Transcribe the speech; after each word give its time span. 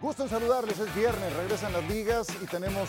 Gusto 0.00 0.24
en 0.24 0.28
saludarles, 0.28 0.78
es 0.78 0.94
viernes, 0.94 1.32
regresan 1.36 1.72
las 1.72 1.82
ligas 1.88 2.28
y 2.42 2.46
tenemos 2.46 2.88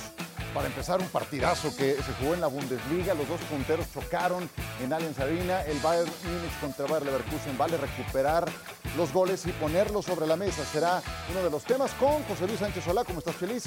para 0.54 0.67
empezar 0.67 1.00
un 1.00 1.07
partidazo 1.07 1.70
que 1.76 1.96
se 1.96 2.13
jugó 2.20 2.33
en 2.33 2.41
la 2.41 2.47
Bundesliga. 2.47 3.13
Los 3.13 3.29
dos 3.29 3.39
punteros 3.49 3.89
chocaron 3.94 4.49
en 4.83 4.91
Allianz 4.91 5.17
Arena. 5.17 5.62
El 5.62 5.79
Bayern 5.79 6.12
Múnich 6.25 6.59
contra 6.59 6.85
Bayer 6.85 7.05
Leverkusen 7.05 7.57
vale 7.57 7.78
recuperar 7.78 8.49
los 8.97 9.13
goles 9.13 9.46
y 9.46 9.54
ponerlos 9.54 10.05
sobre 10.05 10.28
la 10.28 10.35
mesa. 10.35 10.65
Será 10.65 11.01
uno 11.31 11.43
de 11.43 11.50
los 11.50 11.64
temas 11.64 11.93
con 11.93 12.23
José 12.23 12.46
Luis 12.46 12.59
Sánchez 12.59 12.84
Solá. 12.84 13.05
¿Cómo 13.05 13.20
estás, 13.20 13.36
feliz? 13.36 13.66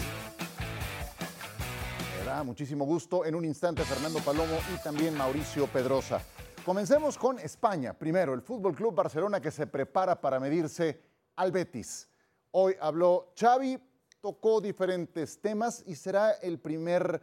Me 2.18 2.24
da 2.26 2.42
muchísimo 2.44 2.84
gusto. 2.84 3.24
En 3.24 3.34
un 3.34 3.46
instante, 3.46 3.84
Fernando 3.84 4.20
Palomo 4.20 4.58
y 4.74 4.82
también 4.82 5.16
Mauricio 5.16 5.66
Pedrosa. 5.66 6.20
Comencemos 6.64 7.16
con 7.16 7.38
España. 7.38 7.94
Primero, 7.94 8.34
el 8.34 8.42
Fútbol 8.42 8.74
Club 8.74 8.94
Barcelona 8.94 9.40
que 9.40 9.50
se 9.50 9.66
prepara 9.66 10.20
para 10.20 10.38
medirse 10.38 11.00
al 11.36 11.52
Betis. 11.52 12.09
Hoy 12.52 12.74
habló 12.80 13.32
Xavi, 13.38 13.78
tocó 14.20 14.60
diferentes 14.60 15.40
temas 15.40 15.84
y 15.86 15.94
será 15.94 16.32
el 16.32 16.58
primer 16.58 17.20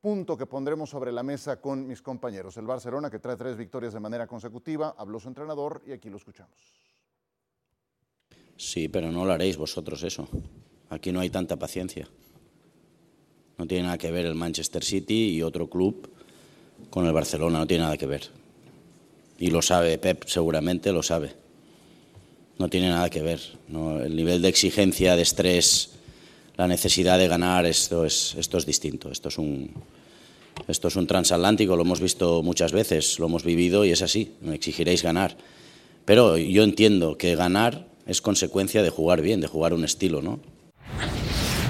punto 0.00 0.36
que 0.36 0.46
pondremos 0.46 0.90
sobre 0.90 1.12
la 1.12 1.22
mesa 1.22 1.60
con 1.60 1.86
mis 1.86 2.02
compañeros. 2.02 2.56
El 2.58 2.66
Barcelona, 2.66 3.10
que 3.10 3.18
trae 3.18 3.36
tres 3.36 3.56
victorias 3.56 3.94
de 3.94 4.00
manera 4.00 4.26
consecutiva, 4.26 4.94
habló 4.98 5.18
su 5.18 5.28
entrenador 5.28 5.82
y 5.86 5.92
aquí 5.92 6.10
lo 6.10 6.18
escuchamos. 6.18 6.56
Sí, 8.56 8.88
pero 8.88 9.10
no 9.10 9.24
lo 9.24 9.32
haréis 9.32 9.56
vosotros 9.56 10.02
eso. 10.02 10.28
Aquí 10.90 11.10
no 11.10 11.20
hay 11.20 11.30
tanta 11.30 11.56
paciencia. 11.56 12.08
No 13.58 13.66
tiene 13.66 13.84
nada 13.84 13.98
que 13.98 14.10
ver 14.10 14.26
el 14.26 14.34
Manchester 14.34 14.84
City 14.84 15.30
y 15.30 15.42
otro 15.42 15.68
club 15.68 16.10
con 16.90 17.06
el 17.06 17.12
Barcelona, 17.12 17.58
no 17.58 17.66
tiene 17.66 17.84
nada 17.84 17.96
que 17.96 18.06
ver. 18.06 18.28
Y 19.38 19.50
lo 19.50 19.62
sabe 19.62 19.96
Pep, 19.98 20.24
seguramente 20.26 20.92
lo 20.92 21.02
sabe 21.02 21.45
no 22.58 22.68
tiene 22.68 22.88
nada 22.88 23.10
que 23.10 23.22
ver. 23.22 23.40
El 23.68 24.16
nivel 24.16 24.42
de 24.42 24.48
exigencia, 24.48 25.16
de 25.16 25.22
estrés, 25.22 25.96
la 26.56 26.66
necesidad 26.66 27.18
de 27.18 27.28
ganar, 27.28 27.66
esto 27.66 28.04
es, 28.04 28.34
esto 28.38 28.58
es 28.58 28.66
distinto. 28.66 29.10
Esto 29.10 29.28
es, 29.28 29.38
un, 29.38 29.70
esto 30.68 30.88
es 30.88 30.96
un 30.96 31.06
transatlántico, 31.06 31.76
lo 31.76 31.82
hemos 31.82 32.00
visto 32.00 32.42
muchas 32.42 32.72
veces, 32.72 33.18
lo 33.18 33.26
hemos 33.26 33.44
vivido 33.44 33.84
y 33.84 33.90
es 33.90 34.02
así, 34.02 34.34
me 34.40 34.54
exigiréis 34.54 35.02
ganar. 35.02 35.36
Pero 36.04 36.38
yo 36.38 36.62
entiendo 36.62 37.18
que 37.18 37.34
ganar 37.34 37.86
es 38.06 38.22
consecuencia 38.22 38.82
de 38.82 38.90
jugar 38.90 39.20
bien, 39.20 39.40
de 39.40 39.48
jugar 39.48 39.74
un 39.74 39.84
estilo, 39.84 40.22
¿no? 40.22 40.38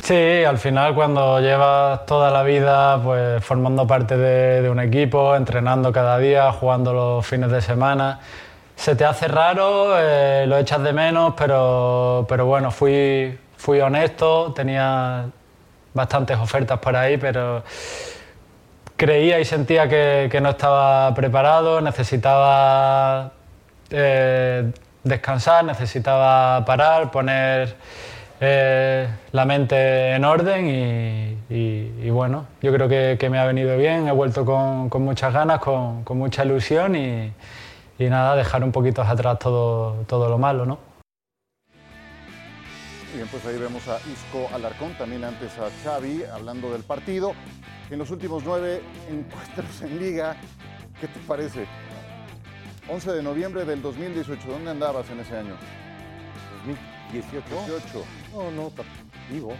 Sí, 0.04 0.14
al 0.14 0.58
final 0.58 0.94
cuando 0.94 1.40
llevas 1.40 2.06
toda 2.06 2.30
la 2.30 2.44
vida 2.44 3.02
pues, 3.02 3.42
formando 3.42 3.88
parte 3.88 4.16
de, 4.16 4.62
de 4.62 4.70
un 4.70 4.78
equipo, 4.78 5.34
entrenando 5.34 5.90
cada 5.90 6.18
día, 6.18 6.52
jugando 6.52 6.92
los 6.92 7.26
fines 7.26 7.50
de 7.50 7.60
semana, 7.60 8.20
se 8.76 8.94
te 8.94 9.04
hace 9.04 9.26
raro, 9.26 9.98
eh, 9.98 10.44
lo 10.46 10.58
echas 10.58 10.82
de 10.82 10.92
menos, 10.92 11.34
pero, 11.36 12.26
pero 12.28 12.46
bueno, 12.46 12.70
fui, 12.70 13.36
fui 13.56 13.80
honesto, 13.80 14.52
tenía 14.54 15.26
bastantes 15.94 16.36
ofertas 16.38 16.78
por 16.78 16.94
ahí, 16.94 17.16
pero 17.16 17.64
creía 18.96 19.40
y 19.40 19.44
sentía 19.44 19.88
que, 19.88 20.38
no 20.42 20.50
estaba 20.50 21.12
preparado, 21.14 21.80
necesitaba 21.80 23.32
eh, 23.90 24.70
descansar, 25.02 25.64
necesitaba 25.64 26.64
parar, 26.66 27.10
poner 27.10 27.76
eh, 28.40 29.08
la 29.32 29.44
mente 29.46 30.12
en 30.12 30.24
orden 30.24 31.36
y, 31.48 32.10
bueno, 32.10 32.46
yo 32.60 32.72
creo 32.72 32.88
que, 32.88 33.16
que, 33.18 33.30
me 33.30 33.38
ha 33.38 33.46
venido 33.46 33.76
bien, 33.78 34.06
he 34.06 34.12
vuelto 34.12 34.44
con, 34.44 34.90
con 34.90 35.02
muchas 35.02 35.32
ganas, 35.32 35.60
con, 35.60 36.04
con 36.04 36.18
mucha 36.18 36.44
ilusión 36.44 36.94
y, 36.94 37.32
y 37.98 38.04
nada, 38.04 38.36
dejar 38.36 38.62
un 38.64 38.72
poquito 38.72 39.02
atrás 39.02 39.38
todo, 39.38 40.04
todo 40.06 40.28
lo 40.28 40.38
malo, 40.38 40.66
¿no? 40.66 40.78
Bien, 43.14 43.26
pues 43.28 43.44
ahí 43.46 43.56
vemos 43.58 43.86
a 43.88 43.96
Isco 44.10 44.48
Alarcón, 44.54 44.92
también 44.98 45.24
antes 45.24 45.52
a 45.58 45.70
Xavi, 45.82 46.24
hablando 46.24 46.70
del 46.72 46.82
partido. 46.82 47.32
En 47.90 47.98
los 47.98 48.10
últimos 48.10 48.42
nueve 48.44 48.82
encuentros 49.08 49.80
en 49.82 49.98
Liga, 49.98 50.36
¿qué 51.00 51.06
te 51.08 51.18
parece? 51.20 51.66
11 52.88 53.12
de 53.12 53.22
noviembre 53.22 53.64
del 53.64 53.80
2018, 53.80 54.48
¿dónde 54.48 54.70
andabas 54.70 55.08
en 55.10 55.20
ese 55.20 55.36
año? 55.36 55.56
2018. 57.10 57.44
18. 57.78 58.04
No, 58.34 58.50
no, 58.50 58.72
vivo. 59.30 59.54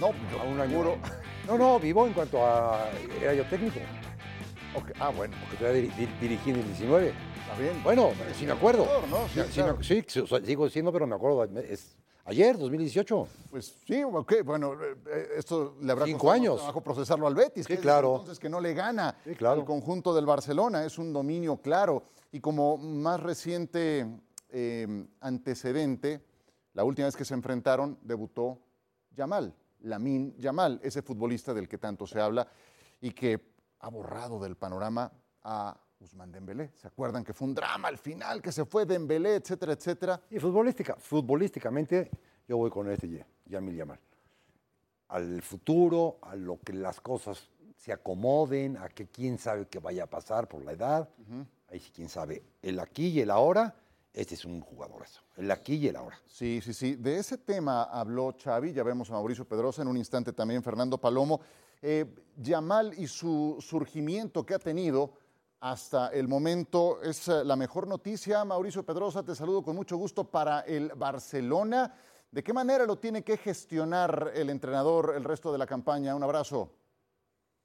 No, 0.00 0.06
a 0.40 0.44
un 0.44 0.60
año. 0.60 0.96
No, 1.46 1.56
no, 1.56 1.78
vivo 1.78 2.06
en 2.06 2.12
cuanto 2.12 2.44
a. 2.44 2.88
Era 3.22 3.34
yo 3.34 3.44
técnico. 3.44 3.78
Ah, 5.00 5.10
bueno, 5.10 5.34
Porque 5.40 5.56
todavía 5.56 5.82
diri- 5.82 5.94
dir- 5.96 6.18
dirigí 6.20 6.50
en 6.50 6.56
el 6.56 6.66
19. 6.66 7.14
Bien. 7.58 7.82
Bueno, 7.82 8.10
sí 8.38 8.46
me 8.46 8.52
acuerdo. 8.52 8.86
¿no? 9.10 9.28
Sí, 9.28 9.40
claro. 9.54 9.76
me- 9.78 9.84
sí, 9.84 10.02
sí, 10.06 10.20
o 10.20 10.26
sea, 10.26 10.40
sigo 10.44 10.68
siendo, 10.68 10.92
pero 10.92 11.06
me 11.06 11.14
acuerdo. 11.14 11.44
Es 11.60 11.96
ayer, 12.24 12.56
2018. 12.58 13.28
Pues 13.50 13.76
sí, 13.86 14.02
ok, 14.02 14.34
bueno, 14.44 14.74
eh, 14.82 15.28
esto 15.36 15.76
le 15.80 15.92
habrá 15.92 16.04
Cinco 16.06 16.18
costado 16.18 16.34
años. 16.34 16.56
trabajo 16.58 16.80
procesarlo 16.80 17.26
al 17.26 17.34
Betis. 17.34 17.64
Sí, 17.64 17.68
que 17.68 17.74
es 17.74 17.80
claro. 17.80 18.12
Entonces 18.16 18.38
que 18.38 18.48
no 18.48 18.60
le 18.60 18.74
gana 18.74 19.16
Sí, 19.24 19.34
claro. 19.34 19.60
al 19.60 19.66
conjunto 19.66 20.14
del 20.14 20.26
Barcelona, 20.26 20.84
es 20.84 20.98
un 20.98 21.12
dominio 21.12 21.56
claro. 21.58 22.02
Y 22.32 22.40
como 22.40 22.76
más 22.76 23.20
reciente 23.20 24.06
eh, 24.50 25.06
antecedente, 25.20 26.20
la 26.74 26.84
última 26.84 27.06
vez 27.06 27.16
que 27.16 27.24
se 27.24 27.34
enfrentaron 27.34 27.98
debutó 28.02 28.58
Yamal, 29.12 29.54
Lamin 29.80 30.34
Yamal, 30.38 30.80
ese 30.82 31.02
futbolista 31.02 31.54
del 31.54 31.68
que 31.68 31.78
tanto 31.78 32.06
se 32.06 32.20
habla 32.20 32.46
y 33.00 33.10
que 33.12 33.40
ha 33.80 33.88
borrado 33.88 34.38
del 34.40 34.56
panorama 34.56 35.10
a 35.42 35.76
Usman 36.00 36.30
Dembélé. 36.30 36.72
¿Se 36.76 36.86
acuerdan 36.88 37.24
que 37.24 37.32
fue 37.32 37.48
un 37.48 37.54
drama 37.54 37.88
al 37.88 37.98
final, 37.98 38.42
que 38.42 38.52
se 38.52 38.64
fue 38.64 38.84
Dembélé, 38.86 39.36
etcétera, 39.36 39.72
etcétera? 39.72 40.20
Y 40.30 40.38
futbolística, 40.38 40.96
futbolísticamente, 40.96 42.10
yo 42.46 42.56
voy 42.58 42.70
con 42.70 42.90
este 42.90 43.08
Ya- 43.08 43.26
Yamil 43.46 43.76
Yamal. 43.76 44.00
Al 45.08 45.40
futuro, 45.42 46.18
a 46.22 46.34
lo 46.36 46.58
que 46.60 46.72
las 46.72 47.00
cosas 47.00 47.50
se 47.76 47.92
acomoden, 47.92 48.76
a 48.76 48.88
que 48.88 49.06
quién 49.08 49.38
sabe 49.38 49.66
qué 49.68 49.78
vaya 49.78 50.04
a 50.04 50.06
pasar 50.06 50.48
por 50.48 50.64
la 50.64 50.72
edad. 50.72 51.08
Ahí 51.68 51.78
sí, 51.78 51.90
quién 51.94 52.08
sabe. 52.08 52.42
El 52.62 52.78
aquí 52.80 53.08
y 53.08 53.20
el 53.20 53.30
ahora, 53.30 53.74
este 54.12 54.34
es 54.34 54.44
un 54.44 54.60
jugadorazo. 54.60 55.22
El 55.36 55.50
aquí 55.50 55.74
y 55.76 55.88
el 55.88 55.96
ahora. 55.96 56.18
Sí, 56.26 56.60
sí, 56.62 56.72
sí. 56.74 56.94
De 56.96 57.18
ese 57.18 57.38
tema 57.38 57.84
habló 57.84 58.34
Xavi, 58.42 58.72
ya 58.72 58.82
vemos 58.82 59.10
a 59.10 59.14
Mauricio 59.14 59.46
Pedrosa, 59.46 59.82
en 59.82 59.88
un 59.88 59.96
instante 59.96 60.32
también 60.32 60.62
Fernando 60.62 60.98
Palomo. 60.98 61.40
Eh, 61.82 62.06
Yamal 62.36 62.94
y 62.98 63.06
su 63.06 63.56
surgimiento 63.60 64.44
que 64.44 64.54
ha 64.54 64.58
tenido 64.58 65.12
hasta 65.60 66.08
el 66.08 66.28
momento 66.28 67.02
es 67.02 67.28
eh, 67.28 67.44
la 67.44 67.56
mejor 67.56 67.86
noticia. 67.86 68.44
Mauricio 68.44 68.84
Pedrosa, 68.84 69.22
te 69.22 69.34
saludo 69.34 69.62
con 69.62 69.74
mucho 69.74 69.96
gusto 69.96 70.24
para 70.24 70.60
el 70.60 70.92
Barcelona. 70.94 71.94
¿De 72.30 72.42
qué 72.42 72.52
manera 72.52 72.84
lo 72.84 72.96
tiene 72.96 73.22
que 73.22 73.36
gestionar 73.36 74.32
el 74.34 74.50
entrenador 74.50 75.14
el 75.16 75.24
resto 75.24 75.52
de 75.52 75.58
la 75.58 75.66
campaña? 75.66 76.14
Un 76.14 76.22
abrazo. 76.22 76.70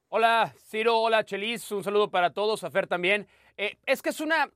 Hola, 0.09 0.53
Ciro, 0.69 0.99
hola, 0.99 1.23
Chelis, 1.23 1.71
un 1.71 1.83
saludo 1.83 2.09
para 2.09 2.31
todos, 2.31 2.63
a 2.63 2.69
Fer 2.69 2.87
también. 2.87 3.27
Eh, 3.57 3.77
es 3.85 4.01
que 4.01 4.09
es 4.09 4.19
una... 4.19 4.49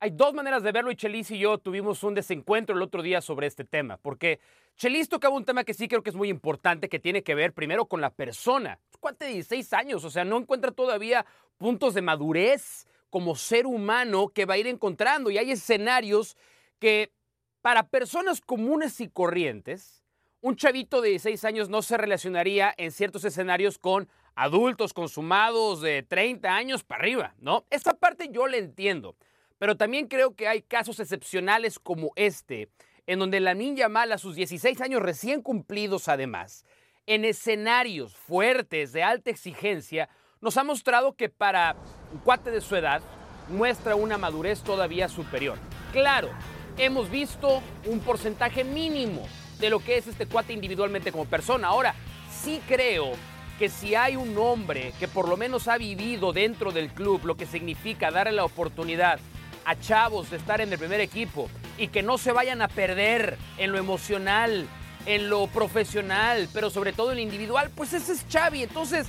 Hay 0.00 0.10
dos 0.10 0.34
maneras 0.34 0.62
de 0.62 0.72
verlo 0.72 0.90
y 0.90 0.96
Chelis 0.96 1.30
y 1.30 1.38
yo 1.38 1.56
tuvimos 1.56 2.02
un 2.02 2.14
desencuentro 2.14 2.76
el 2.76 2.82
otro 2.82 3.00
día 3.00 3.22
sobre 3.22 3.46
este 3.46 3.64
tema, 3.64 3.96
porque 3.96 4.40
Chelis 4.76 5.08
tocaba 5.08 5.34
un 5.34 5.44
tema 5.44 5.64
que 5.64 5.72
sí 5.72 5.88
creo 5.88 6.02
que 6.02 6.10
es 6.10 6.16
muy 6.16 6.28
importante, 6.28 6.90
que 6.90 6.98
tiene 6.98 7.22
que 7.22 7.34
ver 7.34 7.54
primero 7.54 7.86
con 7.86 8.02
la 8.02 8.10
persona. 8.10 8.78
Cuate 9.04 9.26
de 9.26 9.32
16 9.32 9.74
años, 9.74 10.02
o 10.02 10.08
sea, 10.08 10.24
no 10.24 10.38
encuentra 10.38 10.70
todavía 10.70 11.26
puntos 11.58 11.92
de 11.92 12.00
madurez 12.00 12.86
como 13.10 13.36
ser 13.36 13.66
humano 13.66 14.28
que 14.28 14.46
va 14.46 14.54
a 14.54 14.56
ir 14.56 14.66
encontrando 14.66 15.30
y 15.30 15.36
hay 15.36 15.50
escenarios 15.50 16.38
que 16.78 17.12
para 17.60 17.88
personas 17.88 18.40
comunes 18.40 19.02
y 19.02 19.10
corrientes, 19.10 20.02
un 20.40 20.56
chavito 20.56 21.02
de 21.02 21.10
16 21.10 21.44
años 21.44 21.68
no 21.68 21.82
se 21.82 21.98
relacionaría 21.98 22.72
en 22.78 22.92
ciertos 22.92 23.26
escenarios 23.26 23.76
con 23.76 24.08
adultos 24.36 24.94
consumados 24.94 25.82
de 25.82 26.02
30 26.02 26.56
años 26.56 26.82
para 26.82 27.02
arriba, 27.02 27.34
¿no? 27.40 27.66
Esa 27.68 27.92
parte 27.92 28.30
yo 28.32 28.46
la 28.46 28.56
entiendo, 28.56 29.16
pero 29.58 29.76
también 29.76 30.08
creo 30.08 30.34
que 30.34 30.48
hay 30.48 30.62
casos 30.62 30.98
excepcionales 30.98 31.78
como 31.78 32.12
este, 32.16 32.70
en 33.06 33.18
donde 33.18 33.40
la 33.40 33.52
niña 33.52 33.90
mala 33.90 34.14
a 34.14 34.18
sus 34.18 34.34
16 34.34 34.80
años 34.80 35.02
recién 35.02 35.42
cumplidos 35.42 36.08
además, 36.08 36.64
en 37.06 37.24
escenarios 37.24 38.14
fuertes 38.16 38.92
de 38.92 39.02
alta 39.02 39.30
exigencia, 39.30 40.08
nos 40.40 40.56
ha 40.56 40.64
mostrado 40.64 41.14
que 41.14 41.28
para 41.28 41.76
un 42.12 42.18
cuate 42.20 42.50
de 42.50 42.60
su 42.60 42.76
edad 42.76 43.02
muestra 43.48 43.94
una 43.94 44.18
madurez 44.18 44.62
todavía 44.62 45.08
superior. 45.08 45.58
Claro, 45.92 46.30
hemos 46.76 47.10
visto 47.10 47.62
un 47.86 48.00
porcentaje 48.00 48.64
mínimo 48.64 49.26
de 49.58 49.70
lo 49.70 49.80
que 49.80 49.96
es 49.96 50.06
este 50.06 50.26
cuate 50.26 50.52
individualmente 50.52 51.12
como 51.12 51.26
persona. 51.26 51.68
Ahora, 51.68 51.94
sí 52.30 52.60
creo 52.66 53.12
que 53.58 53.68
si 53.68 53.94
hay 53.94 54.16
un 54.16 54.36
hombre 54.36 54.92
que 54.98 55.08
por 55.08 55.28
lo 55.28 55.36
menos 55.36 55.68
ha 55.68 55.78
vivido 55.78 56.32
dentro 56.32 56.72
del 56.72 56.92
club 56.92 57.24
lo 57.24 57.36
que 57.36 57.46
significa 57.46 58.10
darle 58.10 58.32
la 58.32 58.44
oportunidad 58.44 59.20
a 59.64 59.78
chavos 59.78 60.30
de 60.30 60.36
estar 60.36 60.60
en 60.60 60.72
el 60.72 60.78
primer 60.78 61.00
equipo 61.00 61.48
y 61.78 61.88
que 61.88 62.02
no 62.02 62.18
se 62.18 62.32
vayan 62.32 62.62
a 62.62 62.68
perder 62.68 63.38
en 63.56 63.72
lo 63.72 63.78
emocional, 63.78 64.66
en 65.06 65.28
lo 65.28 65.46
profesional, 65.46 66.48
pero 66.52 66.70
sobre 66.70 66.92
todo 66.92 67.10
en 67.10 67.16
lo 67.16 67.22
individual, 67.22 67.70
pues 67.74 67.92
ese 67.92 68.12
es 68.12 68.24
Xavi. 68.30 68.62
Entonces, 68.62 69.06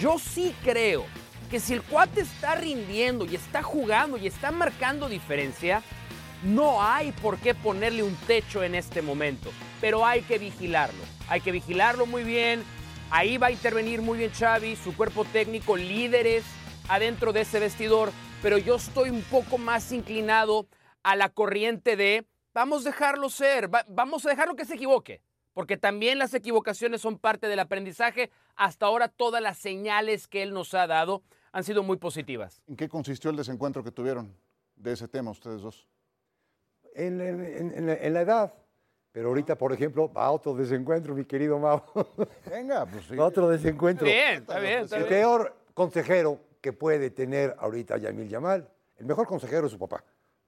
yo 0.00 0.18
sí 0.18 0.54
creo 0.64 1.04
que 1.50 1.60
si 1.60 1.74
el 1.74 1.82
cuate 1.82 2.20
está 2.20 2.54
rindiendo 2.54 3.24
y 3.24 3.34
está 3.34 3.62
jugando 3.62 4.16
y 4.18 4.26
está 4.26 4.50
marcando 4.50 5.08
diferencia, 5.08 5.82
no 6.42 6.82
hay 6.82 7.12
por 7.12 7.38
qué 7.38 7.54
ponerle 7.54 8.02
un 8.02 8.14
techo 8.26 8.62
en 8.62 8.74
este 8.74 9.02
momento, 9.02 9.50
pero 9.80 10.04
hay 10.06 10.22
que 10.22 10.38
vigilarlo. 10.38 11.02
hay 11.28 11.40
que 11.40 11.52
vigilarlo 11.52 12.06
muy 12.06 12.24
bien. 12.24 12.62
Ahí 13.10 13.38
va 13.38 13.48
a 13.48 13.50
intervenir 13.50 14.02
muy 14.02 14.18
bien 14.18 14.30
Xavi, 14.30 14.76
su 14.76 14.94
cuerpo 14.94 15.24
técnico, 15.24 15.76
líderes 15.76 16.44
adentro 16.88 17.32
de 17.32 17.42
ese 17.42 17.58
vestidor, 17.58 18.12
pero 18.42 18.58
yo 18.58 18.76
estoy 18.76 19.10
un 19.10 19.22
poco 19.22 19.58
más 19.58 19.92
inclinado 19.92 20.68
a 21.02 21.16
la 21.16 21.28
corriente 21.28 21.96
de 21.96 22.26
vamos 22.52 22.84
a 22.86 22.90
dejarlo 22.90 23.30
ser, 23.30 23.70
vamos 23.88 24.26
a 24.26 24.30
dejarlo 24.30 24.56
que 24.56 24.64
se 24.64 24.74
equivoque, 24.74 25.22
porque 25.58 25.76
también 25.76 26.20
las 26.20 26.34
equivocaciones 26.34 27.00
son 27.00 27.18
parte 27.18 27.48
del 27.48 27.58
aprendizaje. 27.58 28.30
Hasta 28.54 28.86
ahora 28.86 29.08
todas 29.08 29.42
las 29.42 29.58
señales 29.58 30.28
que 30.28 30.44
él 30.44 30.54
nos 30.54 30.72
ha 30.72 30.86
dado 30.86 31.24
han 31.50 31.64
sido 31.64 31.82
muy 31.82 31.96
positivas. 31.96 32.62
¿En 32.68 32.76
qué 32.76 32.88
consistió 32.88 33.30
el 33.30 33.36
desencuentro 33.36 33.82
que 33.82 33.90
tuvieron 33.90 34.32
de 34.76 34.92
ese 34.92 35.08
tema 35.08 35.32
ustedes 35.32 35.60
dos? 35.60 35.88
En, 36.94 37.18
la, 37.18 38.20
edad. 38.20 38.54
Pero 39.10 39.30
ahorita, 39.30 39.58
por 39.58 39.72
ejemplo, 39.72 40.12
va 40.12 40.30
otro 40.30 40.54
desencuentro, 40.54 41.12
mi 41.12 41.24
querido 41.24 41.58
Mau. 41.58 41.82
Venga, 42.48 42.86
pues 42.86 43.06
sí. 43.06 43.18
otro 43.18 43.48
desencuentro. 43.48 44.06
Bien, 44.06 44.42
está 44.42 44.60
bien. 44.60 44.84
Está 44.84 44.98
el 44.98 45.06
peor 45.06 45.56
consejero 45.74 46.38
que 46.60 46.72
puede 46.72 47.10
tener 47.10 47.56
ahorita 47.58 47.98
Yamil 47.98 48.28
Yamal, 48.28 48.70
el 48.96 49.06
mejor 49.06 49.26
consejero 49.26 49.66
es 49.66 49.72
su 49.72 49.78
papá. 49.80 50.04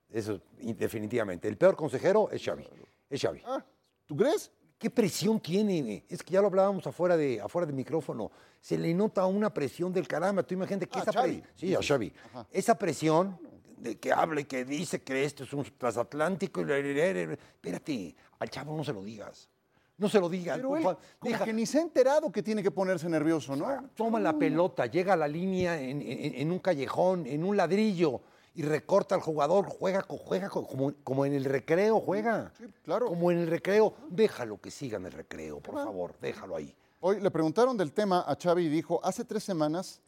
Eso 0.09 0.41
definitivamente. 0.57 1.49
El 1.49 1.57
peor 1.57 1.75
consejero 1.75 2.31
es 2.31 2.45
Xavi. 2.45 2.65
Es 3.09 3.21
Xavi. 3.21 3.43
Ah, 3.45 3.65
¿Tú 4.07 4.17
crees? 4.17 4.53
¿Qué 4.81 4.89
presión 4.89 5.39
tiene? 5.41 6.07
Es 6.09 6.23
que 6.23 6.33
ya 6.33 6.41
lo 6.41 6.47
hablábamos 6.47 6.87
afuera 6.87 7.15
de, 7.15 7.39
afuera 7.39 7.67
del 7.67 7.77
micrófono. 7.77 8.31
Se 8.63 8.79
le 8.79 8.95
nota 8.95 9.27
una 9.27 9.53
presión 9.53 9.93
del 9.93 10.09
caramba. 10.09 10.43
Tú 10.43 10.55
imagínate 10.55 10.87
que 10.87 10.99
ah, 10.99 11.03
esa 11.03 11.13
Xavi. 11.13 11.43
Sí, 11.55 11.75
a 11.75 11.83
Xavi. 11.83 12.11
Esa 12.51 12.79
presión 12.79 13.39
de 13.77 13.99
que 13.99 14.11
hable, 14.11 14.47
que 14.47 14.65
dice 14.65 15.03
que 15.03 15.23
esto 15.23 15.45
es 15.45 15.53
un 15.53 15.65
transatlántico. 15.77 16.63
Espérate, 16.63 18.17
al 18.39 18.49
chavo 18.49 18.75
no 18.75 18.83
se 18.83 18.95
lo 18.95 19.05
digas. 19.05 19.51
No 19.99 20.09
se 20.09 20.19
lo 20.19 20.31
digas. 20.31 20.57
Pero 20.57 20.75
él, 20.79 20.97
como 21.19 21.45
que 21.45 21.53
ni 21.53 21.67
se 21.67 21.79
ha 21.79 21.83
enterado 21.83 22.33
que 22.33 22.43
tiene 22.43 22.63
que 22.63 22.71
ponerse 22.71 23.07
nervioso, 23.07 23.55
¿no? 23.55 23.91
Toma 23.95 24.19
la 24.19 24.39
pelota, 24.39 24.87
llega 24.87 25.13
a 25.13 25.17
la 25.17 25.29
línea 25.29 25.79
en, 25.79 26.51
un 26.51 26.59
callejón, 26.59 27.27
en 27.27 27.45
un 27.45 27.55
ladrillo 27.55 28.23
y 28.55 28.63
recorta 28.63 29.15
al 29.15 29.21
jugador, 29.21 29.67
juega, 29.67 30.05
juega 30.09 30.49
como, 30.49 30.93
como 31.05 31.25
en 31.25 31.35
el 31.35 31.45
recreo, 31.45 32.01
juega. 32.01 32.53
Sí, 32.59 32.65
claro. 32.83 33.07
Como 33.07 33.31
en 33.31 33.39
el 33.39 33.47
recreo. 33.47 33.95
Déjalo 34.09 34.61
que 34.61 34.71
siga 34.71 34.99
en 34.99 35.07
el 35.07 35.13
recreo, 35.13 35.61
por 35.61 35.75
favor, 35.77 36.15
déjalo 36.21 36.57
ahí. 36.57 36.75
Hoy 37.01 37.21
le 37.21 37.31
preguntaron 37.31 37.77
del 37.77 37.93
tema 37.93 38.25
a 38.27 38.37
Xavi 38.37 38.67
y 38.67 38.69
dijo, 38.69 39.01
hace 39.03 39.25
tres 39.25 39.45
semanas, 39.45 40.01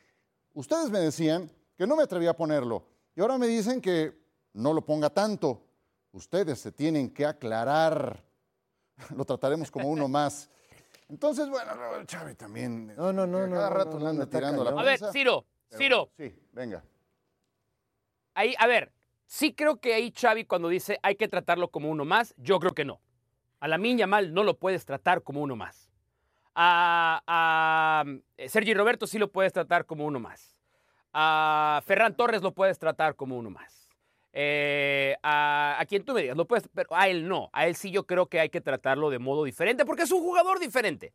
ustedes 0.52 0.90
me 0.90 0.98
decían 0.98 1.50
que 1.76 1.86
no 1.86 1.96
me 1.96 2.02
atrevía 2.02 2.30
a 2.30 2.36
ponerlo. 2.36 2.84
Y 3.14 3.20
ahora 3.20 3.38
me 3.38 3.46
dicen 3.46 3.80
que 3.80 4.12
no 4.52 4.72
lo 4.72 4.84
ponga 4.84 5.08
tanto. 5.08 5.62
Ustedes 6.12 6.58
se 6.60 6.72
tienen 6.72 7.10
que 7.10 7.24
aclarar. 7.24 8.22
Lo 9.16 9.24
trataremos 9.24 9.70
como 9.70 9.88
uno 9.88 10.06
más. 10.06 10.50
Entonces, 11.08 11.48
bueno, 11.48 11.72
Xavi 12.06 12.34
también. 12.34 12.94
No, 12.94 13.12
no, 13.12 13.26
no. 13.26 13.50
Cada 13.50 13.70
rato 13.70 13.98
le 13.98 14.08
anda 14.08 14.26
tirando 14.26 14.62
la 14.62 14.78
A 14.78 14.84
ver, 14.84 15.00
Ciro, 15.12 15.46
Ciro. 15.70 16.10
Sí, 16.16 16.34
venga. 16.52 16.84
Ahí, 18.34 18.54
a 18.58 18.66
ver, 18.66 18.92
sí 19.26 19.54
creo 19.54 19.80
que 19.80 19.94
ahí 19.94 20.12
Xavi 20.12 20.44
cuando 20.44 20.68
dice 20.68 20.98
hay 21.02 21.16
que 21.16 21.28
tratarlo 21.28 21.68
como 21.68 21.90
uno 21.90 22.04
más, 22.04 22.34
yo 22.36 22.58
creo 22.60 22.72
que 22.72 22.84
no. 22.84 23.00
A 23.60 23.68
la 23.68 23.78
Miña 23.78 24.06
Mal 24.06 24.34
no 24.34 24.42
lo 24.42 24.58
puedes 24.58 24.84
tratar 24.84 25.22
como 25.22 25.42
uno 25.42 25.56
más. 25.56 25.90
A, 26.54 27.22
a 27.26 28.04
eh, 28.36 28.48
Sergi 28.48 28.74
Roberto 28.74 29.06
sí 29.06 29.18
lo 29.18 29.30
puedes 29.30 29.52
tratar 29.52 29.86
como 29.86 30.04
uno 30.04 30.20
más. 30.20 30.56
A 31.12 31.82
Ferran 31.86 32.16
Torres 32.16 32.42
lo 32.42 32.52
puedes 32.52 32.78
tratar 32.78 33.16
como 33.16 33.38
uno 33.38 33.50
más. 33.50 33.88
Eh, 34.32 35.14
a, 35.22 35.76
a, 35.78 35.84
quien 35.84 36.04
tú 36.04 36.14
me 36.14 36.22
digas, 36.22 36.36
lo 36.36 36.46
puedes, 36.46 36.68
pero 36.74 36.88
a 36.92 37.08
él 37.08 37.28
no. 37.28 37.50
A 37.52 37.66
él 37.66 37.74
sí 37.74 37.90
yo 37.90 38.06
creo 38.06 38.26
que 38.26 38.40
hay 38.40 38.48
que 38.48 38.60
tratarlo 38.60 39.10
de 39.10 39.18
modo 39.18 39.44
diferente 39.44 39.84
porque 39.84 40.04
es 40.04 40.10
un 40.10 40.22
jugador 40.22 40.58
diferente. 40.58 41.12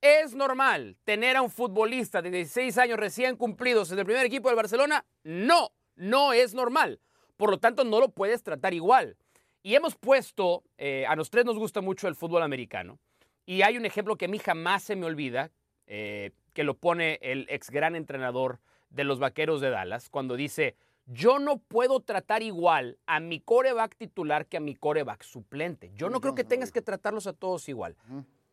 ¿Es 0.00 0.34
normal 0.34 0.96
tener 1.02 1.36
a 1.36 1.42
un 1.42 1.50
futbolista 1.50 2.22
de 2.22 2.30
16 2.30 2.78
años 2.78 2.98
recién 2.98 3.36
cumplidos 3.36 3.90
en 3.90 3.98
el 3.98 4.04
primer 4.04 4.24
equipo 4.24 4.48
del 4.48 4.56
Barcelona? 4.56 5.04
No, 5.24 5.72
no 5.98 6.32
es 6.32 6.54
normal. 6.54 7.00
Por 7.36 7.50
lo 7.50 7.58
tanto, 7.58 7.84
no 7.84 8.00
lo 8.00 8.08
puedes 8.08 8.42
tratar 8.42 8.74
igual. 8.74 9.16
Y 9.62 9.74
hemos 9.74 9.96
puesto, 9.96 10.64
eh, 10.78 11.04
a 11.06 11.16
los 11.16 11.30
tres 11.30 11.44
nos 11.44 11.58
gusta 11.58 11.80
mucho 11.80 12.08
el 12.08 12.14
fútbol 12.14 12.42
americano, 12.42 12.98
y 13.44 13.62
hay 13.62 13.76
un 13.76 13.86
ejemplo 13.86 14.16
que 14.16 14.26
a 14.26 14.28
mí 14.28 14.38
jamás 14.38 14.82
se 14.82 14.96
me 14.96 15.06
olvida, 15.06 15.50
eh, 15.86 16.32
que 16.52 16.64
lo 16.64 16.74
pone 16.74 17.18
el 17.22 17.46
ex 17.48 17.70
gran 17.70 17.96
entrenador 17.96 18.60
de 18.90 19.04
los 19.04 19.18
Vaqueros 19.18 19.60
de 19.60 19.70
Dallas, 19.70 20.10
cuando 20.10 20.36
dice, 20.36 20.76
yo 21.06 21.38
no 21.38 21.58
puedo 21.58 22.00
tratar 22.00 22.42
igual 22.42 22.98
a 23.06 23.20
mi 23.20 23.40
coreback 23.40 23.96
titular 23.96 24.46
que 24.46 24.58
a 24.58 24.60
mi 24.60 24.74
coreback 24.74 25.22
suplente. 25.22 25.90
Yo 25.94 26.10
no 26.10 26.20
creo 26.20 26.34
que 26.34 26.44
tengas 26.44 26.70
que 26.70 26.82
tratarlos 26.82 27.26
a 27.26 27.32
todos 27.32 27.68
igual. 27.68 27.96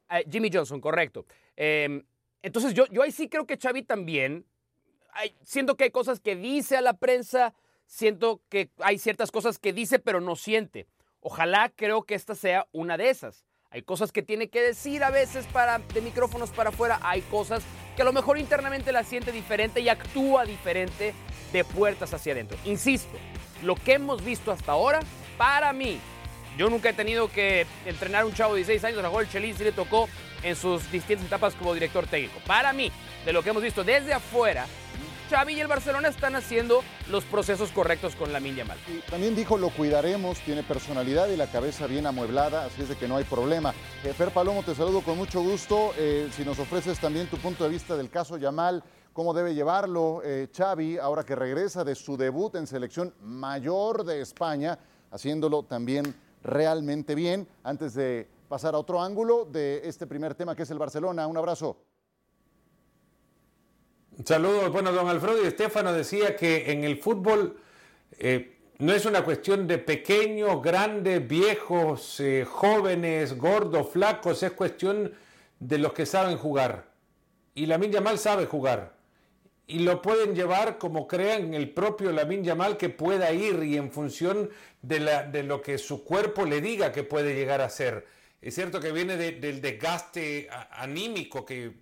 Eh, 0.10 0.26
Jimmy 0.32 0.50
Johnson, 0.52 0.80
correcto. 0.80 1.26
Em, 1.56 2.04
entonces 2.42 2.74
yo, 2.74 2.86
yo 2.88 3.02
ahí 3.02 3.12
sí 3.12 3.28
creo 3.28 3.46
que 3.46 3.58
Xavi 3.58 3.84
también, 3.84 4.46
siento 5.44 5.76
que 5.76 5.86
hay 5.86 5.92
cosas 5.92 6.20
que 6.20 6.36
dice 6.36 6.78
a 6.78 6.82
la 6.82 6.94
prensa, 6.94 7.54
siento 7.86 8.42
que 8.50 8.70
hay 8.80 8.98
ciertas 8.98 9.32
cosas 9.32 9.60
que 9.60 9.74
dice 9.74 10.00
pero 10.00 10.22
no 10.22 10.36
siente. 10.36 10.88
Ojalá 11.22 11.72
creo 11.76 12.04
que 12.04 12.16
esta 12.16 12.36
sea 12.36 12.68
una 12.72 12.98
de 12.98 13.10
esas. 13.10 13.46
Hay 13.72 13.82
cosas 13.82 14.12
que 14.12 14.22
tiene 14.22 14.50
que 14.50 14.62
decir 14.62 15.04
a 15.04 15.10
veces 15.10 15.48
para, 15.48 15.80
de 15.80 16.02
micrófonos 16.02 16.50
para 16.52 16.70
afuera, 16.70 17.00
hay 17.02 17.22
cosas 17.24 17.64
que 17.96 18.04
a 18.04 18.06
lo 18.06 18.14
mejor 18.14 18.38
internamente 18.38 18.92
la 18.92 19.04
siente 19.04 19.32
diferente 19.32 19.82
y 19.82 19.90
actúa 19.90 20.46
diferente 20.46 21.14
de 21.52 21.64
puertas 21.66 22.14
hacia 22.14 22.34
adentro. 22.34 22.58
Insisto, 22.64 23.18
lo 23.64 23.76
que 23.76 23.94
hemos 23.94 24.24
visto 24.24 24.52
hasta 24.52 24.72
ahora, 24.72 25.00
para 25.38 25.74
mí, 25.74 26.00
yo 26.58 26.70
nunca 26.70 26.90
he 26.90 26.94
tenido 26.94 27.30
que 27.30 27.66
entrenar 27.86 28.22
a 28.22 28.26
un 28.26 28.34
chavo 28.34 28.54
de 28.54 28.60
16 28.60 28.84
años, 28.86 29.04
a 29.04 29.20
el 29.20 29.30
Chelis 29.30 29.60
le 29.60 29.72
tocó 29.72 30.08
en 30.44 30.56
sus 30.56 30.90
distintas 30.92 31.26
etapas 31.26 31.54
como 31.56 31.74
director 31.74 32.08
técnico. 32.08 32.40
Para 32.46 32.72
mí, 32.72 32.92
de 33.26 33.34
lo 33.34 33.44
que 33.44 33.50
hemos 33.50 33.64
visto 33.64 33.84
desde 33.84 34.14
afuera, 34.14 34.68
Xavi 35.30 35.54
y 35.54 35.60
el 35.60 35.68
Barcelona 35.68 36.10
están 36.10 36.36
haciendo 36.36 36.84
los 37.10 37.24
procesos 37.24 37.72
correctos 37.72 38.16
con 38.16 38.32
la 38.32 38.40
Yamal. 38.40 38.78
Y 38.88 39.00
también 39.10 39.36
dijo, 39.36 39.58
lo 39.58 39.70
cuidaremos, 39.70 40.40
tiene 40.42 40.62
personalidad 40.62 41.30
y 41.30 41.36
la 41.36 41.48
cabeza 41.48 41.88
bien 41.88 42.06
amueblada, 42.06 42.66
así 42.66 42.84
es 42.84 42.90
de 42.90 42.96
que 42.96 43.08
no 43.08 43.18
hay 43.18 43.24
problema. 43.24 43.74
Eh, 44.04 44.14
Fer 44.14 44.32
Palomo, 44.32 44.62
te 44.62 44.76
saludo 44.76 45.02
con 45.02 45.18
mucho 45.18 45.42
gusto. 45.42 45.94
Eh, 45.98 46.30
si 46.32 46.46
nos 46.46 46.60
ofreces 46.60 47.00
también 47.00 47.28
tu 47.28 47.38
punto 47.38 47.64
de 47.64 47.72
vista 47.72 47.98
del 47.98 48.10
caso 48.10 48.38
Yamal, 48.38 48.84
cómo 49.14 49.34
debe 49.34 49.56
llevarlo 49.56 50.22
eh, 50.24 50.48
Xavi 50.56 51.00
ahora 51.00 51.24
que 51.24 51.36
regresa 51.36 51.84
de 51.84 51.96
su 51.96 52.18
debut 52.18 52.56
en 52.56 52.68
selección 52.68 53.14
mayor 53.22 54.04
de 54.04 54.22
España, 54.22 54.78
haciéndolo 55.10 55.64
también 55.64 56.16
realmente 56.44 57.16
bien. 57.16 57.48
Antes 57.64 57.96
de 57.96 58.28
pasar 58.48 58.76
a 58.76 58.78
otro 58.78 59.02
ángulo 59.02 59.46
de 59.46 59.82
este 59.86 60.06
primer 60.06 60.36
tema 60.36 60.56
que 60.56 60.64
es 60.64 60.70
el 60.70 60.78
Barcelona, 60.78 61.26
un 61.26 61.38
abrazo. 61.38 61.78
Saludos. 64.26 64.72
Bueno, 64.72 64.92
don 64.92 65.08
Alfredo 65.08 65.44
y 65.44 65.46
Estefano 65.46 65.94
decía 65.94 66.36
que 66.36 66.72
en 66.72 66.84
el 66.84 66.98
fútbol 66.98 67.60
eh, 68.18 68.58
no 68.80 68.92
es 68.92 69.06
una 69.06 69.24
cuestión 69.24 69.68
de 69.68 69.78
pequeños, 69.78 70.64
grandes, 70.64 71.28
viejos, 71.28 72.20
eh, 72.20 72.44
jóvenes, 72.44 73.38
gordos, 73.38 73.88
flacos, 73.92 74.42
es 74.42 74.52
cuestión 74.54 75.14
de 75.60 75.78
los 75.78 75.94
que 75.94 76.08
saben 76.08 76.38
jugar. 76.38 76.88
Y 77.54 77.68
Lamin 77.68 77.92
Yamal 77.92 78.18
sabe 78.18 78.48
jugar. 78.48 78.96
Y 79.68 79.80
lo 79.80 80.02
pueden 80.02 80.34
llevar 80.34 80.80
como 80.80 81.08
crean 81.08 81.54
el 81.54 81.70
propio 81.70 82.12
Lamin 82.12 82.44
Yamal 82.44 82.78
que 82.78 82.90
pueda 82.90 83.32
ir 83.32 83.62
y 83.62 83.78
en 83.78 83.92
función 83.92 84.50
de, 84.82 85.44
lo 85.44 85.62
que 85.62 85.78
su 85.78 86.04
cuerpo 86.04 86.46
le 86.46 86.62
diga 86.62 86.92
que 86.92 87.04
puede 87.04 87.36
llegar 87.36 87.62
a 87.62 87.70
ser. 87.70 88.08
Es 88.42 88.56
cierto 88.56 88.80
que 88.80 88.92
viene 88.92 89.18
del 89.18 89.62
desgaste 89.62 90.50
anímico 90.72 91.46
que 91.46 91.74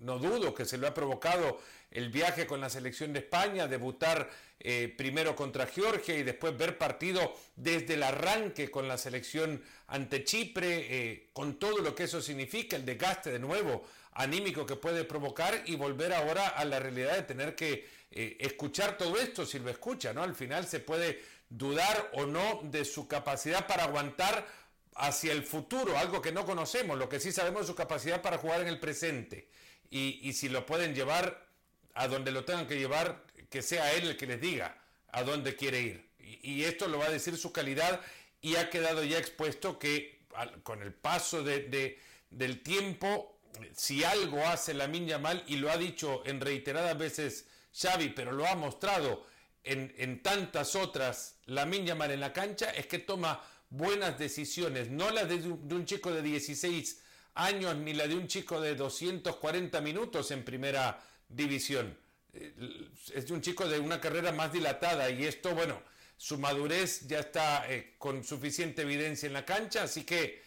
no 0.00 0.18
dudo 0.18 0.54
que 0.54 0.64
se 0.64 0.78
lo 0.78 0.86
ha 0.86 0.94
provocado 0.94 1.58
el 1.90 2.10
viaje 2.10 2.46
con 2.46 2.60
la 2.60 2.68
selección 2.68 3.12
de 3.12 3.20
España, 3.20 3.66
debutar 3.66 4.28
eh, 4.58 4.92
primero 4.96 5.36
contra 5.36 5.66
Georgia 5.66 6.16
y 6.16 6.22
después 6.22 6.56
ver 6.56 6.78
partido 6.78 7.34
desde 7.54 7.94
el 7.94 8.02
arranque 8.02 8.70
con 8.70 8.88
la 8.88 8.98
selección 8.98 9.62
ante 9.86 10.24
Chipre, 10.24 10.86
eh, 10.88 11.30
con 11.32 11.58
todo 11.58 11.78
lo 11.78 11.94
que 11.94 12.04
eso 12.04 12.20
significa, 12.20 12.76
el 12.76 12.84
desgaste 12.84 13.30
de 13.30 13.38
nuevo 13.38 13.84
anímico 14.12 14.64
que 14.64 14.76
puede 14.76 15.04
provocar 15.04 15.62
y 15.66 15.76
volver 15.76 16.12
ahora 16.12 16.48
a 16.48 16.64
la 16.64 16.78
realidad 16.78 17.16
de 17.16 17.22
tener 17.22 17.54
que 17.54 17.86
eh, 18.10 18.36
escuchar 18.40 18.96
todo 18.96 19.18
esto, 19.18 19.44
si 19.44 19.58
lo 19.58 19.70
escucha, 19.70 20.12
¿no? 20.12 20.22
Al 20.22 20.34
final 20.34 20.66
se 20.66 20.80
puede 20.80 21.22
dudar 21.48 22.10
o 22.14 22.26
no 22.26 22.60
de 22.64 22.84
su 22.84 23.06
capacidad 23.06 23.66
para 23.66 23.84
aguantar 23.84 24.46
hacia 24.94 25.32
el 25.32 25.44
futuro, 25.44 25.96
algo 25.98 26.22
que 26.22 26.32
no 26.32 26.46
conocemos, 26.46 26.98
lo 26.98 27.08
que 27.08 27.20
sí 27.20 27.30
sabemos 27.30 27.62
es 27.62 27.66
su 27.66 27.74
capacidad 27.74 28.22
para 28.22 28.38
jugar 28.38 28.62
en 28.62 28.68
el 28.68 28.80
presente 28.80 29.48
y, 29.90 30.32
si 30.32 30.48
lo 30.48 30.66
pueden 30.66 30.94
llevar 30.94 31.46
a 31.94 32.08
donde 32.08 32.30
lo 32.30 32.44
tengan 32.44 32.66
que 32.66 32.78
llevar, 32.78 33.24
que 33.50 33.62
sea 33.62 33.92
él 33.94 34.08
el 34.08 34.16
que 34.16 34.26
les 34.26 34.40
diga 34.40 34.76
a 35.12 35.22
dónde 35.22 35.56
quiere 35.56 35.80
ir. 35.80 36.08
Y, 36.18 36.64
esto 36.64 36.88
lo 36.88 36.98
va 36.98 37.06
a 37.06 37.10
decir 37.10 37.36
su 37.36 37.52
calidad 37.52 38.00
y 38.40 38.56
ha 38.56 38.70
quedado 38.70 39.04
ya 39.04 39.18
expuesto 39.18 39.78
que 39.78 40.20
con 40.62 40.82
el 40.82 40.92
paso 40.92 41.42
de, 41.42 41.98
del 42.30 42.62
tiempo, 42.62 43.40
si 43.74 44.04
algo 44.04 44.44
hace 44.44 44.74
la 44.74 44.86
minya 44.86 45.18
mal, 45.18 45.42
y 45.46 45.56
lo 45.56 45.70
ha 45.70 45.78
dicho 45.78 46.22
en 46.26 46.40
reiteradas 46.40 46.98
veces 46.98 47.46
Xavi, 47.72 48.10
pero 48.10 48.32
lo 48.32 48.46
ha 48.46 48.54
mostrado 48.54 49.26
en, 49.64 50.22
tantas 50.22 50.76
otras, 50.76 51.36
la 51.46 51.66
minya 51.66 51.94
mal 51.94 52.10
en 52.10 52.20
la 52.20 52.32
cancha, 52.32 52.70
es 52.70 52.86
que 52.86 52.98
toma 52.98 53.42
buenas 53.70 54.18
decisiones, 54.18 54.90
no 54.90 55.10
las 55.10 55.28
de, 55.28 55.38
de 55.38 55.74
un 55.74 55.84
chico 55.86 56.12
de 56.12 56.22
16 56.22 57.02
años 57.36 57.76
ni 57.76 57.94
la 57.94 58.08
de 58.08 58.16
un 58.16 58.26
chico 58.26 58.60
de 58.60 58.74
240 58.74 59.80
minutos 59.80 60.30
en 60.30 60.44
primera 60.44 61.00
división. 61.28 61.96
Eh, 62.32 62.90
es 63.14 63.26
de 63.26 63.32
un 63.32 63.40
chico 63.40 63.68
de 63.68 63.78
una 63.78 64.00
carrera 64.00 64.32
más 64.32 64.52
dilatada 64.52 65.08
y 65.10 65.24
esto, 65.24 65.54
bueno, 65.54 65.80
su 66.16 66.38
madurez 66.38 67.06
ya 67.06 67.20
está 67.20 67.70
eh, 67.70 67.94
con 67.98 68.24
suficiente 68.24 68.82
evidencia 68.82 69.26
en 69.26 69.32
la 69.34 69.44
cancha, 69.44 69.84
así 69.84 70.04
que 70.04 70.42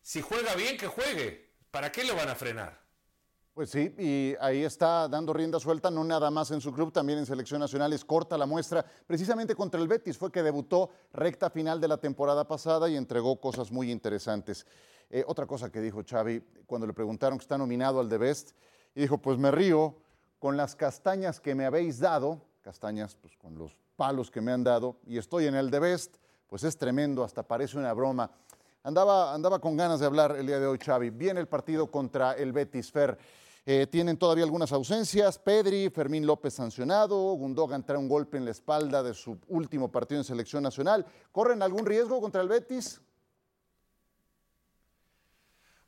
si 0.00 0.20
juega 0.20 0.54
bien, 0.54 0.76
que 0.76 0.86
juegue. 0.86 1.52
¿Para 1.70 1.90
qué 1.90 2.04
lo 2.04 2.14
van 2.14 2.28
a 2.28 2.34
frenar? 2.34 2.82
Pues 3.54 3.68
sí, 3.68 3.94
y 3.98 4.34
ahí 4.40 4.64
está 4.64 5.08
dando 5.08 5.32
rienda 5.32 5.60
suelta, 5.60 5.90
no 5.90 6.02
nada 6.04 6.30
más 6.30 6.50
en 6.52 6.60
su 6.62 6.72
club, 6.72 6.90
también 6.90 7.18
en 7.18 7.26
selección 7.26 7.60
nacional 7.60 7.92
es 7.92 8.04
corta 8.04 8.38
la 8.38 8.46
muestra. 8.46 8.84
Precisamente 9.06 9.54
contra 9.54 9.80
el 9.80 9.88
Betis 9.88 10.16
fue 10.16 10.32
que 10.32 10.42
debutó 10.42 10.90
recta 11.12 11.50
final 11.50 11.78
de 11.78 11.88
la 11.88 11.98
temporada 11.98 12.48
pasada 12.48 12.88
y 12.88 12.96
entregó 12.96 13.40
cosas 13.40 13.70
muy 13.70 13.90
interesantes. 13.90 14.66
Eh, 15.14 15.22
otra 15.26 15.46
cosa 15.46 15.70
que 15.70 15.82
dijo 15.82 16.02
Xavi 16.02 16.42
cuando 16.64 16.86
le 16.86 16.94
preguntaron 16.94 17.36
que 17.38 17.42
está 17.42 17.58
nominado 17.58 18.00
al 18.00 18.08
The 18.08 18.16
Best, 18.16 18.52
y 18.94 19.02
dijo, 19.02 19.18
pues 19.18 19.36
me 19.36 19.50
río 19.50 19.94
con 20.38 20.56
las 20.56 20.74
castañas 20.74 21.38
que 21.38 21.54
me 21.54 21.66
habéis 21.66 22.00
dado, 22.00 22.40
castañas 22.62 23.14
pues 23.14 23.36
con 23.36 23.58
los 23.58 23.76
palos 23.94 24.30
que 24.30 24.40
me 24.40 24.52
han 24.52 24.64
dado, 24.64 24.96
y 25.06 25.18
estoy 25.18 25.46
en 25.46 25.54
el 25.54 25.70
The 25.70 25.80
Best, 25.80 26.16
pues 26.46 26.64
es 26.64 26.78
tremendo, 26.78 27.24
hasta 27.24 27.42
parece 27.42 27.76
una 27.76 27.92
broma. 27.92 28.30
Andaba, 28.84 29.34
andaba 29.34 29.58
con 29.58 29.76
ganas 29.76 30.00
de 30.00 30.06
hablar 30.06 30.34
el 30.34 30.46
día 30.46 30.58
de 30.58 30.66
hoy, 30.66 30.78
Xavi. 30.78 31.10
Viene 31.10 31.40
el 31.40 31.46
partido 31.46 31.90
contra 31.90 32.32
el 32.32 32.52
Betis 32.52 32.90
Fer. 32.90 33.16
Eh, 33.64 33.86
tienen 33.86 34.16
todavía 34.16 34.44
algunas 34.44 34.72
ausencias. 34.72 35.38
Pedri, 35.38 35.88
Fermín 35.90 36.26
López 36.26 36.54
sancionado, 36.54 37.16
Gundogan 37.34 37.84
trae 37.84 37.98
un 37.98 38.08
golpe 38.08 38.38
en 38.38 38.44
la 38.44 38.50
espalda 38.50 39.02
de 39.02 39.14
su 39.14 39.38
último 39.48 39.92
partido 39.92 40.20
en 40.20 40.24
selección 40.24 40.62
nacional. 40.62 41.06
¿Corren 41.30 41.62
algún 41.62 41.86
riesgo 41.86 42.20
contra 42.20 42.42
el 42.42 42.48
Betis? 42.48 43.00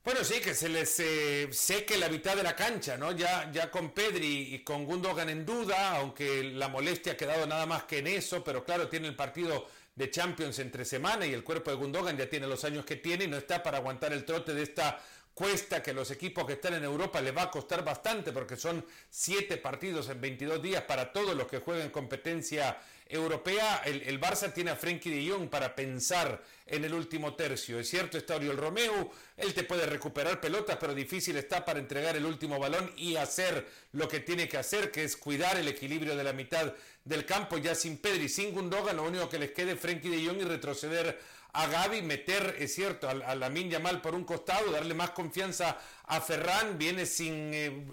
Bueno, 0.04 0.22
sí, 0.22 0.38
que 0.40 0.54
se 0.54 0.68
les 0.68 1.00
eh, 1.00 1.48
seque 1.50 1.96
la 1.96 2.10
mitad 2.10 2.36
de 2.36 2.42
la 2.42 2.54
cancha, 2.54 2.98
¿no? 2.98 3.12
Ya, 3.12 3.50
ya 3.50 3.70
con 3.70 3.92
Pedri 3.92 4.54
y 4.54 4.58
con 4.62 4.84
Gundogan 4.84 5.30
en 5.30 5.46
duda, 5.46 5.96
aunque 5.96 6.44
la 6.44 6.68
molestia 6.68 7.14
ha 7.14 7.16
quedado 7.16 7.46
nada 7.46 7.64
más 7.64 7.84
que 7.84 8.00
en 8.00 8.08
eso, 8.08 8.44
pero 8.44 8.66
claro, 8.66 8.88
tiene 8.88 9.08
el 9.08 9.16
partido 9.16 9.66
de 9.96 10.10
Champions 10.10 10.58
entre 10.58 10.84
semana 10.84 11.24
y 11.24 11.32
el 11.32 11.42
cuerpo 11.42 11.70
de 11.70 11.78
Gundogan 11.78 12.18
ya 12.18 12.28
tiene 12.28 12.46
los 12.46 12.64
años 12.64 12.84
que 12.84 12.96
tiene 12.96 13.24
y 13.24 13.28
no 13.28 13.38
está 13.38 13.62
para 13.62 13.78
aguantar 13.78 14.12
el 14.12 14.26
trote 14.26 14.52
de 14.52 14.62
esta 14.64 15.00
cuesta 15.34 15.82
que 15.82 15.92
los 15.92 16.10
equipos 16.12 16.46
que 16.46 16.54
están 16.54 16.74
en 16.74 16.84
Europa 16.84 17.20
les 17.20 17.36
va 17.36 17.42
a 17.42 17.50
costar 17.50 17.84
bastante 17.84 18.32
porque 18.32 18.56
son 18.56 18.84
siete 19.10 19.56
partidos 19.56 20.08
en 20.08 20.20
22 20.20 20.62
días 20.62 20.82
para 20.84 21.12
todos 21.12 21.36
los 21.36 21.48
que 21.48 21.58
juegan 21.58 21.90
competencia 21.90 22.78
europea. 23.08 23.82
El, 23.84 24.20
Barça 24.20 24.52
tiene 24.52 24.70
a 24.70 24.76
Frenkie 24.76 25.10
de 25.10 25.30
Jong 25.30 25.48
para 25.48 25.74
pensar 25.74 26.42
en 26.66 26.84
el 26.84 26.94
último 26.94 27.34
tercio. 27.34 27.78
Es 27.78 27.88
cierto, 27.88 28.16
está 28.16 28.36
Oriol 28.36 28.56
Romeu, 28.56 29.10
él 29.36 29.52
te 29.52 29.64
puede 29.64 29.86
recuperar 29.86 30.40
pelotas, 30.40 30.78
pero 30.80 30.94
difícil 30.94 31.36
está 31.36 31.64
para 31.64 31.80
entregar 31.80 32.16
el 32.16 32.24
último 32.24 32.58
balón 32.58 32.90
y 32.96 33.16
hacer 33.16 33.66
lo 33.92 34.08
que 34.08 34.20
tiene 34.20 34.48
que 34.48 34.56
hacer, 34.56 34.90
que 34.90 35.04
es 35.04 35.16
cuidar 35.16 35.58
el 35.58 35.68
equilibrio 35.68 36.16
de 36.16 36.24
la 36.24 36.32
mitad 36.32 36.72
del 37.04 37.26
campo. 37.26 37.58
Ya 37.58 37.74
sin 37.74 37.98
Pedri, 37.98 38.28
sin 38.28 38.54
Gundogan, 38.54 38.96
lo 38.96 39.04
único 39.04 39.28
que 39.28 39.38
les 39.38 39.50
quede 39.50 39.72
es 39.72 39.80
Frenkie 39.80 40.08
de 40.08 40.26
Jong 40.26 40.40
y 40.40 40.44
retroceder 40.44 41.20
a 41.54 41.68
Gaby, 41.68 42.02
meter, 42.02 42.56
es 42.58 42.74
cierto, 42.74 43.08
a, 43.08 43.14
la 43.14 43.34
Lamin 43.36 43.70
Yamal 43.70 44.00
por 44.00 44.14
un 44.14 44.24
costado, 44.24 44.72
darle 44.72 44.92
más 44.92 45.10
confianza 45.10 45.78
a 46.04 46.20
Ferran, 46.20 46.76
viene 46.76 47.06
sin 47.06 47.54
eh, 47.54 47.86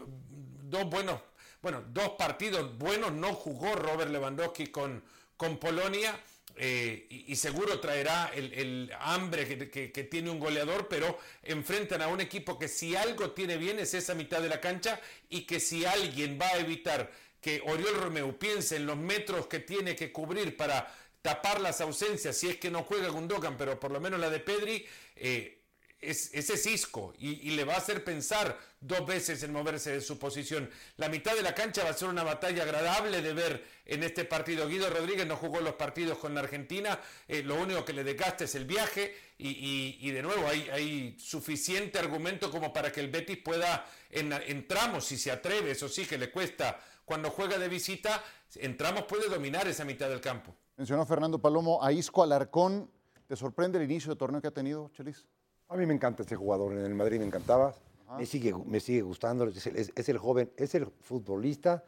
dos 0.63 0.89
buenos, 0.89 1.21
bueno, 1.61 1.83
dos 1.89 2.09
partidos 2.17 2.75
buenos, 2.79 3.11
no 3.11 3.33
jugó 3.33 3.75
Robert 3.75 4.11
Lewandowski 4.11 4.67
con, 4.67 5.03
con 5.37 5.57
Polonia. 5.57 6.19
Eh, 6.57 7.07
y, 7.09 7.35
seguro 7.37 7.79
traerá 7.79 8.29
el, 8.35 8.91
hambre 8.99 9.47
que, 9.69 10.03
tiene 10.03 10.29
un 10.29 10.39
goleador, 10.39 10.89
pero 10.89 11.17
enfrentan 11.43 12.01
a 12.01 12.09
un 12.09 12.19
equipo 12.19 12.59
que 12.59 12.67
si 12.67 12.93
algo 12.95 13.31
tiene 13.31 13.55
bien 13.55 13.79
es 13.79 13.93
esa 13.93 14.13
mitad 14.15 14.41
de 14.41 14.49
la 14.49 14.59
cancha 14.59 14.99
y 15.29 15.43
que 15.43 15.61
si 15.61 15.85
alguien 15.85 16.37
va 16.39 16.47
a 16.47 16.59
evitar 16.59 17.09
que 17.39 17.61
Oriol 17.65 17.95
Romeu 17.95 18.37
piense 18.37 18.75
en 18.75 18.85
los 18.85 18.97
metros 18.97 19.47
que 19.47 19.59
tiene 19.59 19.95
que 19.95 20.11
cubrir 20.11 20.57
para 20.57 20.93
tapar 21.21 21.61
las 21.61 21.81
ausencias, 21.81 22.35
si 22.35 22.49
es 22.49 22.57
que 22.57 22.71
no 22.71 22.83
juega 22.83 23.09
Gundogan, 23.09 23.57
pero 23.57 23.79
por 23.79 23.91
lo 23.91 23.99
menos 23.99 24.19
la 24.19 24.29
de 24.29 24.39
Pedri, 24.39 24.85
eh, 25.15 25.61
es, 26.01 26.31
ese 26.33 26.57
Cisco 26.57 27.13
y, 27.19 27.51
le 27.51 27.63
va 27.63 27.75
a 27.75 27.77
hacer 27.77 28.03
pensar 28.03 28.59
dos 28.79 29.05
veces 29.05 29.43
en 29.43 29.53
moverse 29.53 29.91
de 29.91 30.01
su 30.01 30.17
posición. 30.17 30.69
La 30.97 31.09
mitad 31.09 31.35
de 31.35 31.43
la 31.43 31.53
cancha 31.53 31.83
va 31.83 31.91
a 31.91 31.93
ser 31.93 32.07
una 32.07 32.23
batalla 32.23 32.63
agradable 32.63 33.21
de 33.21 33.33
ver 33.33 33.63
en 33.85 34.01
este 34.01 34.25
partido. 34.25 34.67
Guido 34.67 34.89
Rodríguez 34.89 35.27
no 35.27 35.37
jugó 35.37 35.61
los 35.61 35.75
partidos 35.75 36.17
con 36.17 36.33
la 36.33 36.41
Argentina, 36.41 36.99
eh, 37.27 37.43
lo 37.43 37.55
único 37.55 37.85
que 37.85 37.93
le 37.93 38.03
desgasta 38.03 38.45
es 38.45 38.55
el 38.55 38.65
viaje 38.65 39.15
y, 39.37 40.09
de 40.11 40.21
nuevo 40.21 40.47
hay, 40.47 41.15
suficiente 41.19 41.99
argumento 41.99 42.49
como 42.51 42.73
para 42.73 42.91
que 42.91 42.99
el 42.99 43.09
Betis 43.09 43.37
pueda, 43.37 43.87
en, 44.09 44.33
en 44.33 44.67
tramos, 44.67 45.05
si 45.05 45.17
se 45.17 45.31
atreve, 45.31 45.71
eso 45.71 45.87
sí 45.87 46.05
que 46.05 46.17
le 46.17 46.31
cuesta 46.31 46.79
cuando 47.05 47.29
juega 47.29 47.57
de 47.57 47.67
visita, 47.67 48.23
en 48.55 48.77
tramos 48.77 49.03
puede 49.03 49.27
dominar 49.29 49.67
esa 49.67 49.85
mitad 49.85 50.09
del 50.09 50.21
campo. 50.21 50.55
Mencionó 50.81 51.05
Fernando 51.05 51.37
Palomo 51.37 51.83
a 51.83 51.91
Isco 51.91 52.23
Alarcón. 52.23 52.89
¿Te 53.27 53.35
sorprende 53.35 53.77
el 53.77 53.83
inicio 53.83 54.09
de 54.13 54.15
torneo 54.15 54.41
que 54.41 54.47
ha 54.47 54.51
tenido, 54.51 54.89
Chelis? 54.95 55.27
A 55.69 55.77
mí 55.77 55.85
me 55.85 55.93
encanta 55.93 56.23
este 56.23 56.35
jugador. 56.35 56.73
En 56.73 56.83
el 56.83 56.95
Madrid 56.95 57.19
me 57.19 57.25
encantaba. 57.27 57.75
Me 58.17 58.25
sigue, 58.25 58.51
me 58.65 58.79
sigue 58.79 59.03
gustando. 59.03 59.47
Es 59.47 60.09
el, 60.09 60.17
joven, 60.17 60.51
es 60.57 60.73
el 60.73 60.87
futbolista 60.87 61.83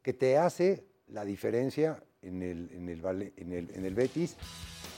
que 0.00 0.14
te 0.14 0.38
hace 0.38 0.86
la 1.08 1.26
diferencia 1.26 2.02
en 2.22 2.42
el, 2.42 2.70
en 2.72 2.88
el, 2.88 3.70
en 3.76 3.84
el, 3.84 3.94
Betis 3.94 4.38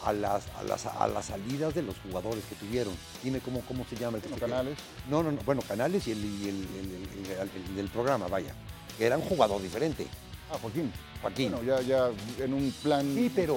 a 0.04 0.12
las, 0.12 0.46
a, 0.50 0.62
las, 0.62 0.86
a 0.86 1.08
las 1.08 1.24
salidas 1.24 1.74
de 1.74 1.82
los 1.82 1.98
jugadores 1.98 2.44
que 2.44 2.54
tuvieron. 2.54 2.94
Dime 3.24 3.40
cómo, 3.40 3.60
cómo 3.62 3.84
se 3.86 3.96
llama 3.96 4.18
el 4.18 4.22
que 4.22 4.38
Canales. 4.38 4.78
No, 5.10 5.20
no, 5.24 5.32
no. 5.32 5.42
Bueno, 5.44 5.62
Canales 5.66 6.06
y 6.06 6.12
el, 6.12 6.22
el, 6.22 7.78
el, 7.80 7.88
programa, 7.88 8.28
vaya. 8.28 8.54
Era 9.00 9.18
un 9.18 9.24
jugador 9.24 9.60
diferente. 9.60 10.06
Ah, 10.52 10.58
Joaquín. 10.60 10.92
Joaquín. 11.22 11.52
Bueno, 11.52 11.66
ya, 11.66 11.80
ya 11.80 12.44
en 12.44 12.52
un 12.52 12.70
plan 12.82 13.06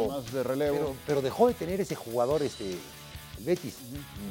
más 0.07 0.31
de 0.31 0.43
relevo. 0.43 0.95
Pero, 1.05 1.21
dejó 1.21 1.47
de 1.47 1.53
tener 1.53 1.81
ese 1.81 1.95
jugador, 1.95 2.41
este, 2.41 2.71
el 2.71 3.43
Betis. 3.43 3.75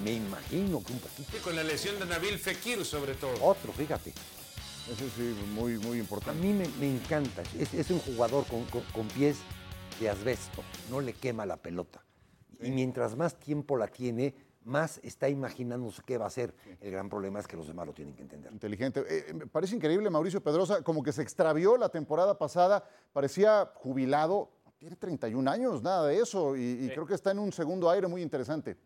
Me 0.02 0.12
imagino 0.12 0.82
que 0.82 0.92
un 0.92 0.98
poquito. 0.98 1.38
con 1.42 1.54
la 1.54 1.62
lesión 1.62 1.98
de 1.98 2.06
Nabil 2.06 2.38
Fekir, 2.38 2.84
sobre 2.84 3.14
todo. 3.14 3.32
Otro, 3.42 3.72
fíjate. 3.72 4.12
Ese 4.90 5.04
sí, 5.16 5.34
muy, 5.54 5.78
muy 5.78 5.98
importante. 5.98 6.38
A 6.38 6.42
mí 6.42 6.52
me, 6.52 6.90
encanta. 6.90 7.42
Es, 7.58 7.90
un 7.90 8.00
jugador 8.00 8.44
con, 8.46 9.08
pies 9.08 9.36
de 10.00 10.08
asbesto. 10.08 10.62
No 10.90 11.00
le 11.00 11.12
quema 11.12 11.44
la 11.44 11.56
pelota. 11.56 12.02
Y 12.62 12.70
mientras 12.70 13.16
más 13.16 13.38
tiempo 13.38 13.76
la 13.76 13.88
tiene, 13.88 14.34
más 14.64 14.98
está 15.02 15.28
imaginándose 15.28 16.02
qué 16.04 16.18
va 16.18 16.26
a 16.26 16.30
ser. 16.30 16.54
El 16.80 16.90
gran 16.90 17.08
problema 17.08 17.38
es 17.38 17.46
que 17.46 17.56
los 17.56 17.66
demás 17.66 17.86
lo 17.86 17.92
tienen 17.92 18.14
que 18.14 18.22
entender. 18.22 18.52
Inteligente. 18.52 19.00
Eh, 19.00 19.26
eh, 19.28 19.34
me 19.34 19.46
parece 19.46 19.76
increíble, 19.76 20.10
Mauricio 20.10 20.42
Pedrosa, 20.42 20.82
como 20.82 21.02
que 21.02 21.12
se 21.12 21.22
extravió 21.22 21.76
la 21.76 21.90
temporada 21.90 22.38
pasada, 22.38 22.84
parecía 23.12 23.70
jubilado, 23.74 24.50
tiene 24.78 24.96
31 24.96 25.50
años, 25.50 25.82
nada 25.82 26.08
de 26.08 26.18
eso, 26.18 26.56
y, 26.56 26.88
creo 26.88 27.06
que 27.06 27.14
está 27.14 27.30
en 27.30 27.38
un 27.38 27.52
segundo 27.52 27.90
aire 27.90 28.06
muy 28.06 28.22
interesante. 28.22 28.76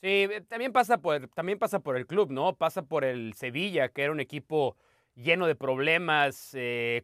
Sí, 0.00 0.28
eh, 0.30 0.44
también 0.48 0.72
pasa, 0.72 0.98
por, 0.98 1.28
también 1.28 1.58
pasa 1.58 1.80
por 1.80 1.96
el 1.96 2.06
club, 2.06 2.30
¿no? 2.30 2.56
Pasa 2.56 2.82
por 2.82 3.04
el 3.04 3.34
Sevilla, 3.34 3.88
que 3.88 4.02
era 4.02 4.12
un 4.12 4.20
equipo 4.20 4.76
lleno 5.14 5.46
de 5.46 5.54
problemas, 5.54 6.54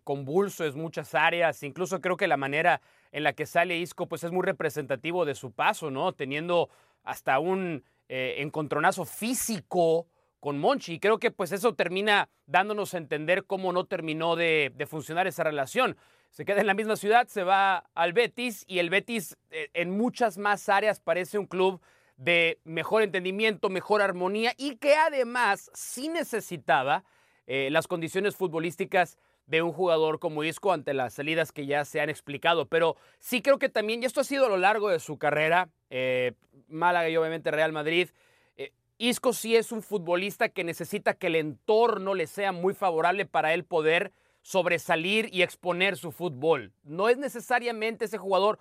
convulso 0.05 0.67
en 0.67 0.77
muchas 0.79 1.15
áreas, 1.15 1.63
incluso 1.63 2.03
creo 2.03 2.19
que 2.19 2.27
la 2.27 2.37
manera 2.37 2.83
en 3.13 3.23
la 3.23 3.35
que 3.35 3.47
sale 3.47 3.79
Isco, 3.79 4.07
pues 4.07 4.25
es 4.25 4.33
muy 4.33 4.43
representativo 4.43 5.25
de 5.25 5.35
su 5.35 5.53
paso, 5.53 5.91
¿no? 5.91 6.13
Teniendo 6.13 6.71
hasta 7.05 7.39
un 7.39 7.85
eh, 8.09 8.37
encontronazo 8.39 9.05
físico 9.05 10.07
con 10.41 10.59
Monchi. 10.59 10.95
Y 10.95 10.99
creo 10.99 11.19
que 11.19 11.31
pues 11.31 11.53
eso 11.53 11.75
termina 11.75 12.29
dándonos 12.47 12.95
a 12.95 12.99
entender 12.99 13.45
cómo 13.45 13.73
no 13.73 13.85
terminó 13.85 14.35
de, 14.35 14.73
funcionar 14.89 15.27
esa 15.27 15.45
relación. 15.45 15.97
Se 16.31 16.45
queda 16.45 16.61
en 16.63 16.67
la 16.67 16.75
misma 16.75 16.97
ciudad, 16.97 17.29
se 17.29 17.45
va 17.45 17.85
al 17.95 18.13
Betis 18.13 18.65
y 18.67 18.79
el 18.79 18.91
Betis 18.91 19.37
eh, 19.51 19.69
en 19.75 19.91
muchas 19.91 20.39
más 20.39 20.69
áreas 20.69 20.99
parece 20.99 21.39
un 21.39 21.47
club 21.47 21.81
de 22.17 22.59
mejor 22.65 23.03
entendimiento, 23.03 23.69
mejor 23.69 24.01
armonía 24.01 24.53
y 24.57 24.77
que 24.77 24.95
además 24.95 25.71
sí 25.75 26.09
necesitaba 26.09 27.05
eh, 27.47 27.69
las 27.71 27.87
condiciones 27.87 28.37
futbolísticas 28.37 29.19
de 29.47 29.63
un 29.63 29.73
jugador 29.73 30.19
como 30.19 30.45
Isco 30.45 30.73
ante 30.73 30.95
las 30.95 31.15
salidas 31.15 31.53
que 31.53 31.67
ya 31.67 31.85
se 31.85 32.01
han 32.01 32.11
explicado. 32.11 32.67
Pero 32.67 32.97
sí 33.19 33.43
creo 33.43 33.59
que 33.59 33.69
también, 33.69 34.03
y 34.03 34.07
esto 34.07 34.21
ha 34.21 34.25
sido 34.25 34.47
a 34.47 34.49
lo 34.49 34.57
largo 34.57 34.89
de 34.89 35.01
su 35.01 35.19
carrera, 35.19 35.69
eh, 35.91 36.33
Málaga 36.69 37.09
y 37.09 37.17
obviamente 37.17 37.51
Real 37.51 37.73
Madrid, 37.73 38.09
eh, 38.57 38.73
Isco 38.99 39.33
sí 39.33 39.57
es 39.57 39.73
un 39.73 39.83
futbolista 39.83 40.49
que 40.49 40.65
necesita 40.65 41.15
que 41.15 41.27
el 41.27 41.37
entorno 41.37 42.15
le 42.15 42.27
sea 42.27 42.53
muy 42.53 42.75
favorable 42.75 43.27
para 43.27 43.53
él 43.55 43.65
poder 43.65 44.13
sobresalir 44.43 45.29
y 45.33 45.43
exponer 45.43 45.97
su 45.97 46.13
fútbol. 46.13 46.73
No 46.83 47.09
es 47.09 47.17
necesariamente 47.17 48.07
ese 48.07 48.19
jugador 48.19 48.59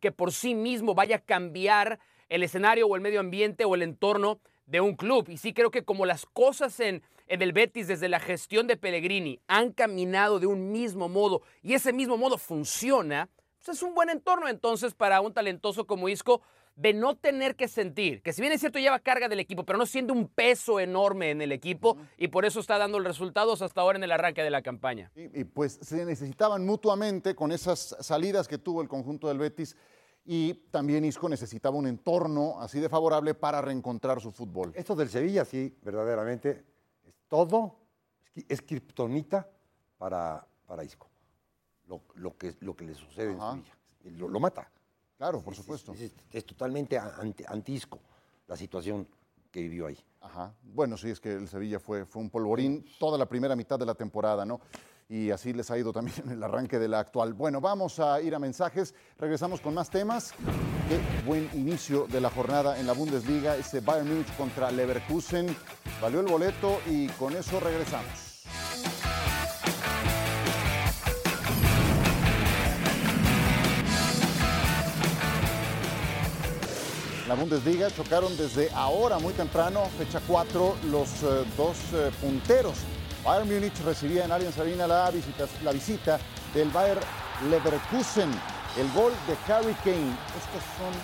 que 0.00 0.12
por 0.12 0.32
sí 0.32 0.54
mismo 0.54 0.94
vaya 0.94 1.16
a 1.16 1.20
cambiar 1.20 2.00
el 2.28 2.42
escenario 2.42 2.86
o 2.86 2.96
el 2.96 3.02
medio 3.02 3.20
ambiente 3.20 3.64
o 3.64 3.74
el 3.74 3.82
entorno 3.82 4.40
de 4.66 4.80
un 4.80 4.96
club. 4.96 5.28
Y 5.28 5.36
sí 5.36 5.52
creo 5.52 5.70
que 5.70 5.84
como 5.84 6.06
las 6.06 6.26
cosas 6.26 6.80
en 6.80 7.02
en 7.28 7.42
el 7.42 7.52
Betis 7.52 7.86
desde 7.86 8.08
la 8.08 8.20
gestión 8.20 8.66
de 8.66 8.76
Pellegrini 8.76 9.40
han 9.46 9.72
caminado 9.72 10.40
de 10.40 10.46
un 10.46 10.72
mismo 10.72 11.08
modo 11.08 11.42
y 11.62 11.74
ese 11.74 11.92
mismo 11.92 12.16
modo 12.16 12.38
funciona, 12.38 13.28
pues 13.64 13.76
es 13.76 13.82
un 13.82 13.94
buen 13.94 14.10
entorno 14.10 14.48
entonces 14.48 14.94
para 14.94 15.20
un 15.20 15.32
talentoso 15.32 15.86
como 15.86 16.08
Isco 16.08 16.42
de 16.74 16.94
no 16.94 17.16
tener 17.16 17.56
que 17.56 17.66
sentir, 17.66 18.22
que 18.22 18.32
si 18.32 18.40
bien 18.40 18.52
es 18.52 18.60
cierto 18.60 18.78
lleva 18.78 19.00
carga 19.00 19.28
del 19.28 19.40
equipo, 19.40 19.64
pero 19.64 19.78
no 19.78 19.86
siente 19.86 20.12
un 20.12 20.28
peso 20.28 20.78
enorme 20.78 21.30
en 21.30 21.42
el 21.42 21.50
equipo 21.50 21.96
y 22.16 22.28
por 22.28 22.44
eso 22.44 22.60
está 22.60 22.78
dando 22.78 23.00
resultados 23.00 23.62
hasta 23.62 23.80
ahora 23.80 23.98
en 23.98 24.04
el 24.04 24.12
arranque 24.12 24.42
de 24.42 24.50
la 24.50 24.62
campaña. 24.62 25.10
Y, 25.16 25.40
y, 25.40 25.44
pues 25.44 25.80
se 25.82 26.04
necesitaban 26.04 26.64
mutuamente 26.64 27.34
con 27.34 27.50
esas 27.50 27.96
salidas 28.00 28.46
que 28.46 28.58
tuvo 28.58 28.80
el 28.80 28.88
conjunto 28.88 29.26
del 29.26 29.38
Betis 29.38 29.76
y 30.24 30.54
también 30.70 31.04
Isco 31.04 31.28
necesitaba 31.28 31.76
un 31.76 31.86
entorno 31.86 32.60
así 32.60 32.78
de 32.78 32.88
favorable 32.88 33.34
para 33.34 33.60
reencontrar 33.60 34.20
su 34.20 34.30
fútbol. 34.30 34.72
Esto 34.76 34.94
del 34.94 35.08
Sevilla, 35.08 35.44
sí, 35.44 35.74
verdaderamente, 35.82 36.64
todo, 37.28 37.76
es 38.48 38.62
kriptonita 38.62 39.48
para, 39.98 40.46
para 40.66 40.84
Isco. 40.84 41.08
Lo, 41.86 42.02
lo, 42.16 42.36
que, 42.36 42.54
lo 42.60 42.74
que 42.76 42.84
le 42.84 42.94
sucede 42.94 43.34
Ajá. 43.34 43.52
en 43.52 43.64
Sevilla. 43.64 44.18
Lo, 44.18 44.28
lo 44.28 44.40
mata. 44.40 44.70
Claro, 45.16 45.40
por 45.42 45.52
Es- 45.52 45.58
supuesto. 45.58 45.92
Es, 45.92 46.00
es- 46.02 46.12
es 46.30 46.44
totalmente 46.46 46.98
anti, 46.98 47.44
anti-Isco 47.46 47.98
la 48.46 48.56
situación 48.56 49.08
que 49.50 49.60
vivió 49.62 49.86
ahí. 49.86 49.98
Ajá. 50.20 50.52
Bueno, 50.62 50.96
sí, 50.96 51.10
es 51.10 51.20
que 51.20 51.32
el 51.34 51.48
Sevilla 51.48 51.78
fue, 51.80 52.04
fue 52.04 52.22
un 52.22 52.30
polvorín 52.30 52.84
toda 52.98 53.16
la 53.18 53.26
primera 53.26 53.56
mitad 53.56 53.78
de 53.78 53.86
la 53.86 53.94
temporada, 53.94 54.44
¿no? 54.44 54.60
Y 55.08 55.30
así 55.30 55.54
les 55.54 55.70
ha 55.70 55.78
ido 55.78 55.90
también 55.92 56.28
el 56.30 56.42
arranque 56.42 56.78
de 56.78 56.86
la 56.88 56.98
actual. 57.00 57.32
Bueno, 57.32 57.60
vamos 57.62 57.98
a 57.98 58.20
ir 58.20 58.34
a 58.34 58.38
mensajes. 58.38 58.94
Regresamos 59.18 59.60
con 59.62 59.72
más 59.74 59.88
temas. 59.88 60.32
Qué 60.88 61.24
buen 61.26 61.48
inicio 61.54 62.06
de 62.08 62.20
la 62.20 62.28
jornada 62.30 62.78
en 62.78 62.86
la 62.86 62.92
Bundesliga. 62.92 63.56
Ese 63.56 63.80
Bayern 63.80 64.08
Múnich 64.08 64.36
contra 64.36 64.70
Leverkusen. 64.70 65.46
Valió 66.00 66.20
el 66.20 66.26
boleto 66.26 66.80
y 66.86 67.08
con 67.08 67.34
eso 67.36 67.58
regresamos. 67.58 68.28
La 77.26 77.34
Bundesliga 77.34 77.90
chocaron 77.90 78.34
desde 78.38 78.70
ahora, 78.72 79.18
muy 79.18 79.34
temprano, 79.34 79.84
fecha 79.98 80.20
4, 80.26 80.76
los 80.90 81.22
eh, 81.22 81.44
dos 81.58 81.76
eh, 81.92 82.10
punteros. 82.22 82.78
Bayern 83.22 83.52
Múnich 83.52 83.78
recibía 83.84 84.24
en 84.24 84.32
Allianz 84.32 84.58
Arena 84.58 84.86
la 84.86 85.12
la 85.62 85.72
visita 85.72 86.18
del 86.54 86.70
Bayern 86.70 87.00
Leverkusen. 87.50 88.30
El 88.78 88.88
gol 88.92 89.12
de 89.26 89.52
Harry 89.52 89.74
Kane. 89.82 90.14
Estos 90.38 90.62
son, 90.78 90.94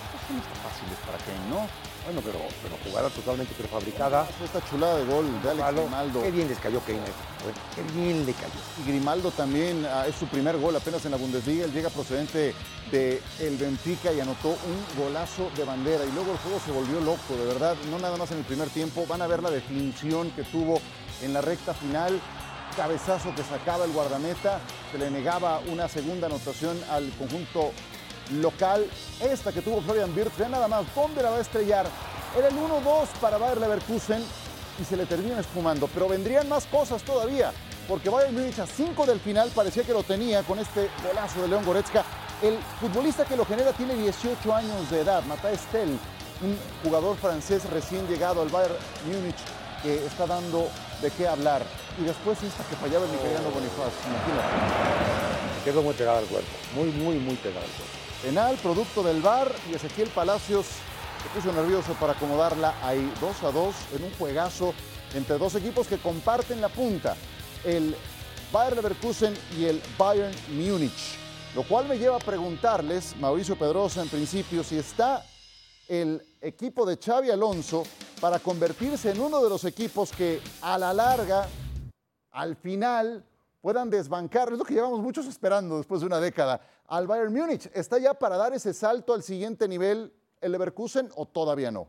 fáciles 0.63 0.99
para 1.05 1.19
Kane, 1.19 1.51
¿no? 1.51 1.67
Bueno, 2.05 2.21
pero, 2.25 2.39
pero 2.63 2.77
jugada 2.85 3.11
totalmente 3.11 3.53
prefabricada. 3.55 4.29
Esta 4.45 4.65
chulada 4.71 4.99
de 4.99 5.05
gol 5.07 5.27
de 5.43 5.51
Alex. 5.51 5.75
Grimaldo. 5.75 6.23
Qué 6.23 6.31
bien 6.31 6.49
les 6.49 6.59
cayó 6.59 6.81
Kane. 6.81 7.01
Bueno, 7.01 7.59
Qué 7.75 7.83
bien 7.99 8.25
le 8.25 8.33
cayó. 8.33 8.55
Y 8.81 8.89
Grimaldo 8.89 9.33
también 9.33 9.85
ah, 9.87 10.07
es 10.07 10.15
su 10.15 10.27
primer 10.27 10.57
gol 10.59 10.77
apenas 10.77 11.05
en 11.05 11.11
la 11.11 11.17
Bundesliga. 11.17 11.65
Él 11.65 11.73
llega 11.73 11.91
procedente 11.91 12.55
de 12.93 13.21
el 13.41 13.57
Benfica 13.57 14.13
y 14.13 14.21
anotó 14.21 14.51
un 14.51 15.03
golazo 15.03 15.51
de 15.57 15.65
bandera. 15.65 16.05
Y 16.05 16.13
luego 16.13 16.31
el 16.31 16.39
juego 16.39 16.61
se 16.65 16.71
volvió 16.71 17.01
loco, 17.01 17.35
de 17.37 17.45
verdad. 17.45 17.77
No 17.91 17.99
nada 17.99 18.17
más 18.17 18.31
en 18.31 18.39
el 18.39 18.45
primer 18.45 18.69
tiempo. 18.69 19.05
Van 19.09 19.21
a 19.21 19.27
ver 19.27 19.43
la 19.43 19.51
definición 19.51 20.31
que 20.31 20.45
tuvo 20.45 20.81
en 21.23 21.33
la 21.33 21.41
recta 21.41 21.75
final. 21.75 22.21
Cabezazo 22.77 23.35
que 23.35 23.43
sacaba 23.43 23.85
el 23.85 23.93
guardameta. 23.93 24.61
Se 24.91 24.99
le 24.99 25.11
negaba 25.11 25.61
una 25.71 25.89
segunda 25.89 26.27
anotación 26.27 26.77
al 26.91 27.09
conjunto 27.19 27.73
local. 28.41 28.87
Esta 29.21 29.53
que 29.53 29.63
tuvo 29.63 29.81
Florian 29.83 30.17
Wirtz, 30.17 30.37
vean 30.39 30.53
nada 30.53 30.69
más 30.69 30.85
dónde 30.95 31.23
la 31.23 31.31
va 31.31 31.37
a 31.39 31.41
estrellar. 31.41 31.87
Era 32.37 32.49
el 32.49 32.55
1-2 32.55 33.07
para 33.21 33.39
Bayer 33.39 33.61
Leverkusen 33.61 34.25
y 34.81 34.85
se 34.85 34.97
le 34.97 35.07
termina 35.07 35.41
espumando. 35.41 35.89
Pero 35.93 36.09
vendrían 36.09 36.49
más 36.49 36.67
cosas 36.67 37.03
todavía, 37.03 37.53
porque 37.89 38.11
Bayern 38.11 38.35
Múnich 38.35 38.59
a 38.59 38.67
5 38.67 39.07
del 39.07 39.21
final 39.21 39.51
parecía 39.55 39.85
que 39.85 39.93
lo 39.93 40.03
tenía 40.03 40.43
con 40.43 40.59
este 40.59 40.89
golazo 41.07 41.43
de 41.43 41.49
León 41.49 41.65
Goretzka. 41.65 42.05
El 42.43 42.59
futbolista 42.81 43.25
que 43.25 43.37
lo 43.37 43.47
genera 43.47 43.73
tiene 43.73 43.95
18 43.95 44.55
años 44.55 44.91
de 44.91 45.01
edad, 45.01 45.23
Matthias 45.25 45.63
Tell, 45.71 45.91
un 46.43 46.59
jugador 46.83 47.17
francés 47.17 47.65
recién 47.71 48.07
llegado 48.09 48.43
al 48.43 48.49
Bayern 48.49 48.75
Múnich 49.07 49.37
que 49.83 50.05
está 50.05 50.27
dando 50.27 50.69
de 51.01 51.11
qué 51.11 51.27
hablar. 51.27 51.63
Y 52.01 52.05
después 52.05 52.43
esta 52.43 52.65
que 52.65 52.77
fallaba 52.77 53.05
el 53.05 53.13
nigeriano 53.13 53.51
Bonifaz, 53.51 53.93
imagínate. 54.07 55.65
Quedó 55.65 55.83
muy 55.83 55.95
pegada 55.95 56.19
al 56.19 56.27
cuerpo. 56.27 56.51
Muy, 56.75 56.91
muy, 56.91 57.17
muy 57.17 57.37
pegada 57.37 57.65
al 57.65 57.71
cuerpo. 57.71 57.95
Penal, 58.23 58.57
producto 58.57 59.03
del 59.03 59.21
VAR 59.21 59.55
y 59.71 59.75
Ezequiel 59.75 60.09
Palacios 60.09 60.67
se 60.67 61.29
puso 61.41 61.53
nervioso 61.53 61.93
para 61.95 62.13
acomodarla 62.13 62.75
ahí 62.83 63.13
2 63.21 63.43
a 63.45 63.51
2 63.51 63.75
en 63.97 64.05
un 64.05 64.15
juegazo 64.19 64.75
entre 65.15 65.39
dos 65.39 65.55
equipos 65.55 65.87
que 65.87 65.99
comparten 65.99 66.61
la 66.61 66.69
punta, 66.69 67.17
el 67.65 67.97
Bayern 68.53 68.77
Leverkusen 68.77 69.35
y 69.59 69.65
el 69.65 69.81
Bayern 69.97 70.35
Múnich. 70.49 71.17
Lo 71.55 71.63
cual 71.63 71.87
me 71.87 71.99
lleva 71.99 72.17
a 72.17 72.21
preguntarles, 72.21 73.17
Mauricio 73.17 73.57
Pedrosa 73.57 74.03
en 74.03 74.09
principio, 74.09 74.65
si 74.65 74.77
está 74.77 75.25
el 75.89 76.21
equipo 76.41 76.85
de 76.85 76.97
Xavi 76.97 77.31
Alonso 77.31 77.85
para 78.21 78.39
convertirse 78.39 79.11
en 79.11 79.21
uno 79.21 79.43
de 79.43 79.49
los 79.49 79.65
equipos 79.65 80.11
que 80.13 80.41
a 80.63 80.79
la 80.79 80.93
larga, 80.93 81.49
al 82.31 82.57
final, 82.57 83.25
puedan 83.61 83.89
desbancar, 83.91 84.53
es 84.53 84.59
lo 84.59 84.65
que 84.65 84.75
llevamos 84.75 85.01
muchos 85.01 85.27
esperando 85.27 85.79
después 85.79 86.01
de 86.01 86.07
una 86.07 86.21
década, 86.21 86.61
al 86.87 87.07
Bayern 87.07 87.33
Múnich. 87.33 87.71
¿Está 87.73 87.99
ya 87.99 88.15
para 88.15 88.37
dar 88.37 88.53
ese 88.53 88.75
salto 88.75 89.15
al 89.15 89.23
siguiente 89.23 89.67
nivel 89.69 90.13
el 90.41 90.53
Leverkusen 90.53 91.11
o 91.17 91.27
todavía 91.27 91.71
no? 91.71 91.89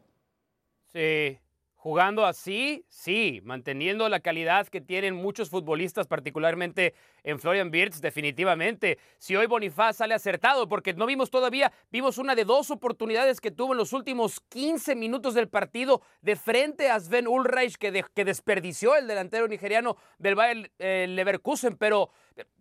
Sí, 0.92 1.38
jugando 1.86 2.26
así, 2.26 2.84
sí, 2.90 3.42
manteniendo 3.44 4.10
la 4.10 4.20
calidad 4.20 4.66
que 4.66 4.82
tienen 4.82 5.14
muchos 5.14 5.52
futbolistas, 5.52 6.08
particularmente 6.08 6.96
en 7.22 7.38
Florian 7.38 7.70
Wirtz, 7.72 8.02
definitivamente. 8.02 8.98
Si 9.20 9.36
hoy 9.36 9.46
Bonifaz 9.46 9.98
sale 9.98 10.16
acertado, 10.16 10.68
porque 10.68 10.96
no 10.96 11.06
vimos 11.06 11.30
todavía, 11.30 11.72
vimos 11.92 12.18
una 12.18 12.34
de 12.34 12.44
dos 12.44 12.72
oportunidades 12.72 13.40
que 13.40 13.52
tuvo 13.52 13.74
en 13.74 13.78
los 13.78 13.94
últimos 13.94 14.40
15 14.50 14.96
minutos 14.96 15.36
del 15.36 15.48
partido 15.48 16.02
de 16.24 16.36
frente 16.36 16.90
a 16.90 17.00
Sven 17.00 17.28
Ulreich, 17.28 17.76
que, 17.76 18.04
que 18.16 18.26
desperdició 18.26 18.96
el 18.96 19.06
delantero 19.06 19.48
nigeriano 19.48 19.96
del 20.18 20.34
Bayern 20.34 20.72
eh, 20.80 21.06
Leverkusen, 21.08 21.78
pero 21.78 22.10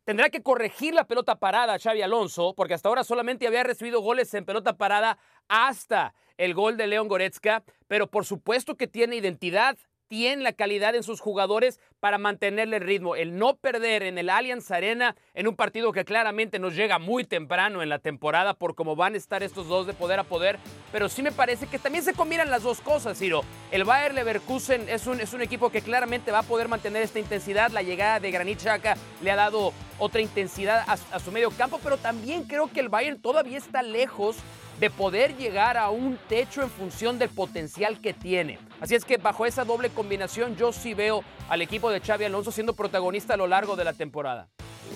tendrá 0.04 0.28
que 0.28 0.42
corregir 0.42 0.92
la 0.92 1.06
pelota 1.06 1.36
parada 1.36 1.78
Xavi 1.78 2.02
Alonso, 2.02 2.52
porque 2.54 2.74
hasta 2.74 2.90
ahora 2.90 3.04
solamente 3.04 3.46
había 3.46 3.62
recibido 3.62 4.02
goles 4.02 4.34
en 4.34 4.44
pelota 4.44 4.76
parada 4.76 5.16
hasta 5.48 6.14
el 6.38 6.54
gol 6.54 6.76
de 6.76 6.86
León 6.86 7.08
Goretzka, 7.08 7.62
pero 7.88 8.06
por 8.08 8.24
supuesto 8.24 8.76
que 8.76 8.86
tiene 8.86 9.16
identidad, 9.16 9.76
tiene 10.08 10.42
la 10.42 10.52
calidad 10.52 10.94
en 10.94 11.02
sus 11.02 11.20
jugadores 11.20 11.80
para 11.98 12.18
mantenerle 12.18 12.76
el 12.76 12.82
ritmo. 12.82 13.16
El 13.16 13.36
no 13.36 13.56
perder 13.56 14.02
en 14.02 14.18
el 14.18 14.30
Allianz 14.30 14.70
Arena 14.70 15.16
en 15.32 15.48
un 15.48 15.56
partido 15.56 15.92
que 15.92 16.04
claramente 16.04 16.58
nos 16.58 16.76
llega 16.76 16.98
muy 16.98 17.24
temprano 17.24 17.82
en 17.82 17.88
la 17.88 17.98
temporada 17.98 18.54
por 18.54 18.74
cómo 18.74 18.96
van 18.96 19.14
a 19.14 19.16
estar 19.16 19.42
estos 19.42 19.66
dos 19.66 19.86
de 19.86 19.94
poder 19.94 20.20
a 20.20 20.24
poder, 20.24 20.58
pero 20.92 21.08
sí 21.08 21.22
me 21.22 21.32
parece 21.32 21.66
que 21.66 21.78
también 21.78 22.04
se 22.04 22.12
combinan 22.12 22.50
las 22.50 22.62
dos 22.62 22.80
cosas, 22.80 23.18
Ciro. 23.18 23.42
El 23.70 23.84
Bayer 23.84 24.14
Leverkusen 24.14 24.88
es 24.88 25.06
un, 25.06 25.20
es 25.20 25.32
un 25.32 25.42
equipo 25.42 25.70
que 25.70 25.80
claramente 25.80 26.30
va 26.30 26.40
a 26.40 26.44
poder 26.44 26.68
mantener 26.68 27.02
esta 27.02 27.18
intensidad. 27.18 27.70
La 27.70 27.82
llegada 27.82 28.20
de 28.20 28.30
Granit 28.30 28.60
Xhaka 28.60 28.96
le 29.22 29.30
ha 29.30 29.36
dado 29.36 29.72
otra 29.98 30.20
intensidad 30.20 30.84
a, 30.86 30.92
a 30.92 31.18
su 31.18 31.32
medio 31.32 31.50
campo, 31.50 31.80
pero 31.82 31.96
también 31.96 32.44
creo 32.44 32.70
que 32.70 32.80
el 32.80 32.88
Bayern 32.88 33.20
todavía 33.20 33.58
está 33.58 33.82
lejos 33.82 34.36
de 34.80 34.90
poder 34.90 35.36
llegar 35.36 35.76
a 35.76 35.90
un 35.90 36.18
techo 36.28 36.62
en 36.62 36.70
función 36.70 37.18
del 37.18 37.28
potencial 37.28 38.00
que 38.00 38.12
tiene. 38.12 38.58
Así 38.80 38.94
es 38.94 39.04
que 39.04 39.16
bajo 39.16 39.46
esa 39.46 39.64
doble 39.64 39.90
combinación 39.90 40.56
yo 40.56 40.72
sí 40.72 40.94
veo 40.94 41.22
al 41.48 41.62
equipo 41.62 41.90
de 41.90 42.00
Xavi 42.00 42.24
Alonso 42.24 42.50
siendo 42.50 42.74
protagonista 42.74 43.34
a 43.34 43.36
lo 43.36 43.46
largo 43.46 43.76
de 43.76 43.84
la 43.84 43.92
temporada. 43.92 44.48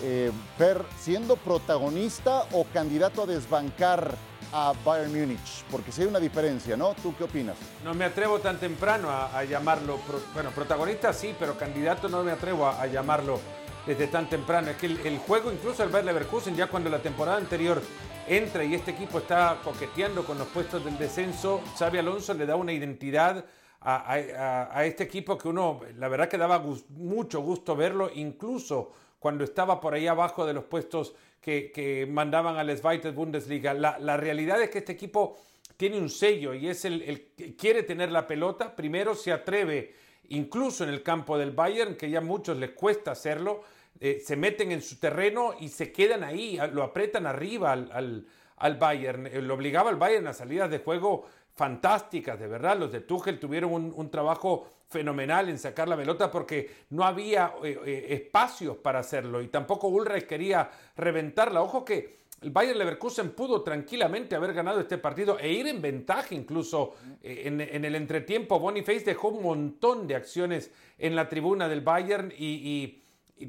Eh, 0.02 0.30
Fer, 0.58 0.82
siendo 0.98 1.36
protagonista 1.36 2.44
o 2.52 2.64
candidato 2.64 3.22
a 3.22 3.26
desbancar 3.26 4.14
a 4.52 4.72
Bayern 4.84 5.12
Múnich, 5.12 5.62
porque 5.70 5.92
sí 5.92 6.02
hay 6.02 6.08
una 6.08 6.20
diferencia, 6.20 6.76
¿no? 6.76 6.94
¿Tú 6.94 7.14
qué 7.16 7.24
opinas? 7.24 7.56
No 7.84 7.94
me 7.94 8.04
atrevo 8.04 8.38
tan 8.38 8.58
temprano 8.58 9.10
a, 9.10 9.36
a 9.38 9.44
llamarlo, 9.44 9.96
pro- 9.98 10.20
bueno, 10.34 10.50
protagonista 10.50 11.12
sí, 11.12 11.34
pero 11.38 11.56
candidato 11.56 12.08
no 12.08 12.22
me 12.22 12.32
atrevo 12.32 12.66
a, 12.66 12.80
a 12.80 12.86
llamarlo 12.86 13.40
desde 13.86 14.06
tan 14.06 14.28
temprano. 14.28 14.70
Es 14.70 14.76
que 14.76 14.86
el, 14.86 14.98
el 15.06 15.18
juego, 15.18 15.52
incluso 15.52 15.82
el 15.82 15.90
Bayer 15.90 16.06
Leverkusen, 16.06 16.54
ya 16.56 16.66
cuando 16.66 16.88
la 16.90 16.98
temporada 17.00 17.38
anterior 17.38 17.82
entra 18.28 18.64
y 18.64 18.74
este 18.74 18.90
equipo 18.90 19.18
está 19.18 19.58
coqueteando 19.64 20.24
con 20.24 20.38
los 20.38 20.48
puestos 20.48 20.84
del 20.84 20.98
descenso, 20.98 21.60
Xavi 21.78 21.98
Alonso 21.98 22.34
le 22.34 22.46
da 22.46 22.56
una 22.56 22.72
identidad 22.72 23.44
a, 23.80 23.96
a- 24.14 24.78
a- 24.78 24.84
este 24.86 25.04
equipo 25.04 25.38
que 25.38 25.48
uno, 25.48 25.80
la 25.96 26.08
verdad 26.08 26.28
que 26.28 26.36
daba 26.38 26.58
gus- 26.58 26.84
mucho 26.90 27.40
gusto 27.40 27.74
verlo, 27.76 28.10
incluso 28.14 28.92
cuando 29.18 29.44
estaba 29.44 29.80
por 29.80 29.94
ahí 29.94 30.06
abajo 30.06 30.44
de 30.46 30.52
los 30.52 30.64
puestos 30.64 31.14
que, 31.40 31.70
que 31.72 32.06
mandaban 32.06 32.56
al 32.56 32.76
Zweite 32.76 33.10
Bundesliga. 33.12 33.72
La, 33.74 33.98
la 33.98 34.16
realidad 34.16 34.60
es 34.60 34.70
que 34.70 34.78
este 34.78 34.92
equipo 34.92 35.38
tiene 35.76 35.98
un 35.98 36.10
sello 36.10 36.54
y 36.54 36.68
es 36.68 36.84
el, 36.84 37.02
el 37.02 37.56
quiere 37.56 37.82
tener 37.84 38.10
la 38.10 38.26
pelota, 38.26 38.74
primero 38.74 39.14
se 39.14 39.32
atreve, 39.32 39.94
incluso 40.28 40.84
en 40.84 40.90
el 40.90 41.02
campo 41.02 41.38
del 41.38 41.52
Bayern, 41.52 41.96
que 41.96 42.10
ya 42.10 42.18
a 42.18 42.22
muchos 42.22 42.56
les 42.58 42.70
cuesta 42.70 43.12
hacerlo, 43.12 43.62
eh, 44.00 44.22
se 44.24 44.36
meten 44.36 44.70
en 44.70 44.80
su 44.80 44.96
terreno 44.98 45.54
y 45.58 45.68
se 45.68 45.90
quedan 45.90 46.22
ahí, 46.22 46.58
lo 46.72 46.84
apretan 46.84 47.26
arriba 47.26 47.72
al, 47.72 48.26
al, 48.56 48.76
Bayern, 48.76 49.26
Eh, 49.26 49.42
lo 49.42 49.54
obligaba 49.54 49.90
al 49.90 49.96
Bayern 49.96 50.26
a 50.28 50.32
salidas 50.32 50.70
de 50.70 50.78
juego 50.78 51.26
fantásticas, 51.54 52.38
de 52.38 52.46
verdad, 52.46 52.78
los 52.78 52.92
de 52.92 53.00
Tuchel 53.00 53.40
tuvieron 53.40 53.72
un, 53.72 54.10
trabajo 54.10 54.68
fenomenal 54.88 55.48
en 55.48 55.58
sacar 55.58 55.88
la 55.88 55.96
pelota 55.96 56.30
porque 56.30 56.70
no 56.90 57.04
había 57.04 57.54
eh, 57.64 58.06
espacios 58.10 58.76
para 58.76 59.00
hacerlo 59.00 59.42
y 59.42 59.48
tampoco 59.48 59.88
Ulreich 59.88 60.26
quería 60.26 60.70
reventarla. 60.96 61.60
Ojo 61.60 61.84
que 61.84 62.18
el 62.40 62.50
Bayern 62.50 62.78
Leverkusen 62.78 63.32
pudo 63.32 63.62
tranquilamente 63.62 64.36
haber 64.36 64.52
ganado 64.52 64.80
este 64.80 64.98
partido 64.98 65.40
e 65.40 65.50
ir 65.50 65.66
en 65.66 65.82
ventaja 65.82 66.36
incluso 66.36 66.94
en, 67.20 67.60
el 67.60 67.94
entretiempo. 67.96 68.60
Boniface 68.60 69.00
dejó 69.00 69.28
un 69.28 69.42
montón 69.42 70.06
de 70.06 70.14
acciones 70.14 70.70
en 70.98 71.16
la 71.16 71.28
tribuna 71.28 71.68
del 71.68 71.80
Bayern 71.80 72.32
y, 72.38 73.02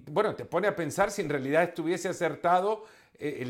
bueno, 0.07 0.35
te 0.35 0.45
pone 0.45 0.67
a 0.67 0.75
pensar 0.75 1.11
si 1.11 1.21
en 1.21 1.29
realidad 1.29 1.63
estuviese 1.63 2.09
acertado. 2.09 2.85
Eh, 3.17 3.41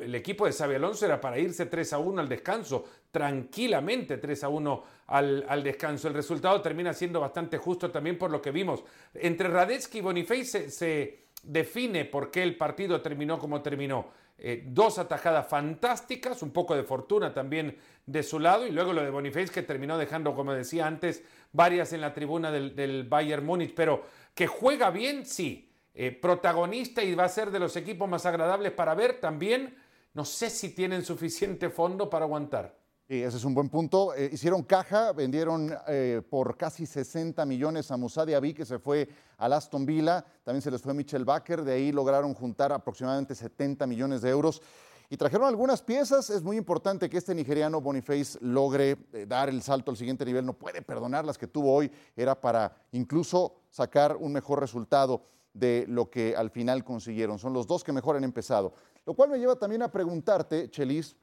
el, 0.00 0.14
equipo 0.14 0.44
de 0.46 0.52
Xabi 0.52 0.74
Alonso 0.74 1.06
era 1.06 1.20
para 1.20 1.38
irse 1.38 1.66
3 1.66 1.92
a 1.94 1.98
1 1.98 2.20
al 2.20 2.28
descanso, 2.28 2.84
tranquilamente 3.10 4.18
3 4.18 4.44
a 4.44 4.48
1 4.48 4.84
al, 5.06 5.62
descanso. 5.62 6.08
El 6.08 6.14
resultado 6.14 6.60
termina 6.60 6.92
siendo 6.92 7.20
bastante 7.20 7.58
justo 7.58 7.90
también 7.90 8.18
por 8.18 8.30
lo 8.30 8.42
que 8.42 8.50
vimos. 8.50 8.84
Entre 9.14 9.48
Radetzky 9.48 9.98
y 9.98 10.02
Boniface 10.02 10.70
se 10.70 11.28
define 11.42 12.04
por 12.04 12.30
qué 12.30 12.42
el 12.42 12.56
partido 12.56 13.00
terminó 13.00 13.38
como 13.38 13.62
terminó. 13.62 14.06
Eh, 14.40 14.62
dos 14.66 14.98
atajadas 15.00 15.48
fantásticas, 15.48 16.42
un 16.42 16.52
poco 16.52 16.76
de 16.76 16.84
fortuna 16.84 17.34
también 17.34 17.76
de 18.06 18.22
su 18.22 18.38
lado, 18.38 18.66
y 18.66 18.70
luego 18.70 18.92
lo 18.92 19.02
de 19.02 19.10
Boniface 19.10 19.52
que 19.52 19.62
terminó 19.62 19.98
dejando, 19.98 20.32
como 20.34 20.52
decía 20.52 20.86
antes, 20.86 21.24
varias 21.52 21.92
en 21.92 22.00
la 22.00 22.14
tribuna 22.14 22.52
del, 22.52 23.04
Bayern 23.08 23.44
Múnich, 23.44 23.74
pero 23.74 24.04
que 24.34 24.46
juega 24.46 24.90
bien, 24.90 25.26
sí, 25.26 25.67
eh, 25.94 26.12
protagonista 26.12 27.02
y 27.02 27.14
va 27.14 27.24
a 27.24 27.28
ser 27.28 27.50
de 27.50 27.58
los 27.58 27.76
equipos 27.76 28.08
más 28.08 28.24
agradables 28.24 28.72
para 28.72 28.94
ver 28.94 29.20
también, 29.20 29.74
no 30.14 30.24
sé 30.24 30.48
si 30.50 30.70
tienen 30.70 31.04
suficiente 31.04 31.70
fondo 31.70 32.08
para 32.08 32.24
aguantar. 32.24 32.78
Sí, 33.08 33.22
ese 33.22 33.38
es 33.38 33.44
un 33.44 33.54
buen 33.54 33.70
punto. 33.70 34.14
Eh, 34.14 34.28
hicieron 34.32 34.62
caja, 34.64 35.12
vendieron 35.12 35.74
eh, 35.88 36.20
por 36.28 36.58
casi 36.58 36.84
60 36.84 37.44
millones 37.46 37.90
a 37.90 37.96
Musa 37.96 38.26
Diaby, 38.26 38.52
que 38.52 38.66
se 38.66 38.78
fue 38.78 39.08
al 39.38 39.54
Aston 39.54 39.86
Villa. 39.86 40.22
También 40.44 40.60
se 40.60 40.70
les 40.70 40.82
fue 40.82 40.92
Michel 40.92 41.24
Baker. 41.24 41.62
De 41.62 41.72
ahí 41.72 41.90
lograron 41.90 42.34
juntar 42.34 42.70
aproximadamente 42.70 43.34
70 43.34 43.86
millones 43.86 44.20
de 44.20 44.28
euros. 44.28 44.60
Y 45.08 45.16
trajeron 45.16 45.48
algunas 45.48 45.80
piezas. 45.80 46.28
Es 46.28 46.42
muy 46.42 46.58
importante 46.58 47.08
que 47.08 47.16
este 47.16 47.34
nigeriano 47.34 47.80
Boniface 47.80 48.38
logre 48.42 48.98
dar 49.26 49.48
el 49.48 49.62
salto 49.62 49.90
al 49.90 49.96
siguiente 49.96 50.26
nivel. 50.26 50.44
No 50.44 50.52
puede 50.52 50.82
perdonar 50.82 51.24
las 51.24 51.38
que 51.38 51.46
tuvo 51.46 51.72
hoy. 51.72 51.90
Era 52.14 52.38
para 52.38 52.76
incluso 52.92 53.54
sacar 53.70 54.16
un 54.16 54.34
mejor 54.34 54.60
resultado 54.60 55.22
de 55.52 55.84
lo 55.88 56.10
que 56.10 56.36
al 56.36 56.50
final 56.50 56.84
consiguieron. 56.84 57.38
Son 57.38 57.52
los 57.52 57.66
dos 57.66 57.82
que 57.84 57.92
mejor 57.92 58.16
han 58.16 58.24
empezado. 58.24 58.72
Lo 59.04 59.14
cual 59.14 59.30
me 59.30 59.38
lleva 59.38 59.56
también 59.56 59.82
a 59.82 59.90
preguntarte, 59.90 60.70
Chelis, 60.70 61.16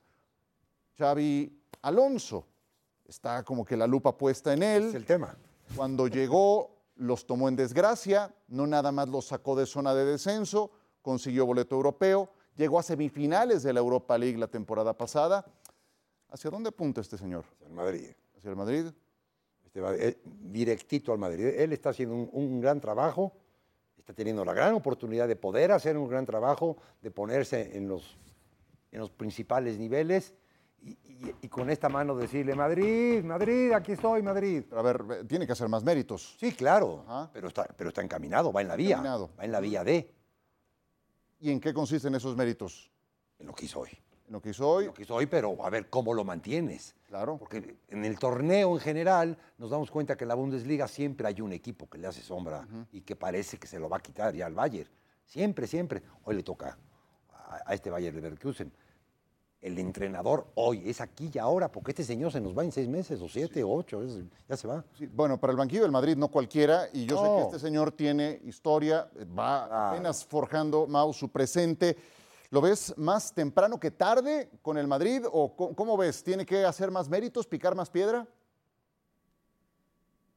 Xavi 0.98 1.62
Alonso. 1.82 2.48
Está 3.06 3.44
como 3.44 3.64
que 3.64 3.78
la 3.78 3.88
lupa 3.88 4.18
puesta 4.18 4.54
en 4.54 4.64
él. 4.64 4.90
Es 4.90 4.96
el 4.96 5.06
tema. 5.06 5.38
Cuando 5.76 6.08
llegó, 6.08 6.76
los 6.96 7.26
tomó 7.26 7.50
en 7.50 7.56
desgracia, 7.56 8.34
no 8.48 8.68
nada 8.68 8.92
más 8.92 9.10
los 9.10 9.26
sacó 9.26 9.56
de 9.56 9.66
zona 9.66 9.94
de 9.94 10.06
descenso, 10.06 10.72
consiguió 11.02 11.46
boleto 11.46 11.76
europeo, 11.76 12.30
llegó 12.56 12.80
a 12.80 12.84
semifinales 12.84 13.64
de 13.64 13.74
la 13.74 13.80
Europa 13.80 14.18
League 14.18 14.38
la 14.38 14.48
temporada 14.48 14.98
pasada. 14.98 15.46
¿Hacia 16.30 16.50
dónde 16.50 16.70
apunta 16.70 17.02
este 17.02 17.18
señor? 17.18 17.46
Hacia 17.54 17.68
el 17.68 17.74
Madrid. 17.74 18.10
¿Hacia 18.38 18.50
el 18.50 18.56
Madrid? 18.56 18.86
Este 19.66 19.82
va, 19.82 19.96
eh, 19.96 20.18
directito 20.24 21.12
al 21.12 21.20
Madrid. 21.20 21.46
Él 21.46 21.74
está 21.74 21.90
haciendo 21.90 22.16
un, 22.16 22.62
gran 22.62 22.80
trabajo, 22.80 23.34
está 24.06 24.14
teniendo 24.14 24.46
la 24.46 24.54
gran 24.54 24.76
oportunidad 24.76 25.28
de 25.28 25.36
poder 25.36 25.72
hacer 25.72 25.98
un 25.98 26.08
gran 26.08 26.28
trabajo, 26.28 26.78
de 27.02 27.10
ponerse 27.10 27.76
en 27.76 27.88
los, 27.88 28.16
en 28.92 29.00
los 29.00 29.10
principales 29.10 29.80
niveles 29.80 30.36
y, 31.42 31.48
con 31.48 31.72
esta 31.72 31.90
mano 31.90 32.16
decirle, 32.16 32.54
Madrid, 32.54 33.24
Madrid, 33.24 33.72
aquí 33.72 33.94
estoy, 33.94 34.22
Madrid. 34.22 34.64
a 34.74 34.82
ver, 34.84 35.26
tiene 35.26 35.48
que 35.48 35.54
hacer 35.54 35.68
más 35.70 35.84
méritos. 35.84 36.36
Sí, 36.40 36.52
claro, 36.52 37.04
pero 37.34 37.48
está, 37.48 37.64
pero 37.76 37.90
está 37.90 38.04
encaminado, 38.04 38.54
va 38.54 38.62
en 38.62 38.68
la 38.68 38.76
vía. 38.76 39.02
Va 39.02 39.44
en 39.44 39.52
la 39.52 39.60
vía 39.60 39.84
D. 39.84 40.14
¿Y 41.40 41.50
en 41.50 41.60
qué 41.60 41.74
consisten 41.74 42.14
esos 42.14 42.36
méritos? 42.36 42.92
En 43.40 43.48
lo 43.48 43.56
que 43.56 43.66
hizo 43.66 43.80
hoy. 43.80 43.90
Lo 44.30 44.42
que 44.42 44.50
hizo 44.50 44.68
hoy. 44.68 44.86
Lo 44.86 44.94
que 44.94 45.04
hizo 45.04 45.16
hoy, 45.16 45.26
pero 45.26 45.64
a 45.64 45.70
ver 45.70 45.90
cómo 45.90 46.14
lo 46.14 46.24
mantienes. 46.24 46.96
Claro. 47.08 47.38
Porque 47.38 47.78
en 47.90 48.06
el 48.06 48.18
torneo 48.18 48.74
en 48.74 48.80
general 48.80 49.38
nos 49.58 49.70
damos 49.70 49.92
cuenta 49.92 50.18
que 50.18 50.24
en 50.24 50.30
la 50.30 50.36
Bundesliga 50.36 50.88
siempre 50.88 51.28
hay 51.28 51.42
un 51.42 51.54
equipo 51.54 51.90
que 51.90 51.98
le 51.98 52.08
hace 52.08 52.22
sombra 52.22 52.68
y 52.92 53.02
que 53.02 53.16
parece 53.16 53.58
que 53.58 53.68
se 53.68 53.80
lo 53.80 53.88
va 53.88 53.98
a 53.98 54.02
quitar 54.02 54.34
ya 54.34 54.48
al 54.48 54.54
Bayern. 54.54 54.90
Siempre, 55.26 55.68
siempre. 55.68 56.02
Hoy 56.24 56.36
le 56.36 56.44
toca 56.44 56.78
a, 57.32 57.62
a 57.66 57.74
este 57.74 57.90
Bayern 57.90 58.16
Leverkusen 58.16 58.72
el 59.66 59.80
entrenador 59.80 60.46
hoy, 60.54 60.88
es 60.88 61.02
aquí 61.02 61.32
y 61.34 61.40
ahora, 61.40 61.72
porque 61.72 61.90
este 61.90 62.04
señor 62.04 62.32
se 62.32 62.40
nos 62.40 62.56
va 62.56 62.64
en 62.64 62.72
seis 62.72 62.88
meses, 62.88 63.20
o 63.20 63.28
siete, 63.28 63.64
o 63.64 63.74
ocho, 63.74 64.00
ya 64.48 64.56
se 64.56 64.68
va. 64.68 64.86
bueno, 65.12 65.40
para 65.40 65.50
el 65.52 65.58
banquillo 65.58 65.82
del 65.82 65.92
Madrid 65.92 66.16
no 66.16 66.28
cualquiera, 66.28 66.88
y 66.94 67.08
yo 67.08 67.18
sé 67.18 67.36
que 67.36 67.42
este 67.42 67.68
señor 67.68 67.92
tiene 67.92 68.40
historia, 68.46 69.10
va 69.38 69.66
ah. 69.66 69.90
apenas 69.90 70.24
forjando, 70.24 70.86
Mau, 70.86 71.12
su 71.14 71.30
presente. 71.30 71.98
¿Lo 72.56 72.62
ves 72.62 72.94
más 72.96 73.34
temprano 73.34 73.82
que 73.82 73.92
tarde 73.92 74.50
con 74.62 74.78
el 74.78 74.88
Madrid? 74.88 75.24
¿O 75.30 75.58
cómo 75.76 75.98
ves? 75.98 76.24
¿Tiene 76.24 76.46
que 76.46 76.64
hacer 76.64 76.90
más 76.90 77.10
méritos, 77.10 77.46
picar 77.46 77.76
más 77.76 77.90
piedra? 77.90 78.26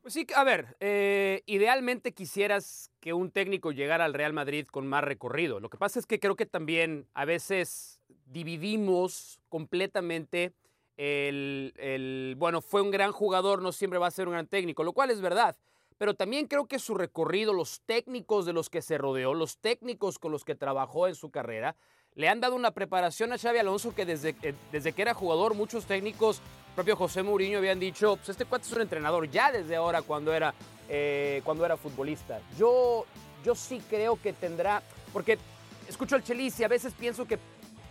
Pues 0.02 0.14
sí, 0.14 0.26
a 0.34 0.42
ver, 0.42 0.76
eh, 0.80 1.44
idealmente 1.46 2.14
quisieras 2.14 2.90
que 2.98 3.12
un 3.12 3.30
técnico 3.30 3.70
llegara 3.70 4.04
al 4.04 4.14
Real 4.14 4.32
Madrid 4.32 4.66
con 4.66 4.88
más 4.88 5.04
recorrido. 5.04 5.60
Lo 5.60 5.70
que 5.70 5.78
pasa 5.78 6.00
es 6.00 6.06
que 6.06 6.18
creo 6.18 6.34
que 6.34 6.44
también 6.44 7.06
a 7.14 7.24
veces 7.24 8.00
dividimos 8.26 9.38
completamente 9.48 10.54
el, 10.96 12.34
bueno, 12.36 12.62
fue 12.62 12.82
un 12.82 12.90
gran 12.90 13.12
jugador, 13.12 13.62
no 13.62 13.70
siempre 13.70 14.00
va 14.00 14.08
a 14.08 14.10
ser 14.10 14.26
un 14.26 14.32
gran 14.32 14.48
técnico, 14.48 14.82
lo 14.82 14.92
cual 14.92 15.12
es 15.12 15.20
verdad. 15.20 15.56
Pero 15.98 16.14
también 16.14 16.48
creo 16.48 16.66
que 16.66 16.80
su 16.80 16.94
recorrido, 16.94 17.52
los 17.52 17.80
técnicos 17.82 18.44
de 18.44 18.52
los 18.52 18.70
que 18.70 18.82
se 18.82 18.98
rodeó, 18.98 19.34
los 19.34 19.58
técnicos 19.58 20.18
con 20.18 20.32
los 20.32 20.44
que 20.44 20.56
trabajó 20.56 21.06
en 21.06 21.14
su 21.14 21.30
carrera, 21.30 21.76
le 22.18 22.28
han 22.28 22.40
dado 22.40 22.56
una 22.56 22.72
preparación 22.72 23.32
a 23.32 23.38
Xavi 23.38 23.58
Alonso 23.58 23.94
que 23.94 24.04
desde, 24.04 24.34
eh, 24.42 24.52
desde 24.72 24.92
que 24.92 25.02
era 25.02 25.14
jugador, 25.14 25.54
muchos 25.54 25.86
técnicos, 25.86 26.42
propio 26.74 26.96
José 26.96 27.22
Mourinho, 27.22 27.58
habían 27.58 27.78
dicho, 27.78 28.16
pues 28.16 28.30
este 28.30 28.44
cuate 28.44 28.66
es 28.66 28.72
un 28.72 28.82
entrenador 28.82 29.30
ya 29.30 29.52
desde 29.52 29.76
ahora 29.76 30.02
cuando 30.02 30.34
era, 30.34 30.52
eh, 30.88 31.42
cuando 31.44 31.64
era 31.64 31.76
futbolista. 31.76 32.40
Yo, 32.58 33.06
yo 33.44 33.54
sí 33.54 33.80
creo 33.88 34.20
que 34.20 34.32
tendrá, 34.32 34.82
porque 35.12 35.38
escucho 35.88 36.16
al 36.16 36.24
Chelis 36.24 36.58
y 36.58 36.64
a 36.64 36.68
veces 36.68 36.92
pienso 36.92 37.24
que 37.24 37.38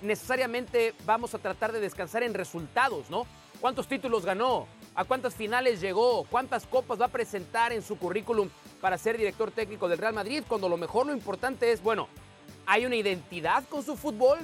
necesariamente 0.02 0.94
vamos 1.06 1.34
a 1.34 1.38
tratar 1.38 1.72
de 1.72 1.80
descansar 1.80 2.22
en 2.22 2.34
resultados, 2.34 3.10
¿no? 3.10 3.26
¿Cuántos 3.62 3.88
títulos 3.88 4.26
ganó? 4.26 4.68
¿A 4.96 5.06
cuántas 5.06 5.36
finales 5.36 5.80
llegó? 5.80 6.26
¿Cuántas 6.26 6.68
copas 6.68 7.00
va 7.00 7.06
a 7.06 7.10
presentar 7.12 7.72
en 7.72 7.82
su 7.82 7.98
currículum 7.98 8.50
para 8.82 8.98
ser 8.98 9.18
director 9.18 9.52
técnico 9.52 9.88
del 9.88 10.00
Real 10.00 10.14
Madrid? 10.14 10.44
Cuando 10.46 10.68
lo 10.68 10.76
mejor, 10.76 11.06
lo 11.06 11.14
importante 11.14 11.72
es, 11.72 11.82
bueno, 11.82 12.10
hay 12.68 12.86
una 12.86 12.98
identidad 12.98 13.64
con 13.68 13.84
su 13.84 13.96
fútbol. 13.96 14.38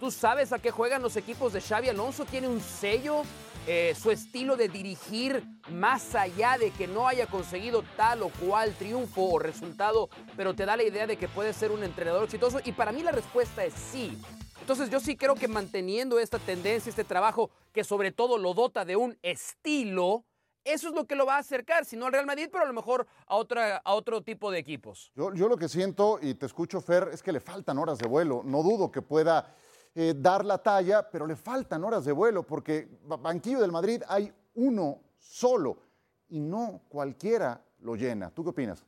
Tú 0.00 0.10
sabes 0.10 0.52
a 0.52 0.58
qué 0.58 0.70
juegan 0.70 1.02
los 1.02 1.16
equipos 1.16 1.52
de 1.52 1.60
Xavi 1.60 1.90
Alonso. 1.90 2.24
Tiene 2.24 2.48
un 2.48 2.60
sello, 2.60 3.22
eh, 3.66 3.94
su 4.00 4.10
estilo 4.10 4.56
de 4.56 4.68
dirigir, 4.68 5.44
más 5.70 6.14
allá 6.14 6.56
de 6.58 6.70
que 6.70 6.88
no 6.88 7.06
haya 7.06 7.26
conseguido 7.26 7.84
tal 7.96 8.22
o 8.22 8.30
cual 8.30 8.74
triunfo 8.74 9.22
o 9.22 9.38
resultado, 9.38 10.08
pero 10.36 10.54
te 10.54 10.64
da 10.64 10.76
la 10.76 10.84
idea 10.84 11.06
de 11.06 11.18
que 11.18 11.28
puede 11.28 11.52
ser 11.52 11.70
un 11.70 11.84
entrenador 11.84 12.24
exitoso. 12.24 12.60
Y 12.64 12.72
para 12.72 12.90
mí 12.90 13.02
la 13.02 13.12
respuesta 13.12 13.64
es 13.64 13.74
sí. 13.74 14.18
Entonces 14.60 14.90
yo 14.90 14.98
sí 15.00 15.16
creo 15.16 15.34
que 15.34 15.48
manteniendo 15.48 16.18
esta 16.18 16.38
tendencia, 16.38 16.90
este 16.90 17.04
trabajo 17.04 17.50
que 17.72 17.84
sobre 17.84 18.12
todo 18.12 18.38
lo 18.38 18.54
dota 18.54 18.84
de 18.84 18.96
un 18.96 19.18
estilo, 19.22 20.24
eso 20.68 20.88
es 20.88 20.94
lo 20.94 21.06
que 21.06 21.14
lo 21.14 21.26
va 21.26 21.36
a 21.36 21.38
acercar, 21.38 21.84
si 21.84 21.96
no 21.96 22.06
al 22.06 22.12
Real 22.12 22.26
Madrid, 22.26 22.48
pero 22.50 22.64
a 22.64 22.66
lo 22.66 22.72
mejor 22.72 23.06
a, 23.26 23.76
a 23.84 23.94
otro 23.94 24.22
tipo 24.22 24.50
de 24.50 24.58
equipos. 24.58 25.10
Yo, 25.14 25.30
lo 25.30 25.56
que 25.56 25.68
siento, 25.68 26.18
y 26.20 26.34
te 26.34 26.46
escucho, 26.46 26.80
Fer, 26.80 27.10
es 27.12 27.22
que 27.22 27.32
le 27.32 27.40
faltan 27.40 27.78
horas 27.78 27.98
de 27.98 28.06
vuelo. 28.06 28.42
No 28.44 28.62
dudo 28.62 28.90
que 28.90 29.02
pueda 29.02 29.54
eh, 29.94 30.14
dar 30.16 30.44
la 30.44 30.58
talla, 30.58 31.10
pero 31.10 31.26
le 31.26 31.36
faltan 31.36 31.84
horas 31.84 32.04
de 32.04 32.12
vuelo, 32.12 32.42
porque 32.42 32.88
banquillo 33.02 33.60
del 33.60 33.72
Madrid 33.72 34.02
hay 34.08 34.32
uno 34.54 35.00
solo 35.18 35.82
y 36.28 36.40
no 36.40 36.82
cualquiera 36.88 37.64
lo 37.80 37.94
llena. 37.94 38.30
¿Tú 38.30 38.44
qué 38.44 38.50
opinas? 38.50 38.84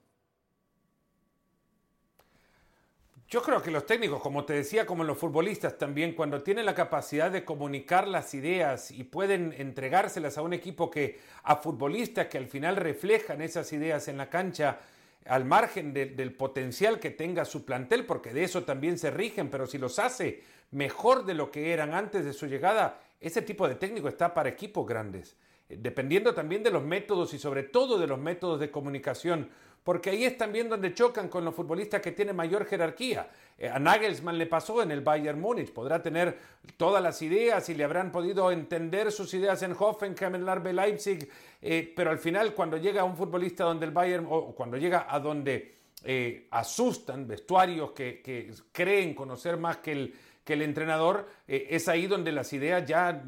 Yo 3.31 3.43
creo 3.43 3.63
que 3.63 3.71
los 3.71 3.87
técnicos, 3.87 4.21
como 4.21 4.45
te 4.45 4.55
decía, 4.55 4.85
como 4.85 5.05
los 5.05 5.17
futbolistas 5.17 5.79
también, 5.79 6.15
cuando 6.15 6.43
tienen 6.43 6.67
la 6.67 6.75
capacidad 6.75 7.31
de 7.31 7.45
comunicar 7.45 8.09
las 8.09 8.35
ideas 8.35 8.91
y 8.91 9.05
pueden 9.05 9.55
entregárselas 9.57 10.37
a 10.37 10.43
un 10.43 10.53
equipo 10.53 10.91
que, 10.91 11.21
a 11.45 11.55
futbolistas 11.55 12.27
que 12.27 12.39
al 12.39 12.49
final 12.49 12.75
reflejan 12.75 13.41
esas 13.41 13.73
ideas 13.73 14.09
en 14.09 14.19
la 14.19 14.29
cancha, 14.29 14.81
al 15.27 15.45
margen 15.45 15.95
del 15.95 16.33
potencial 16.33 16.99
que 16.99 17.11
tenga 17.11 17.45
su 17.45 17.65
plantel, 17.65 18.05
porque 18.05 18.35
de 18.35 18.43
eso 18.43 18.65
también 18.65 18.99
se 18.99 19.13
rigen, 19.13 19.49
pero 19.49 19.69
si 19.69 19.79
los 19.79 20.01
hace 20.01 20.43
mejor 20.73 21.25
de 21.25 21.35
lo 21.35 21.53
que 21.53 21.73
eran 21.73 21.95
antes 21.95 22.25
de 22.25 22.33
su 22.33 22.49
llegada, 22.49 22.99
ese 23.21 23.43
tipo 23.43 23.69
de 23.69 23.77
técnico 23.77 24.09
está 24.09 24.35
para 24.35 24.49
equipos 24.49 24.85
grandes, 24.89 25.37
dependiendo 25.69 26.35
también 26.35 26.65
de 26.65 26.73
los 26.73 26.83
métodos 26.83 27.33
y 27.33 27.39
sobre 27.39 27.63
todo 27.63 27.97
de 27.97 28.09
los 28.09 28.19
métodos 28.19 28.59
de 28.59 28.73
comunicación 28.73 29.51
porque 29.83 30.11
ahí 30.11 30.25
es 30.25 30.37
también 30.37 30.69
donde 30.69 30.93
chocan 30.93 31.29
con 31.29 31.45
los 31.45 31.55
futbolistas 31.55 32.01
que 32.01 32.13
tienen 32.13 32.37
mayor 32.37 32.67
jerarquía. 32.67 33.29
Eh, 33.59 33.69
a 33.69 33.79
Nagelsmann 33.79 34.39
le 34.39 34.47
pasó 34.47 34.83
en 34.83 34.91
el 34.91 35.01
Bayern 35.01 35.41
Múnich, 35.41 35.73
podrá 35.73 36.03
tener 36.03 36.39
todas 36.77 37.03
las 37.03 37.21
ideas 37.23 37.69
y 37.69 37.75
le 37.75 37.85
habrán 37.85 38.13
podido 38.13 38.51
entender 38.51 39.11
sus 39.13 39.33
ideas 39.35 39.63
en 39.63 39.75
Hoffenheim, 39.79 40.35
en 40.35 40.45
Larbe 40.45 40.73
Leipzig, 40.73 41.29
eh, 41.61 41.93
pero 41.95 42.11
al 42.11 42.19
final 42.19 42.55
cuando 42.55 42.77
llega 42.77 43.05
un 43.05 43.17
futbolista 43.17 43.65
donde 43.65 43.87
el 43.87 43.93
Bayern, 43.93 44.27
o 44.29 44.55
cuando 44.55 44.77
llega 44.77 45.07
a 45.09 45.19
donde 45.19 45.77
eh, 46.05 46.47
asustan 46.51 47.27
vestuarios 47.27 47.93
que, 47.93 48.53
creen 48.73 49.15
conocer 49.15 49.57
más 49.57 49.79
que 49.79 49.93
el, 49.93 50.15
entrenador, 50.47 51.29
es 51.47 51.87
ahí 51.87 52.09
donde 52.09 52.33
las 52.33 52.53
ideas 52.53 52.85
ya 52.85 53.23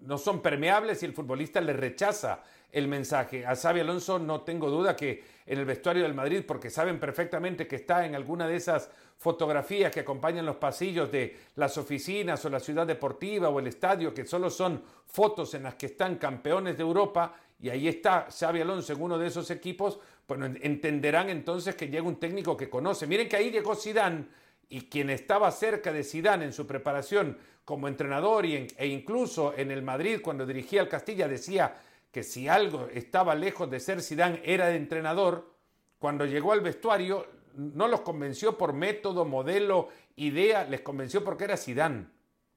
no 0.00 0.18
son 0.18 0.42
permeables 0.42 1.02
y 1.02 1.06
el 1.06 1.14
futbolista 1.14 1.62
le 1.62 1.72
rechaza 1.72 2.42
el 2.72 2.88
mensaje. 2.88 3.46
A 3.46 3.56
Xavi 3.56 3.80
Alonso 3.80 4.18
no 4.18 4.42
tengo 4.42 4.70
duda 4.70 4.94
que 4.94 5.40
en 5.46 5.58
el 5.58 5.64
vestuario 5.64 6.04
del 6.04 6.14
Madrid, 6.14 6.44
porque 6.46 6.70
saben 6.70 7.00
perfectamente 7.00 7.66
que 7.66 7.76
está 7.76 8.06
en 8.06 8.14
alguna 8.14 8.46
de 8.46 8.56
esas 8.56 8.88
fotografías 9.16 9.92
que 9.92 10.00
acompañan 10.00 10.46
los 10.46 10.56
pasillos 10.56 11.10
de 11.10 11.36
las 11.56 11.76
oficinas 11.76 12.44
o 12.44 12.50
la 12.50 12.60
ciudad 12.60 12.86
deportiva 12.86 13.48
o 13.48 13.58
el 13.58 13.66
estadio, 13.66 14.14
que 14.14 14.24
solo 14.24 14.48
son 14.48 14.82
fotos 15.06 15.54
en 15.54 15.64
las 15.64 15.74
que 15.74 15.86
están 15.86 16.16
campeones 16.16 16.76
de 16.76 16.82
Europa, 16.82 17.34
y 17.60 17.68
ahí 17.68 17.88
está 17.88 18.28
Xavi 18.30 18.60
Alonso 18.60 18.92
en 18.92 19.02
uno 19.02 19.18
de 19.18 19.26
esos 19.26 19.50
equipos, 19.50 19.98
bueno, 20.26 20.46
entenderán 20.46 21.28
entonces 21.28 21.74
que 21.74 21.88
llega 21.88 22.06
un 22.06 22.20
técnico 22.20 22.56
que 22.56 22.70
conoce. 22.70 23.06
Miren 23.06 23.28
que 23.28 23.36
ahí 23.36 23.50
llegó 23.50 23.74
Zidane 23.74 24.26
y 24.68 24.82
quien 24.82 25.10
estaba 25.10 25.50
cerca 25.50 25.92
de 25.92 26.04
Zidane 26.04 26.44
en 26.44 26.52
su 26.52 26.66
preparación 26.66 27.36
como 27.64 27.88
entrenador 27.88 28.46
y 28.46 28.68
e 28.76 28.86
incluso 28.86 29.52
en 29.56 29.72
el 29.72 29.82
Madrid 29.82 30.20
cuando 30.22 30.46
dirigía 30.46 30.80
al 30.80 30.88
Castilla 30.88 31.26
decía 31.28 31.74
que 32.10 32.22
si 32.22 32.48
algo 32.48 32.88
estaba 32.92 33.34
lejos 33.34 33.70
de 33.70 33.80
ser 33.80 34.02
Zidane 34.02 34.42
era 34.44 34.66
de 34.66 34.76
entrenador, 34.76 35.54
cuando 35.98 36.26
llegó 36.26 36.52
al 36.52 36.60
vestuario 36.60 37.26
no 37.54 37.88
los 37.88 38.00
convenció 38.00 38.56
por 38.56 38.72
método, 38.72 39.24
modelo, 39.24 39.88
idea, 40.16 40.64
les 40.64 40.80
convenció 40.80 41.24
porque 41.24 41.44
era 41.44 41.56
Zidane. 41.56 42.06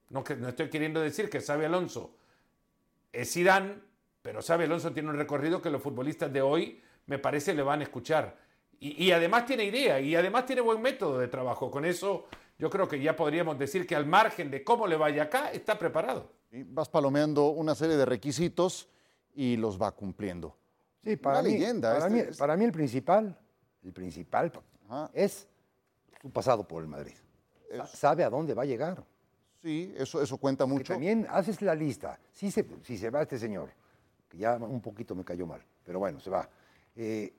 No, 0.09 0.23
no 0.37 0.49
estoy 0.49 0.69
queriendo 0.69 1.01
decir 1.01 1.29
que 1.29 1.41
sabe 1.41 1.65
Alonso 1.65 2.15
es 3.13 3.31
Zidane, 3.31 3.75
pero 4.21 4.41
sabe 4.41 4.65
Alonso 4.65 4.91
tiene 4.91 5.09
un 5.09 5.17
recorrido 5.17 5.61
que 5.61 5.69
los 5.69 5.81
futbolistas 5.81 6.33
de 6.33 6.41
hoy 6.41 6.81
me 7.05 7.19
parece 7.19 7.53
le 7.53 7.61
van 7.61 7.79
a 7.79 7.83
escuchar. 7.83 8.41
Y, 8.79 9.11
además 9.11 9.45
tiene 9.45 9.63
idea 9.63 10.01
y 10.01 10.13
además 10.13 10.45
tiene 10.45 10.61
buen 10.61 10.81
método 10.81 11.17
de 11.17 11.29
trabajo. 11.29 11.71
Con 11.71 11.85
eso 11.85 12.25
yo 12.59 12.69
creo 12.69 12.85
que 12.85 12.99
ya 12.99 13.15
podríamos 13.15 13.57
decir 13.57 13.87
que 13.87 13.95
al 13.95 14.05
margen 14.05 14.51
de 14.51 14.61
cómo 14.61 14.87
le 14.87 14.97
vaya 14.97 15.23
acá, 15.23 15.51
está 15.51 15.79
preparado. 15.79 16.33
Vas 16.51 16.89
palomeando 16.89 17.47
una 17.47 17.75
serie 17.75 17.95
de 17.95 18.05
requisitos 18.05 18.89
y 19.33 19.57
los 19.57 19.81
va 19.81 19.91
cumpliendo. 19.91 20.55
Sí, 21.03 21.17
para 21.17 21.41
mí, 21.41 21.51
leyenda. 21.51 21.93
Para, 21.93 22.09
mí, 22.09 22.21
para 22.37 22.57
mí 22.57 22.65
el 22.65 22.71
principal, 22.71 23.37
el 23.83 23.93
principal 23.93 24.51
es 25.13 25.47
su 26.21 26.29
pasado 26.31 26.67
por 26.67 26.81
el 26.81 26.87
Madrid. 26.87 27.15
Sabe 27.85 28.23
a 28.23 28.29
dónde 28.29 28.53
va 28.53 28.63
a 28.63 28.65
llegar. 28.65 29.03
Sí, 29.61 29.93
eso, 29.97 30.21
eso 30.21 30.37
cuenta 30.37 30.65
mucho. 30.65 30.93
también 30.93 31.25
haces 31.29 31.61
la 31.61 31.73
lista. 31.73 32.19
Si 32.31 32.51
se, 32.51 32.65
si 32.83 32.97
se 32.97 33.09
va 33.09 33.21
este 33.21 33.39
señor, 33.39 33.69
que 34.29 34.37
ya 34.37 34.55
un 34.57 34.81
poquito 34.81 35.15
me 35.15 35.23
cayó 35.23 35.45
mal, 35.45 35.61
pero 35.83 35.99
bueno, 35.99 36.19
se 36.19 36.29
va. 36.29 36.49
Eh, 36.95 37.33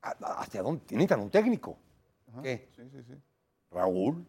¿Hacia 0.00 0.62
dónde? 0.62 0.82
Necesitan 0.90 1.20
un 1.20 1.30
técnico. 1.30 1.78
¿Qué? 2.42 2.68
Sí, 2.74 2.82
sí, 2.90 3.02
sí. 3.02 3.14
Raúl. 3.70 4.26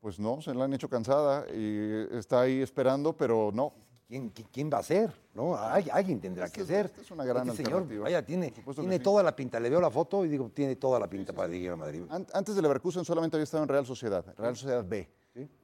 Pues 0.00 0.18
no, 0.18 0.40
se 0.40 0.52
la 0.54 0.64
han 0.64 0.74
hecho 0.74 0.88
cansada 0.88 1.46
y 1.52 2.06
está 2.12 2.42
ahí 2.42 2.60
esperando, 2.60 3.16
pero 3.16 3.50
no. 3.52 3.72
¿Quién, 4.08 4.70
va 4.72 4.78
a 4.78 4.82
ser? 4.82 5.12
¿No? 5.34 5.56
alguien 5.56 6.20
tendrá 6.20 6.48
que 6.48 6.64
ser. 6.64 6.92
es 7.00 7.10
una 7.10 7.24
gran 7.24 7.48
este 7.48 7.62
alternativa. 7.62 8.04
vaya, 8.04 8.24
tiene, 8.24 8.50
tiene 8.50 8.98
toda 8.98 9.22
la 9.22 9.34
pinta. 9.34 9.58
Le 9.60 9.70
veo 9.70 9.80
la 9.80 9.90
foto 9.90 10.24
y 10.24 10.28
digo, 10.28 10.50
tiene 10.50 10.76
toda 10.76 10.98
la 10.98 11.08
pinta 11.08 11.32
para 11.32 11.48
dirigir 11.48 11.70
a 11.70 11.76
Madrid. 11.76 12.02
Antes 12.32 12.54
de 12.54 12.62
Leverkusen 12.62 13.04
solamente 13.04 13.36
había 13.36 13.44
estado 13.44 13.62
en 13.62 13.68
Real 13.68 13.86
Sociedad, 13.86 14.24
Real 14.36 14.56
Sociedad 14.56 14.84
B. 14.84 15.08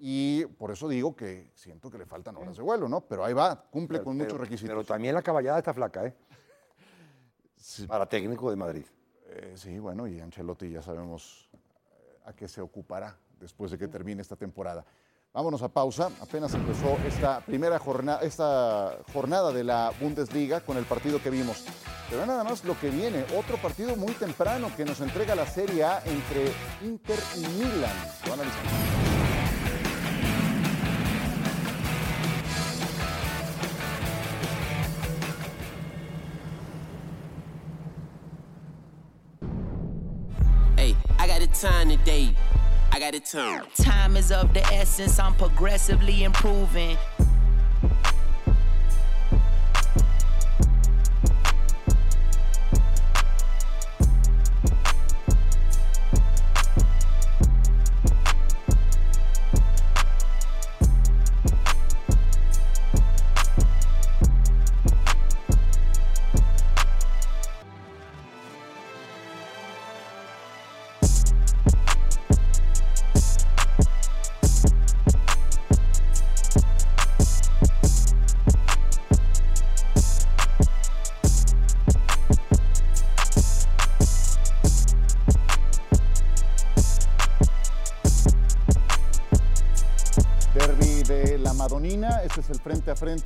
Y 0.00 0.46
por 0.46 0.72
eso 0.72 0.88
digo 0.88 1.14
que 1.14 1.52
siento 1.54 1.90
que 1.90 1.98
le 1.98 2.04
faltan 2.04 2.36
horas 2.36 2.56
de 2.56 2.62
vuelo, 2.62 2.88
¿no? 2.88 3.02
Pero 3.02 3.24
ahí 3.24 3.32
va, 3.32 3.62
cumple 3.70 4.02
con 4.02 4.16
muchos 4.16 4.38
requisitos. 4.38 4.68
Pero 4.68 4.84
también 4.84 5.14
la 5.14 5.22
caballada 5.22 5.58
está 5.58 5.72
flaca, 5.72 6.06
¿eh? 6.06 6.14
Para 7.86 8.08
técnico 8.08 8.50
de 8.50 8.56
Madrid. 8.56 8.86
Eh, 9.26 9.52
sí, 9.54 9.78
bueno, 9.78 10.08
y 10.08 10.18
Ancelotti 10.18 10.70
ya 10.70 10.82
sabemos 10.82 11.48
eh, 11.52 11.58
a 12.24 12.32
qué 12.32 12.48
se 12.48 12.60
ocupará 12.60 13.16
después 13.38 13.70
de 13.70 13.78
que 13.78 13.86
termine 13.86 14.22
esta 14.22 14.34
temporada. 14.34 14.84
Vámonos 15.32 15.62
a 15.62 15.68
pausa. 15.68 16.10
Apenas 16.20 16.52
empezó 16.54 16.98
esta 17.06 17.40
primera 17.40 17.78
jornada, 17.78 18.20
esta 18.22 18.98
jornada 19.12 19.52
de 19.52 19.62
la 19.62 19.92
Bundesliga 20.00 20.60
con 20.60 20.76
el 20.76 20.84
partido 20.84 21.22
que 21.22 21.30
vimos. 21.30 21.64
Pero 22.10 22.26
nada 22.26 22.42
más 22.42 22.64
lo 22.64 22.78
que 22.78 22.90
viene, 22.90 23.24
otro 23.38 23.56
partido 23.58 23.94
muy 23.94 24.12
temprano 24.14 24.68
que 24.76 24.84
nos 24.84 25.00
entrega 25.00 25.36
la 25.36 25.46
Serie 25.46 25.84
A 25.84 26.02
entre 26.04 26.52
Inter 26.82 27.18
y 27.36 27.40
Milan. 27.40 27.94
Lo 28.26 28.32
analizamos. 28.32 28.72
Hey, 40.76 40.96
I 41.20 41.28
got 41.28 41.40
a 41.40 41.46
time 41.46 41.96
today. 41.96 42.34
Got 43.00 43.14
it. 43.14 43.24
Time 43.82 44.14
is 44.14 44.30
of 44.30 44.52
the 44.52 44.62
essence, 44.66 45.18
I'm 45.18 45.34
progressively 45.34 46.22
improving. 46.24 46.98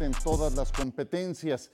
En 0.00 0.12
todas 0.12 0.54
las 0.54 0.72
competencias. 0.72 1.70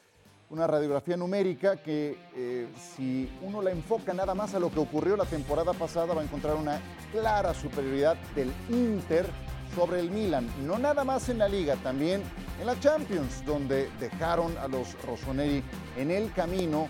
Una 0.51 0.67
radiografía 0.67 1.17
numérica 1.17 1.77
que 1.77 2.19
eh, 2.35 2.69
si 2.97 3.31
uno 3.43 3.63
la 3.63 3.71
enfoca 3.71 4.13
nada 4.13 4.35
más 4.35 4.55
a 4.55 4.59
lo 4.59 4.71
que 4.71 4.81
ocurrió 4.81 5.17
la 5.17 5.25
temporada 5.25 5.73
pasada 5.73 6.13
va 6.13 6.21
a 6.21 6.25
encontrar 6.25 6.57
una 6.57 6.81
clara 7.13 7.55
superioridad 7.55 8.17
del 8.35 8.53
Inter 8.69 9.27
sobre 9.75 10.01
el 10.01 10.11
Milan. 10.11 10.49
No 10.67 10.79
nada 10.79 11.05
más 11.05 11.29
en 11.29 11.39
la 11.39 11.49
liga, 11.49 11.77
también 11.77 12.23
en 12.61 12.67
la 12.67 12.79
Champions, 12.81 13.45
donde 13.47 13.89
dejaron 14.01 14.57
a 14.59 14.69
los 14.69 15.01
Rossoneri 15.05 15.63
en 15.97 16.11
el 16.11 16.33
camino 16.33 16.89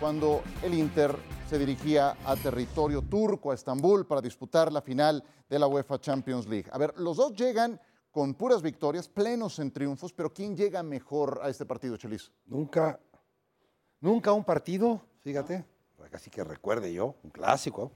cuando 0.00 0.42
el 0.62 0.74
Inter 0.74 1.16
se 1.48 1.58
dirigía 1.58 2.16
a 2.26 2.36
territorio 2.36 3.02
turco, 3.02 3.52
a 3.52 3.54
Estambul, 3.54 4.06
para 4.06 4.20
disputar 4.20 4.70
la 4.72 4.82
final 4.82 5.24
de 5.48 5.58
la 5.58 5.66
UEFA 5.66 5.98
Champions 6.00 6.46
League. 6.46 6.68
A 6.72 6.78
ver, 6.78 6.92
los 6.98 7.16
dos 7.16 7.34
llegan 7.34 7.80
con 8.18 8.34
puras 8.34 8.62
victorias, 8.62 9.08
plenos 9.08 9.60
en 9.60 9.70
triunfos, 9.70 10.12
pero 10.12 10.34
¿quién 10.34 10.56
llega 10.56 10.82
mejor 10.82 11.38
a 11.40 11.50
este 11.50 11.64
partido, 11.64 11.96
Chelis? 11.96 12.32
Nunca, 12.46 12.98
nunca 14.00 14.32
un 14.32 14.42
partido, 14.42 15.00
fíjate, 15.20 15.64
casi 16.10 16.28
que 16.28 16.42
recuerde 16.42 16.92
yo, 16.92 17.14
un 17.22 17.30
clásico, 17.30 17.92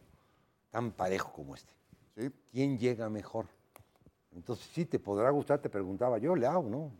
tan 0.70 0.92
parejo 0.92 1.32
como 1.32 1.56
este. 1.56 1.72
¿Sí? 2.14 2.30
¿Quién 2.52 2.78
llega 2.78 3.10
mejor? 3.10 3.46
Entonces, 4.30 4.64
sí, 4.72 4.86
te 4.86 5.00
podrá 5.00 5.28
gustar, 5.30 5.58
te 5.58 5.68
preguntaba 5.68 6.18
yo, 6.18 6.36
Leao, 6.36 6.62
¿no? 6.62 6.92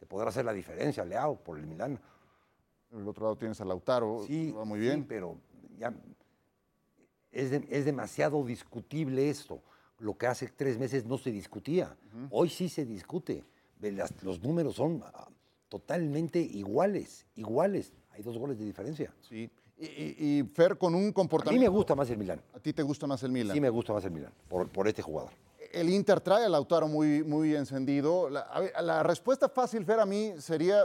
Te 0.00 0.06
podrá 0.06 0.30
hacer 0.30 0.44
la 0.44 0.52
diferencia, 0.52 1.04
Leao, 1.04 1.36
por 1.36 1.60
el 1.60 1.66
Milán. 1.68 2.00
En 2.90 2.98
el 2.98 3.06
otro 3.06 3.22
lado 3.22 3.36
tienes 3.36 3.60
a 3.60 3.64
Lautaro, 3.64 4.24
sí, 4.26 4.50
va 4.50 4.64
muy 4.64 4.80
bien. 4.80 5.02
Sí, 5.02 5.06
pero 5.08 5.38
ya 5.78 5.94
es, 7.30 7.52
es 7.52 7.84
demasiado 7.84 8.44
discutible 8.44 9.30
esto 9.30 9.62
lo 9.98 10.16
que 10.16 10.26
hace 10.26 10.48
tres 10.48 10.78
meses 10.78 11.04
no 11.04 11.18
se 11.18 11.30
discutía. 11.30 11.96
Hoy 12.30 12.48
sí 12.48 12.68
se 12.68 12.84
discute. 12.84 13.44
los 14.22 14.42
números 14.42 14.76
son 14.76 15.02
ah, 15.04 15.28
totalmente 15.68 16.40
iguales, 16.40 17.26
iguales. 17.36 17.92
Hay 18.10 18.22
dos 18.22 18.38
goles 18.38 18.58
de 18.58 18.64
diferencia. 18.64 19.14
Sí. 19.20 19.50
Y, 19.80 20.42
Fer 20.54 20.76
con 20.76 20.94
un 20.94 21.12
comportamiento... 21.12 21.50
A 21.50 21.68
mí 21.68 21.72
me 21.72 21.76
gusta 21.76 21.94
más 21.94 22.10
el 22.10 22.18
Milan. 22.18 22.42
¿A 22.52 22.58
ti 22.58 22.72
te 22.72 22.82
gusta 22.82 23.06
más 23.06 23.22
el 23.22 23.30
Milan? 23.30 23.54
Sí, 23.54 23.60
me 23.60 23.70
gusta 23.70 23.92
más 23.92 24.04
el 24.04 24.10
Milan, 24.10 24.32
por, 24.48 24.88
este 24.88 25.02
jugador. 25.02 25.30
El 25.72 25.88
Inter 25.88 26.20
trae 26.20 26.44
al 26.44 26.52
Lautaro 26.52 26.88
muy, 26.88 27.22
muy 27.22 27.54
encendido. 27.54 28.28
La, 28.28 28.48
la 28.82 29.02
respuesta 29.04 29.48
fácil, 29.48 29.84
Fer, 29.84 30.00
a 30.00 30.06
mí 30.06 30.32
sería 30.38 30.84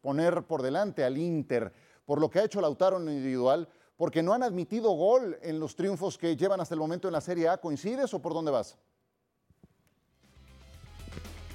poner 0.00 0.42
por 0.42 0.62
delante 0.62 1.04
al 1.04 1.16
Inter 1.16 1.72
por 2.04 2.20
lo 2.20 2.30
que 2.30 2.38
ha 2.38 2.44
hecho 2.44 2.60
Lautaro 2.60 2.98
en 2.98 3.08
individual, 3.08 3.68
porque 3.96 4.22
no 4.22 4.32
han 4.32 4.42
admitido 4.42 4.90
gol 4.90 5.38
en 5.42 5.60
los 5.60 5.76
triunfos 5.76 6.18
que 6.18 6.36
llevan 6.36 6.60
hasta 6.60 6.74
el 6.74 6.80
momento 6.80 7.08
en 7.08 7.12
la 7.12 7.20
Serie 7.20 7.48
A. 7.48 7.58
¿Coincides 7.58 8.12
o 8.14 8.20
por 8.20 8.34
dónde 8.34 8.50
vas? 8.50 8.76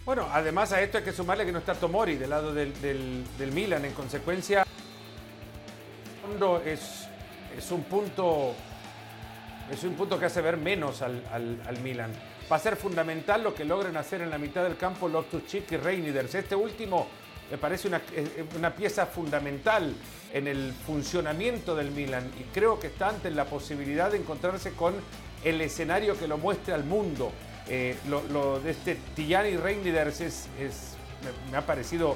Bueno, 0.05 0.27
además 0.31 0.71
a 0.71 0.81
esto 0.81 0.97
hay 0.97 1.03
que 1.03 1.11
sumarle 1.11 1.45
que 1.45 1.51
no 1.51 1.59
está 1.59 1.75
Tomori 1.75 2.15
del 2.15 2.29
lado 2.29 2.53
del, 2.53 3.51
Milan. 3.53 3.85
En 3.85 3.93
consecuencia, 3.93 4.65
es, 6.65 7.07
es, 7.55 7.71
un 7.71 7.83
punto, 7.83 8.53
es 9.69 9.83
un 9.83 9.93
punto 9.93 10.17
que 10.17 10.25
hace 10.25 10.41
ver 10.41 10.57
menos 10.57 11.01
al, 11.01 11.79
Milan. 11.83 12.11
va 12.51 12.55
a 12.55 12.59
ser 12.59 12.75
fundamental 12.75 13.43
lo 13.43 13.53
que 13.53 13.65
logren 13.65 13.97
hacer 13.97 14.21
en 14.21 14.29
la 14.29 14.37
mitad 14.37 14.63
del 14.63 14.77
campo 14.77 15.09
Loftus-Cheek 15.09 15.71
y 15.73 15.77
Reyniders. 15.77 16.33
Este 16.33 16.55
último 16.55 17.07
me 17.51 17.57
parece 17.57 17.87
una, 17.87 18.01
una, 18.57 18.75
pieza 18.75 19.05
fundamental 19.05 19.93
en 20.33 20.47
el 20.47 20.73
funcionamiento 20.85 21.75
del 21.75 21.91
Milan 21.91 22.29
y 22.39 22.43
creo 22.53 22.79
que 22.79 22.87
está 22.87 23.09
ante 23.09 23.31
la 23.31 23.45
posibilidad 23.45 24.11
de 24.11 24.17
encontrarse 24.17 24.71
con 24.73 24.93
el 25.43 25.61
escenario 25.61 26.17
que 26.17 26.27
lo 26.27 26.37
muestre 26.37 26.73
al 26.73 26.83
mundo. 26.83 27.31
Eh, 27.67 27.95
lo, 28.07 28.59
de 28.59 28.71
este 28.71 28.97
Tijani 29.15 29.55
Reyniders 29.57 30.21
es, 30.21 30.47
es, 30.59 30.95
me, 31.51 31.57
ha 31.57 31.65
parecido 31.65 32.15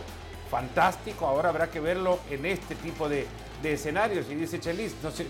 fantástico, 0.49 1.25
ahora 1.25 1.49
habrá 1.49 1.69
que 1.69 1.79
verlo 1.79 2.19
en 2.29 2.45
este 2.45 2.75
tipo 2.75 3.09
de, 3.09 3.25
de 3.61 3.73
escenarios. 3.73 4.27
Y 4.29 4.35
dice 4.35 4.59
Chelis, 4.59 4.95
no 5.01 5.11
sé, 5.11 5.25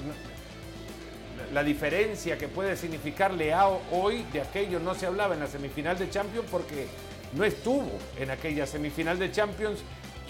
la 1.54 1.64
diferencia 1.64 2.38
que 2.38 2.48
puede 2.48 2.76
significar 2.76 3.34
Leao 3.34 3.82
hoy, 3.92 4.24
de 4.34 4.42
aquello 4.42 4.80
no 4.80 4.96
se 4.96 5.06
hablaba 5.06 5.34
en 5.34 5.42
la 5.42 5.48
semifinal 5.48 5.98
de 5.98 6.10
Champions 6.10 6.48
porque 6.50 6.88
no 7.36 7.44
estuvo 7.44 7.92
en 8.18 8.32
aquella 8.32 8.66
semifinal 8.66 9.18
de 9.20 9.32
Champions 9.32 9.80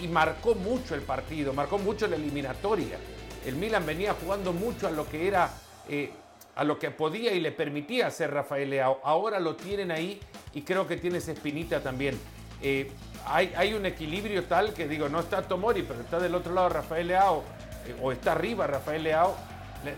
y 0.00 0.08
marcó 0.08 0.54
mucho 0.54 0.94
el 0.94 1.02
partido, 1.02 1.52
marcó 1.52 1.78
mucho 1.78 2.06
la 2.06 2.16
eliminatoria. 2.16 2.98
El 3.46 3.56
Milan 3.56 3.84
venía 3.84 4.14
jugando 4.14 4.52
mucho 4.52 4.86
a 4.86 4.90
lo 4.90 5.08
que 5.08 5.28
era, 5.28 5.50
eh, 5.88 6.10
a 6.56 6.64
lo 6.64 6.78
que 6.78 6.90
podía 6.90 7.32
y 7.32 7.40
le 7.40 7.52
permitía 7.52 8.06
hacer 8.06 8.32
Rafael 8.32 8.70
Leao. 8.70 9.00
Ahora 9.04 9.38
lo 9.38 9.54
tienen 9.54 9.90
ahí 9.90 10.20
y 10.54 10.62
creo 10.62 10.86
que 10.86 10.96
tiene 10.96 11.18
espinita 11.18 11.80
también. 11.80 12.18
Eh, 12.62 12.90
hay, 13.26 13.52
hay, 13.56 13.74
un 13.74 13.84
equilibrio 13.86 14.44
tal 14.44 14.72
que 14.72 14.88
digo, 14.88 15.08
no 15.08 15.20
está 15.20 15.42
Tomori, 15.42 15.82
pero 15.82 16.00
está 16.00 16.18
del 16.18 16.34
otro 16.34 16.54
lado 16.54 16.68
Rafael 16.70 17.08
Leao, 17.08 17.42
eh, 17.86 17.96
o 18.02 18.12
está 18.12 18.32
arriba 18.32 18.66
Rafael 18.66 19.02
Leao. 19.02 19.36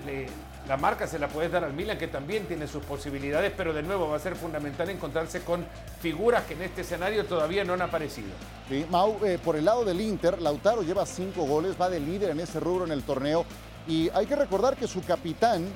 le, 0.04 0.26
la 0.68 0.76
marca 0.76 1.06
se 1.06 1.18
la 1.18 1.28
puedes 1.28 1.52
dar 1.52 1.62
al 1.62 1.72
Milan, 1.72 1.96
que 1.96 2.08
también 2.08 2.46
tiene 2.46 2.66
sus 2.66 2.84
posibilidades, 2.84 3.52
pero 3.56 3.72
de 3.72 3.82
nuevo 3.82 4.08
va 4.08 4.16
a 4.16 4.20
ser 4.20 4.34
fundamental 4.34 4.90
encontrarse 4.90 5.42
con 5.42 5.64
figuras 6.00 6.44
que 6.44 6.54
en 6.54 6.62
este 6.62 6.80
escenario 6.80 7.24
todavía 7.24 7.64
no 7.64 7.74
han 7.74 7.82
aparecido. 7.82 8.28
Sí, 8.68 8.84
Mau, 8.90 9.24
eh, 9.24 9.38
por 9.38 9.56
el 9.56 9.64
lado 9.64 9.84
del 9.84 10.00
Inter, 10.00 10.42
Lautaro 10.42 10.82
lleva 10.82 11.06
cinco 11.06 11.44
goles, 11.44 11.80
va 11.80 11.88
de 11.88 12.00
líder 12.00 12.30
en 12.30 12.40
ese 12.40 12.58
rubro 12.58 12.84
en 12.84 12.90
el 12.90 13.04
torneo, 13.04 13.44
y 13.86 14.10
hay 14.10 14.26
que 14.26 14.34
recordar 14.34 14.76
que 14.76 14.88
su 14.88 15.04
capitán 15.04 15.68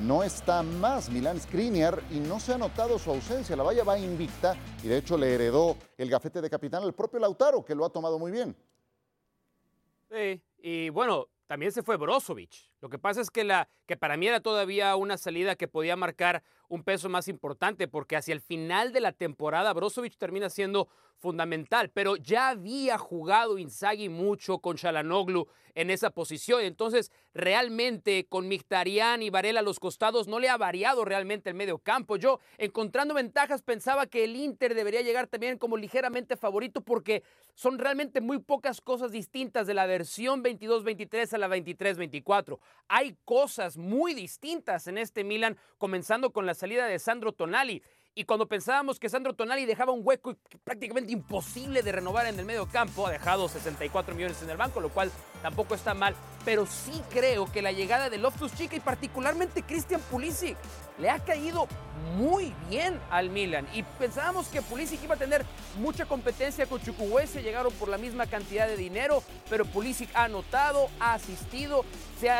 no 0.00 0.22
está 0.22 0.62
más, 0.62 1.10
Milan 1.10 1.38
Skriniar, 1.38 2.02
y 2.10 2.18
no 2.18 2.40
se 2.40 2.54
ha 2.54 2.58
notado 2.58 2.98
su 2.98 3.10
ausencia. 3.10 3.54
La 3.54 3.62
valla 3.62 3.84
va 3.84 3.98
invicta, 3.98 4.56
y 4.82 4.88
de 4.88 4.96
hecho 4.96 5.18
le 5.18 5.34
heredó 5.34 5.76
el 5.98 6.08
gafete 6.08 6.40
de 6.40 6.48
capitán 6.48 6.82
al 6.82 6.94
propio 6.94 7.20
Lautaro, 7.20 7.62
que 7.62 7.74
lo 7.74 7.84
ha 7.84 7.90
tomado 7.90 8.18
muy 8.18 8.32
bien. 8.32 8.56
Sí, 10.10 10.42
y 10.62 10.88
bueno, 10.88 11.28
también 11.46 11.70
se 11.70 11.82
fue 11.82 11.98
Brozovic. 11.98 12.71
Lo 12.82 12.88
que 12.88 12.98
pasa 12.98 13.20
es 13.20 13.30
que, 13.30 13.44
la, 13.44 13.68
que 13.86 13.96
para 13.96 14.16
mí 14.16 14.26
era 14.26 14.40
todavía 14.40 14.96
una 14.96 15.16
salida 15.16 15.54
que 15.54 15.68
podía 15.68 15.94
marcar 15.94 16.42
un 16.68 16.82
peso 16.82 17.08
más 17.08 17.28
importante, 17.28 17.86
porque 17.86 18.16
hacia 18.16 18.34
el 18.34 18.40
final 18.40 18.92
de 18.92 19.00
la 19.00 19.12
temporada 19.12 19.72
Brozovic 19.72 20.16
termina 20.18 20.50
siendo 20.50 20.88
fundamental, 21.22 21.90
pero 21.90 22.16
ya 22.16 22.48
había 22.48 22.98
jugado 22.98 23.56
Inzaghi 23.56 24.08
mucho 24.08 24.58
con 24.58 24.76
Chalanoglu 24.76 25.46
en 25.74 25.90
esa 25.90 26.10
posición. 26.10 26.62
Entonces, 26.62 27.12
realmente 27.32 28.26
con 28.28 28.48
Mictarian 28.48 29.22
y 29.22 29.30
Varela 29.30 29.60
a 29.60 29.62
los 29.62 29.78
costados 29.78 30.26
no 30.26 30.40
le 30.40 30.48
ha 30.48 30.56
variado 30.56 31.04
realmente 31.04 31.48
el 31.48 31.54
medio 31.54 31.78
campo. 31.78 32.16
Yo, 32.16 32.40
encontrando 32.58 33.14
ventajas, 33.14 33.62
pensaba 33.62 34.06
que 34.06 34.24
el 34.24 34.34
Inter 34.34 34.74
debería 34.74 35.02
llegar 35.02 35.28
también 35.28 35.58
como 35.58 35.76
ligeramente 35.76 36.36
favorito 36.36 36.80
porque 36.80 37.22
son 37.54 37.78
realmente 37.78 38.20
muy 38.20 38.38
pocas 38.40 38.80
cosas 38.80 39.12
distintas 39.12 39.66
de 39.66 39.74
la 39.74 39.86
versión 39.86 40.42
22-23 40.42 41.32
a 41.32 41.38
la 41.38 41.48
23-24. 41.48 42.58
Hay 42.88 43.16
cosas 43.24 43.76
muy 43.76 44.14
distintas 44.14 44.86
en 44.86 44.98
este 44.98 45.24
Milan, 45.24 45.56
comenzando 45.78 46.32
con 46.32 46.46
la 46.46 46.54
salida 46.54 46.86
de 46.86 46.98
Sandro 46.98 47.32
Tonali. 47.32 47.82
Y 48.14 48.24
cuando 48.24 48.46
pensábamos 48.46 49.00
que 49.00 49.08
Sandro 49.08 49.34
Tonali 49.34 49.64
dejaba 49.64 49.92
un 49.92 50.02
hueco 50.04 50.36
prácticamente 50.64 51.12
imposible 51.12 51.82
de 51.82 51.92
renovar 51.92 52.26
en 52.26 52.38
el 52.38 52.44
medio 52.44 52.68
campo, 52.68 53.06
ha 53.06 53.10
dejado 53.10 53.48
64 53.48 54.14
millones 54.14 54.42
en 54.42 54.50
el 54.50 54.58
banco, 54.58 54.80
lo 54.80 54.90
cual 54.90 55.10
tampoco 55.42 55.74
está 55.74 55.94
mal. 55.94 56.14
Pero 56.44 56.66
sí 56.66 57.02
creo 57.10 57.50
que 57.50 57.62
la 57.62 57.72
llegada 57.72 58.10
de 58.10 58.18
Loftus 58.18 58.54
Chica 58.54 58.74
y 58.76 58.80
particularmente 58.80 59.62
Christian 59.62 60.00
Pulisic 60.10 60.56
le 60.98 61.10
ha 61.10 61.18
caído 61.18 61.68
muy 62.16 62.54
bien 62.68 62.98
al 63.10 63.30
Milan. 63.30 63.66
Y 63.74 63.82
pensábamos 63.82 64.48
que 64.48 64.62
Pulisic 64.62 65.02
iba 65.04 65.14
a 65.14 65.18
tener 65.18 65.44
mucha 65.78 66.04
competencia 66.04 66.66
con 66.66 66.80
Chukwueze, 66.80 67.42
llegaron 67.42 67.72
por 67.74 67.88
la 67.88 67.98
misma 67.98 68.26
cantidad 68.26 68.66
de 68.66 68.76
dinero, 68.76 69.22
pero 69.48 69.64
Pulisic 69.64 70.10
ha 70.14 70.24
anotado, 70.24 70.88
ha 70.98 71.14
asistido, 71.14 71.84
se 72.20 72.30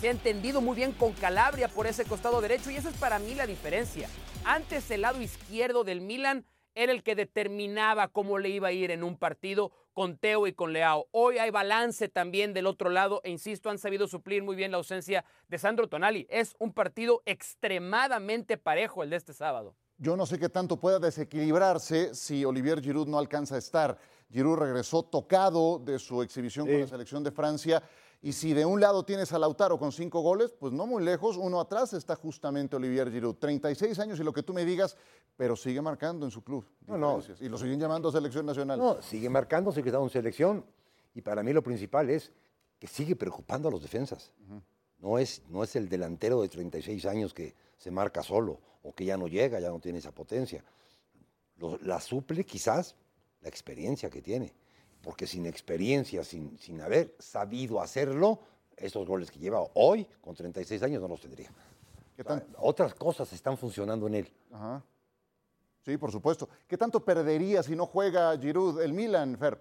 se 0.00 0.08
ha 0.08 0.10
entendido 0.10 0.60
muy 0.60 0.76
bien 0.76 0.92
con 0.92 1.12
Calabria 1.12 1.68
por 1.68 1.86
ese 1.86 2.04
costado 2.04 2.40
derecho 2.40 2.70
y 2.70 2.76
esa 2.76 2.90
es 2.90 2.96
para 2.96 3.18
mí 3.18 3.34
la 3.34 3.46
diferencia. 3.46 4.08
Antes 4.44 4.90
el 4.90 5.02
lado 5.02 5.20
izquierdo 5.20 5.84
del 5.84 6.00
Milan 6.00 6.44
era 6.74 6.92
el 6.92 7.02
que 7.02 7.14
determinaba 7.14 8.08
cómo 8.08 8.38
le 8.38 8.48
iba 8.48 8.68
a 8.68 8.72
ir 8.72 8.90
en 8.90 9.04
un 9.04 9.16
partido 9.16 9.72
con 9.92 10.16
Teo 10.18 10.46
y 10.46 10.52
con 10.52 10.72
Leao. 10.72 11.06
Hoy 11.12 11.38
hay 11.38 11.50
balance 11.50 12.08
también 12.08 12.52
del 12.52 12.66
otro 12.66 12.90
lado 12.90 13.20
e 13.24 13.30
insisto, 13.30 13.70
han 13.70 13.78
sabido 13.78 14.08
suplir 14.08 14.42
muy 14.42 14.56
bien 14.56 14.72
la 14.72 14.78
ausencia 14.78 15.24
de 15.48 15.58
Sandro 15.58 15.88
Tonali. 15.88 16.26
Es 16.28 16.54
un 16.58 16.72
partido 16.72 17.22
extremadamente 17.26 18.56
parejo 18.56 19.02
el 19.02 19.10
de 19.10 19.16
este 19.16 19.32
sábado. 19.32 19.74
Yo 19.96 20.16
no 20.16 20.26
sé 20.26 20.38
qué 20.38 20.48
tanto 20.48 20.78
pueda 20.78 20.98
desequilibrarse 20.98 22.14
si 22.14 22.44
Olivier 22.44 22.82
Giroud 22.82 23.06
no 23.06 23.18
alcanza 23.18 23.54
a 23.54 23.58
estar. 23.58 23.96
Giroud 24.30 24.58
regresó 24.58 25.04
tocado 25.04 25.78
de 25.78 26.00
su 26.00 26.20
exhibición 26.22 26.66
con 26.66 26.80
la 26.80 26.86
selección 26.88 27.22
de 27.22 27.30
Francia 27.30 27.80
y 28.24 28.32
si 28.32 28.54
de 28.54 28.64
un 28.64 28.80
lado 28.80 29.04
tienes 29.04 29.34
a 29.34 29.38
Lautaro 29.38 29.78
con 29.78 29.92
cinco 29.92 30.22
goles, 30.22 30.50
pues 30.50 30.72
no 30.72 30.86
muy 30.86 31.04
lejos, 31.04 31.36
uno 31.36 31.60
atrás 31.60 31.92
está 31.92 32.16
justamente 32.16 32.74
Olivier 32.74 33.12
Giroud. 33.12 33.34
36 33.34 33.98
años 33.98 34.18
y 34.18 34.24
lo 34.24 34.32
que 34.32 34.42
tú 34.42 34.54
me 34.54 34.64
digas, 34.64 34.96
pero 35.36 35.54
sigue 35.56 35.82
marcando 35.82 36.24
en 36.24 36.30
su 36.30 36.42
club. 36.42 36.66
No, 36.86 36.96
no. 36.96 37.20
Y 37.38 37.50
lo 37.50 37.58
siguen 37.58 37.78
llamando 37.78 38.08
a 38.08 38.12
selección 38.12 38.46
nacional. 38.46 38.78
No, 38.78 39.02
sigue 39.02 39.28
marcando, 39.28 39.72
sigue 39.72 39.90
estando 39.90 40.06
en 40.06 40.10
selección. 40.10 40.64
Y 41.14 41.20
para 41.20 41.42
mí 41.42 41.52
lo 41.52 41.62
principal 41.62 42.08
es 42.08 42.32
que 42.78 42.86
sigue 42.86 43.14
preocupando 43.14 43.68
a 43.68 43.70
los 43.70 43.82
defensas. 43.82 44.32
no, 45.00 45.18
es, 45.18 45.42
no 45.50 45.62
es 45.62 45.76
el 45.76 45.90
delantero 45.90 46.40
de 46.40 46.48
36 46.48 47.04
años 47.04 47.34
que 47.34 47.54
se 47.76 47.90
marca 47.90 48.22
solo 48.22 48.58
o 48.84 48.94
que 48.94 49.04
ya 49.04 49.18
no 49.18 49.28
llega, 49.28 49.60
ya 49.60 49.68
no 49.68 49.80
tiene 49.80 49.98
esa 49.98 50.12
potencia. 50.12 50.64
la 51.82 52.00
suple 52.00 52.44
quizás 52.44 52.96
la 53.42 53.50
experiencia 53.50 54.08
que 54.08 54.22
tiene 54.22 54.54
porque 55.04 55.26
sin 55.26 55.44
experiencia, 55.46 56.24
sin, 56.24 56.58
sin 56.58 56.80
haber 56.80 57.14
sabido 57.18 57.80
hacerlo, 57.80 58.40
esos 58.76 59.06
goles 59.06 59.30
que 59.30 59.38
lleva 59.38 59.62
hoy, 59.74 60.06
con 60.20 60.34
36 60.34 60.82
años, 60.82 61.02
no 61.02 61.08
los 61.08 61.20
tendría. 61.20 61.50
¿Qué 62.16 62.24
Otras 62.58 62.94
cosas 62.94 63.32
están 63.32 63.58
funcionando 63.58 64.06
en 64.06 64.14
él. 64.14 64.32
Ajá. 64.52 64.82
Sí, 65.84 65.98
por 65.98 66.10
supuesto. 66.10 66.48
¿Qué 66.66 66.78
tanto 66.78 67.04
perdería 67.04 67.62
si 67.62 67.76
no 67.76 67.86
juega 67.86 68.36
Giroud 68.38 68.80
el 68.80 68.94
Milan, 68.94 69.36
Fer? 69.36 69.58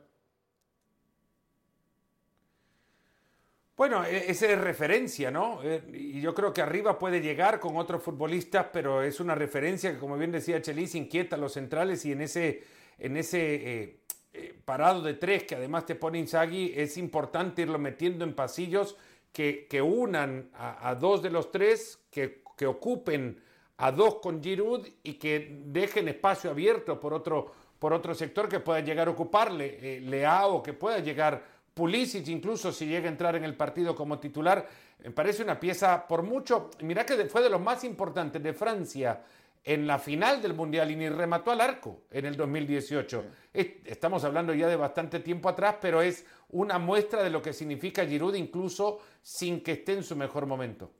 Bueno, 3.75 4.05
e, 4.05 4.31
esa 4.31 4.45
es 4.47 4.61
referencia, 4.61 5.31
¿no? 5.31 5.61
Eh, 5.63 5.83
y 5.93 6.21
yo 6.21 6.33
creo 6.33 6.53
que 6.53 6.61
arriba 6.61 6.97
puede 6.97 7.19
llegar 7.19 7.59
con 7.59 7.75
otros 7.75 8.01
futbolistas, 8.01 8.67
pero 8.71 9.01
es 9.01 9.19
una 9.19 9.35
referencia 9.35 9.91
que, 9.91 9.99
como 9.99 10.17
bien 10.17 10.31
decía 10.31 10.61
Chelis, 10.61 10.95
inquieta 10.95 11.35
a 11.35 11.39
los 11.39 11.53
centrales 11.53 12.05
y 12.05 12.13
en 12.13 12.21
ese, 12.21 12.63
en 12.99 13.17
ese 13.17 13.55
eh, 13.55 14.02
eh, 14.33 14.59
parado 14.65 15.01
de 15.03 15.13
tres 15.13 15.43
que 15.43 15.55
además 15.55 15.85
te 15.85 15.93
pone 15.93 16.17
Inzaghi, 16.17 16.73
es 16.75 16.97
importante 16.97 17.61
irlo 17.61 17.77
metiendo 17.77 18.25
en 18.25 18.33
pasillos 18.33 18.97
que, 19.31 19.67
que 19.69 19.81
unan 19.81 20.49
a, 20.53 20.95
dos 20.95 21.21
de 21.21 21.29
los 21.29 21.51
tres, 21.51 21.99
que, 22.09 22.41
que, 22.57 22.65
ocupen 22.65 23.39
a 23.77 23.91
dos 23.91 24.15
con 24.15 24.41
Giroud 24.41 24.87
y 25.03 25.13
que 25.13 25.61
dejen 25.65 26.07
espacio 26.07 26.49
abierto 26.49 26.99
por 26.99 27.13
otro, 27.13 27.51
por 27.77 27.93
otro 27.93 28.15
sector 28.15 28.49
que 28.49 28.59
pueda 28.59 28.79
llegar 28.79 29.07
a 29.07 29.11
ocuparle, 29.11 29.77
eh, 29.81 30.01
Leao, 30.01 30.63
que 30.63 30.73
pueda 30.73 30.99
llegar 30.99 31.43
Pulisic, 31.73 32.27
incluso 32.27 32.71
si 32.71 32.87
llega 32.87 33.07
a 33.07 33.11
entrar 33.11 33.35
en 33.35 33.43
el 33.43 33.55
partido 33.55 33.95
como 33.95 34.19
titular. 34.19 34.67
Me 35.03 35.11
parece 35.11 35.43
una 35.43 35.59
pieza, 35.59 36.07
por 36.07 36.23
mucho, 36.23 36.71
mira 36.81 37.05
que 37.05 37.25
fue 37.25 37.41
de 37.41 37.49
los 37.49 37.61
más 37.61 37.83
importantes 37.83 38.41
de 38.41 38.53
Francia 38.53 39.21
en 39.63 39.87
la 39.87 39.97
final 39.97 40.41
del 40.41 40.53
Mundial 40.53 40.91
y 40.91 40.95
ni 40.95 41.09
remató 41.09 41.51
al 41.51 41.61
arco 41.61 42.01
en 42.11 42.25
el 42.25 42.35
2018. 42.35 43.23
Estamos 43.53 44.23
hablando 44.23 44.53
ya 44.53 44.67
de 44.67 44.75
bastante 44.75 45.19
tiempo 45.19 45.47
atrás, 45.47 45.77
pero 45.81 46.01
es 46.01 46.25
una 46.49 46.79
muestra 46.79 47.23
de 47.23 47.29
lo 47.29 47.41
que 47.41 47.53
significa 47.53 48.05
Giroud 48.05 48.35
incluso 48.35 48.99
sin 49.21 49.63
que 49.63 49.73
esté 49.73 49.93
en 49.93 50.03
su 50.03 50.15
mejor 50.15 50.45
momento. 50.45 50.91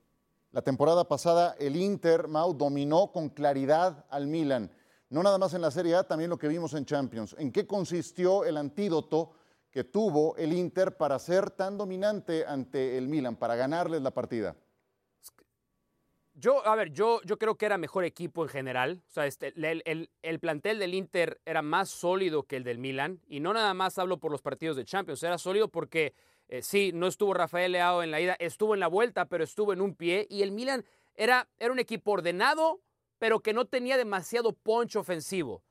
La 0.52 0.62
temporada 0.62 1.06
pasada 1.06 1.56
el 1.58 1.76
Inter, 1.76 2.28
Mau, 2.28 2.54
dominó 2.54 3.10
con 3.12 3.28
claridad 3.28 4.06
al 4.08 4.26
Milan. 4.26 4.70
No 5.10 5.22
nada 5.22 5.36
más 5.36 5.52
en 5.52 5.60
la 5.60 5.70
Serie 5.70 5.96
A, 5.96 6.04
también 6.04 6.30
lo 6.30 6.38
que 6.38 6.48
vimos 6.48 6.74
en 6.74 6.86
Champions. 6.86 7.36
¿En 7.38 7.52
qué 7.52 7.66
consistió 7.66 8.44
el 8.44 8.56
antídoto 8.56 9.32
que 9.70 9.84
tuvo 9.84 10.36
el 10.36 10.52
Inter 10.52 10.96
para 10.96 11.18
ser 11.18 11.50
tan 11.50 11.76
dominante 11.76 12.46
ante 12.46 12.96
el 12.96 13.08
Milan, 13.08 13.36
para 13.36 13.56
ganarles 13.56 14.00
la 14.02 14.12
partida? 14.12 14.56
Yo, 16.36 16.66
a 16.66 16.74
ver, 16.74 16.90
yo, 16.90 17.20
yo 17.24 17.38
creo 17.38 17.56
que 17.56 17.64
era 17.64 17.78
mejor 17.78 18.04
equipo 18.04 18.42
en 18.42 18.48
general. 18.48 19.02
O 19.08 19.12
sea, 19.12 19.26
este, 19.26 19.52
el, 19.56 20.10
el, 20.22 20.40
plantel 20.40 20.80
del 20.80 20.94
Inter 20.94 21.40
era 21.46 21.62
más 21.62 21.88
sólido 21.88 22.42
que 22.42 22.56
el 22.56 22.64
del 22.64 22.78
Milan. 22.78 23.20
Y 23.28 23.38
no 23.38 23.52
nada 23.52 23.72
más 23.72 23.98
hablo 23.98 24.18
por 24.18 24.32
los 24.32 24.42
partidos 24.42 24.76
de 24.76 24.84
Champions. 24.84 25.22
Era 25.22 25.38
sólido 25.38 25.68
porque, 25.68 26.12
eh, 26.48 26.60
sí, 26.60 26.90
no 26.92 27.06
estuvo 27.06 27.34
Rafael 27.34 27.70
Leao 27.70 28.02
en 28.02 28.10
la 28.10 28.20
ida, 28.20 28.36
estuvo 28.40 28.74
en 28.74 28.80
la 28.80 28.88
vuelta, 28.88 29.26
pero 29.26 29.44
estuvo 29.44 29.72
en 29.72 29.80
un 29.80 29.94
pie. 29.94 30.26
Y 30.28 30.42
el 30.42 30.50
Milan 30.50 30.84
era, 31.14 31.48
era 31.58 31.72
un 31.72 31.78
equipo 31.78 32.10
ordenado, 32.10 32.80
pero 33.18 33.38
que 33.38 33.52
no 33.52 33.66
tenía 33.66 33.96
demasiado 33.96 34.52
punch 34.52 34.96
ofensivo. 34.96 35.62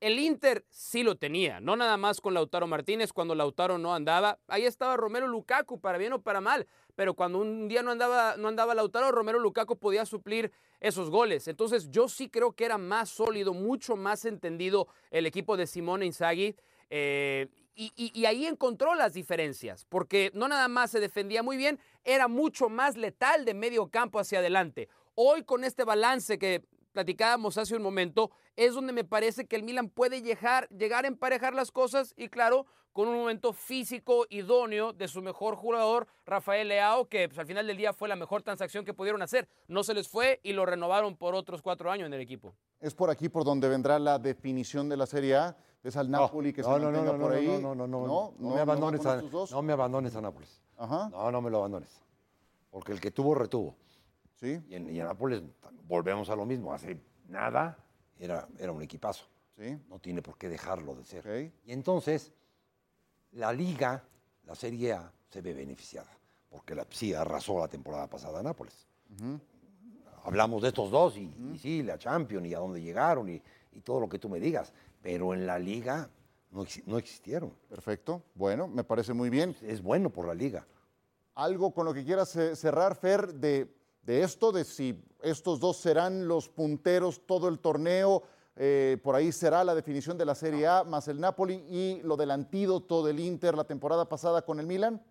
El 0.00 0.20
Inter 0.20 0.64
sí 0.70 1.02
lo 1.02 1.16
tenía, 1.16 1.58
no 1.60 1.74
nada 1.74 1.96
más 1.96 2.20
con 2.20 2.32
Lautaro 2.32 2.68
Martínez 2.68 3.12
cuando 3.12 3.34
Lautaro 3.34 3.78
no 3.78 3.94
andaba. 3.94 4.38
Ahí 4.46 4.64
estaba 4.64 4.96
Romero 4.96 5.26
Lukaku, 5.26 5.80
para 5.80 5.98
bien 5.98 6.12
o 6.12 6.22
para 6.22 6.40
mal, 6.40 6.68
pero 6.94 7.14
cuando 7.14 7.38
un 7.40 7.66
día 7.66 7.82
no 7.82 7.90
andaba, 7.90 8.36
no 8.36 8.46
andaba 8.46 8.76
Lautaro, 8.76 9.10
Romero 9.10 9.40
Lukaku 9.40 9.76
podía 9.76 10.06
suplir 10.06 10.52
esos 10.78 11.10
goles. 11.10 11.48
Entonces 11.48 11.90
yo 11.90 12.08
sí 12.08 12.28
creo 12.28 12.52
que 12.52 12.64
era 12.64 12.78
más 12.78 13.08
sólido, 13.08 13.54
mucho 13.54 13.96
más 13.96 14.24
entendido 14.24 14.86
el 15.10 15.26
equipo 15.26 15.56
de 15.56 15.66
Simone 15.66 16.06
Inzaghi. 16.06 16.54
Eh, 16.90 17.48
y, 17.74 17.92
y, 17.96 18.24
ahí 18.26 18.44
encontró 18.44 18.96
las 18.96 19.12
diferencias, 19.12 19.84
porque 19.84 20.32
no 20.34 20.48
nada 20.48 20.66
más 20.66 20.90
se 20.90 20.98
defendía 20.98 21.44
muy 21.44 21.56
bien, 21.56 21.78
era 22.02 22.26
mucho 22.26 22.68
más 22.68 22.96
letal 22.96 23.44
de 23.44 23.54
medio 23.54 23.88
campo 23.88 24.18
hacia 24.18 24.40
adelante. 24.40 24.88
Hoy 25.14 25.44
con 25.44 25.62
este 25.62 25.84
balance 25.84 26.40
que 26.40 26.64
platicábamos 26.98 27.56
hace 27.58 27.76
un 27.76 27.82
momento, 27.82 28.32
es 28.56 28.74
donde 28.74 28.92
me 28.92 29.04
parece 29.04 29.46
que 29.46 29.54
el 29.54 29.62
Milan 29.62 29.88
puede 29.88 30.20
llegar, 30.20 30.68
llegar 30.70 31.04
a 31.04 31.06
emparejar 31.06 31.54
las 31.54 31.70
cosas 31.70 32.12
y 32.16 32.28
claro, 32.28 32.66
con 32.92 33.06
un 33.06 33.16
momento 33.16 33.52
físico 33.52 34.26
idóneo 34.30 34.92
de 34.92 35.06
su 35.06 35.22
mejor 35.22 35.54
jugador, 35.54 36.08
Rafael 36.26 36.66
Leao, 36.66 37.08
que 37.08 37.28
pues, 37.28 37.38
al 37.38 37.46
final 37.46 37.68
del 37.68 37.76
día 37.76 37.92
fue 37.92 38.08
la 38.08 38.16
mejor 38.16 38.42
transacción 38.42 38.84
que 38.84 38.94
pudieron 38.94 39.22
hacer. 39.22 39.48
No 39.68 39.84
se 39.84 39.94
les 39.94 40.08
fue 40.08 40.40
y 40.42 40.54
lo 40.54 40.66
renovaron 40.66 41.16
por 41.16 41.36
otros 41.36 41.62
cuatro 41.62 41.88
años 41.88 42.08
en 42.08 42.14
el 42.14 42.20
equipo. 42.20 42.52
¿Es 42.80 42.96
por 42.96 43.10
aquí 43.10 43.28
por 43.28 43.44
donde 43.44 43.68
vendrá 43.68 44.00
la 44.00 44.18
definición 44.18 44.88
de 44.88 44.96
la 44.96 45.06
Serie 45.06 45.36
A? 45.36 45.56
¿Es 45.84 45.96
al 45.96 46.10
Napoli 46.10 46.52
que 46.52 46.64
se 46.64 46.68
mantenga 46.68 47.16
por 47.16 47.32
ahí? 47.32 47.46
No, 47.46 47.76
no, 47.76 47.86
no, 47.86 48.06
no, 48.08 48.34
no, 48.36 48.54
me 48.56 48.60
abandones 48.60 49.06
a, 49.06 49.22
no 49.22 49.62
me 49.62 49.72
abandones 49.72 50.16
a 50.16 50.20
Nápoles. 50.20 50.60
Ajá. 50.76 51.10
No, 51.10 51.30
no 51.30 51.40
me 51.40 51.48
lo 51.48 51.58
abandones. 51.58 52.02
Porque 52.72 52.90
el 52.90 53.00
que 53.00 53.12
tuvo, 53.12 53.36
retuvo. 53.36 53.76
Sí. 54.40 54.60
Y 54.68 54.74
en, 54.74 54.96
Nápoles 54.96 55.42
volvemos 55.86 56.30
a 56.30 56.36
lo 56.36 56.46
mismo. 56.46 56.72
Hace 56.72 57.00
nada 57.28 57.76
era, 58.18 58.48
era 58.58 58.72
un 58.72 58.82
equipazo. 58.82 59.26
Sí. 59.56 59.76
No 59.88 59.98
tiene 59.98 60.22
por 60.22 60.38
qué 60.38 60.48
dejarlo 60.48 60.94
de 60.94 61.04
ser. 61.04 61.52
Y 61.64 61.72
entonces, 61.72 62.32
la 63.32 63.52
Liga, 63.52 64.04
la 64.44 64.54
Serie 64.54 64.92
A, 64.92 65.12
se 65.28 65.40
ve 65.40 65.52
beneficiada. 65.52 66.10
Porque 66.48 66.74
la, 66.74 66.86
sí 66.90 67.12
arrasó 67.12 67.58
la 67.58 67.68
temporada 67.68 68.08
pasada 68.08 68.40
a 68.40 68.42
Nápoles. 68.42 68.86
Hablamos 70.24 70.62
de 70.62 70.68
estos 70.68 70.90
dos 70.90 71.16
y, 71.16 71.32
sí, 71.58 71.82
la 71.82 71.98
Champions 71.98 72.46
y 72.46 72.54
a 72.54 72.58
dónde 72.58 72.80
llegaron 72.80 73.28
y, 73.28 73.42
y, 73.72 73.80
todo 73.80 74.00
lo 74.00 74.08
que 74.08 74.18
tú 74.18 74.28
me 74.28 74.38
digas. 74.38 74.72
Pero 75.02 75.34
en 75.34 75.46
la 75.46 75.58
Liga 75.58 76.08
no, 76.52 76.64
no 76.86 76.98
existieron. 76.98 77.52
Perfecto. 77.68 78.22
Bueno, 78.34 78.68
me 78.68 78.84
parece 78.84 79.12
muy 79.12 79.30
bien. 79.30 79.56
Es 79.62 79.82
bueno 79.82 80.10
por 80.10 80.26
la 80.26 80.34
Liga. 80.34 80.66
Algo 81.34 81.72
con 81.72 81.84
lo 81.84 81.94
que 81.94 82.04
quieras 82.04 82.30
cerrar, 82.30 82.94
Fer, 82.96 83.34
de 83.34 83.77
de 84.08 84.22
esto, 84.22 84.52
de 84.52 84.64
si 84.64 84.98
estos 85.20 85.60
dos 85.60 85.76
serán 85.76 86.28
los 86.28 86.48
punteros 86.48 87.26
todo 87.26 87.46
el 87.46 87.58
torneo. 87.58 88.22
Eh, 88.56 88.96
por 89.02 89.14
ahí 89.14 89.30
será 89.32 89.62
la 89.64 89.74
definición 89.74 90.16
de 90.16 90.24
la 90.24 90.34
Serie 90.34 90.66
A 90.66 90.82
más 90.82 91.08
el 91.08 91.20
Napoli 91.20 91.56
y 91.68 92.00
lo 92.04 92.16
del 92.16 92.30
antídoto 92.30 93.04
del 93.04 93.20
Inter 93.20 93.54
la 93.54 93.64
temporada 93.64 94.08
pasada 94.08 94.40
con 94.40 94.60
el 94.60 94.66
Milan. 94.66 95.02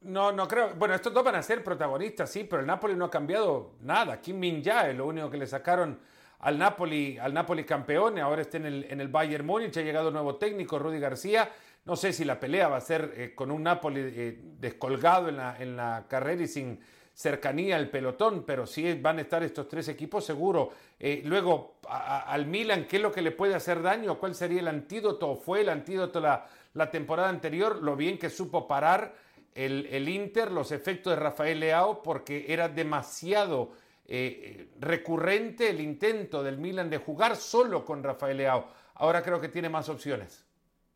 No, 0.00 0.32
no 0.32 0.48
creo. 0.48 0.74
Bueno, 0.74 0.96
estos 0.96 1.14
dos 1.14 1.22
van 1.22 1.36
a 1.36 1.44
ser 1.44 1.62
protagonistas, 1.62 2.28
sí, 2.28 2.42
pero 2.42 2.58
el 2.58 2.66
Napoli 2.66 2.96
no 2.96 3.04
ha 3.04 3.10
cambiado 3.10 3.74
nada. 3.80 4.20
Kim 4.20 4.40
Min 4.40 4.64
es 4.66 4.96
lo 4.96 5.06
único 5.06 5.30
que 5.30 5.36
le 5.36 5.46
sacaron 5.46 6.00
al 6.40 6.58
Napoli, 6.58 7.18
al 7.18 7.32
Napoli 7.32 7.64
campeón. 7.64 8.18
Ahora 8.18 8.42
está 8.42 8.56
en 8.56 8.66
el, 8.66 8.86
en 8.90 9.00
el 9.00 9.06
Bayern 9.06 9.46
Múnich. 9.46 9.76
Ha 9.76 9.82
llegado 9.82 10.10
nuevo 10.10 10.34
técnico, 10.34 10.76
Rudy 10.76 10.98
García. 10.98 11.52
No 11.84 11.96
sé 11.96 12.12
si 12.12 12.24
la 12.24 12.38
pelea 12.38 12.68
va 12.68 12.76
a 12.76 12.80
ser 12.80 13.12
eh, 13.16 13.34
con 13.34 13.50
un 13.50 13.64
Napoli 13.64 14.00
eh, 14.00 14.38
descolgado 14.60 15.28
en 15.28 15.36
la, 15.36 15.56
en 15.58 15.76
la, 15.76 16.04
carrera 16.08 16.42
y 16.42 16.46
sin 16.46 16.78
cercanía 17.12 17.76
al 17.76 17.90
pelotón, 17.90 18.44
pero 18.46 18.66
sí 18.66 18.94
van 18.94 19.18
a 19.18 19.22
estar 19.22 19.42
estos 19.42 19.68
tres 19.68 19.88
equipos 19.88 20.24
seguro. 20.24 20.70
Eh, 20.98 21.22
luego, 21.24 21.78
al 21.88 22.46
Milan, 22.46 22.86
¿qué 22.86 22.96
es 22.96 23.02
lo 23.02 23.10
que 23.10 23.20
le 23.20 23.32
puede 23.32 23.56
hacer 23.56 23.82
daño? 23.82 24.16
¿Cuál 24.18 24.34
sería 24.36 24.60
el 24.60 24.68
antídoto? 24.68 25.34
¿Fue 25.34 25.62
el 25.62 25.68
antídoto 25.68 26.20
la, 26.20 26.46
la 26.74 26.88
temporada 26.88 27.28
anterior? 27.28 27.82
Lo 27.82 27.96
bien 27.96 28.16
que 28.16 28.30
supo 28.30 28.68
parar 28.68 29.14
el, 29.52 29.86
el, 29.90 30.08
Inter, 30.08 30.52
los 30.52 30.70
efectos 30.70 31.14
de 31.14 31.20
Rafael 31.20 31.58
Leao, 31.58 32.02
porque 32.02 32.46
era 32.48 32.68
demasiado 32.68 33.72
recurrente 34.78 35.70
el 35.70 35.80
intento 35.80 36.42
del 36.42 36.58
Milan 36.58 36.90
de 36.90 36.98
jugar 36.98 37.34
solo 37.34 37.82
con 37.84 38.02
Rafael 38.02 38.36
Leao. 38.36 38.66
Ahora 38.94 39.22
creo 39.22 39.40
que 39.40 39.48
tiene 39.48 39.70
más 39.70 39.88
opciones. 39.88 40.44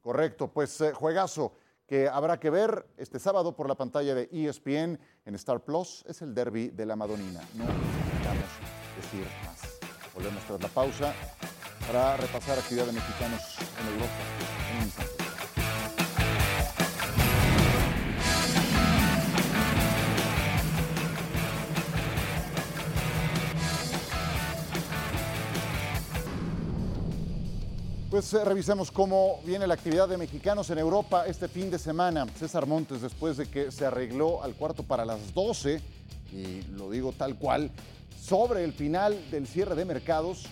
Correcto, 0.06 0.46
pues 0.52 0.80
eh, 0.82 0.92
juegazo 0.92 1.52
que 1.84 2.06
habrá 2.06 2.38
que 2.38 2.48
ver 2.48 2.86
este 2.96 3.18
sábado 3.18 3.56
por 3.56 3.66
la 3.66 3.74
pantalla 3.74 4.14
de 4.14 4.28
ESPN 4.30 5.00
en 5.24 5.34
Star 5.34 5.64
Plus 5.64 6.04
es 6.06 6.22
el 6.22 6.32
derby 6.32 6.68
de 6.68 6.86
la 6.86 6.94
Madonina. 6.94 7.40
No 7.54 7.64
necesitamos 7.64 8.44
decir 8.94 9.26
más. 9.44 10.14
Volvemos 10.14 10.44
tras 10.44 10.62
la 10.62 10.68
pausa 10.68 11.12
para 11.88 12.16
repasar 12.18 12.56
actividad 12.56 12.86
de 12.86 12.92
mexicanos 12.92 13.58
en 13.80 13.94
Europa. 13.94 15.15
Pues 28.16 28.32
eh, 28.32 28.42
revisemos 28.46 28.90
cómo 28.90 29.40
viene 29.44 29.66
la 29.66 29.74
actividad 29.74 30.08
de 30.08 30.16
mexicanos 30.16 30.70
en 30.70 30.78
Europa 30.78 31.26
este 31.26 31.48
fin 31.48 31.70
de 31.70 31.78
semana. 31.78 32.26
César 32.38 32.64
Montes, 32.64 33.02
después 33.02 33.36
de 33.36 33.44
que 33.44 33.70
se 33.70 33.84
arregló 33.84 34.42
al 34.42 34.54
cuarto 34.54 34.82
para 34.82 35.04
las 35.04 35.34
12, 35.34 35.82
y 36.32 36.62
lo 36.78 36.90
digo 36.90 37.12
tal 37.12 37.36
cual, 37.36 37.70
sobre 38.18 38.64
el 38.64 38.72
final 38.72 39.30
del 39.30 39.46
cierre 39.46 39.74
de 39.74 39.84
mercados, 39.84 40.46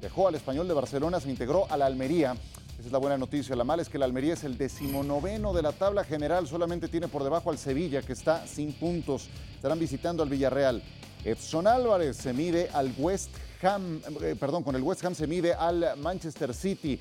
dejó 0.00 0.26
al 0.26 0.34
español 0.34 0.66
de 0.66 0.74
Barcelona, 0.74 1.20
se 1.20 1.30
integró 1.30 1.70
a 1.70 1.76
la 1.76 1.86
Almería. 1.86 2.32
Esa 2.32 2.86
es 2.86 2.92
la 2.92 2.98
buena 2.98 3.18
noticia. 3.18 3.54
La 3.54 3.62
mala 3.62 3.82
es 3.82 3.88
que 3.88 3.98
la 3.98 4.06
Almería 4.06 4.32
es 4.34 4.42
el 4.42 4.58
decimonoveno 4.58 5.52
de 5.52 5.62
la 5.62 5.70
tabla 5.70 6.02
general, 6.02 6.48
solamente 6.48 6.88
tiene 6.88 7.06
por 7.06 7.22
debajo 7.22 7.50
al 7.50 7.58
Sevilla, 7.58 8.02
que 8.02 8.14
está 8.14 8.48
sin 8.48 8.72
puntos. 8.72 9.28
Estarán 9.54 9.78
visitando 9.78 10.24
al 10.24 10.28
Villarreal. 10.28 10.82
Edson 11.24 11.68
Álvarez 11.68 12.16
se 12.16 12.32
mide 12.32 12.68
al 12.72 12.92
West 12.98 13.30
eh, 13.64 14.36
perdón, 14.38 14.62
con 14.62 14.76
el 14.76 14.82
West 14.82 15.02
Ham 15.04 15.14
se 15.14 15.26
mide 15.26 15.54
al 15.54 15.96
Manchester 15.96 16.52
City. 16.52 17.00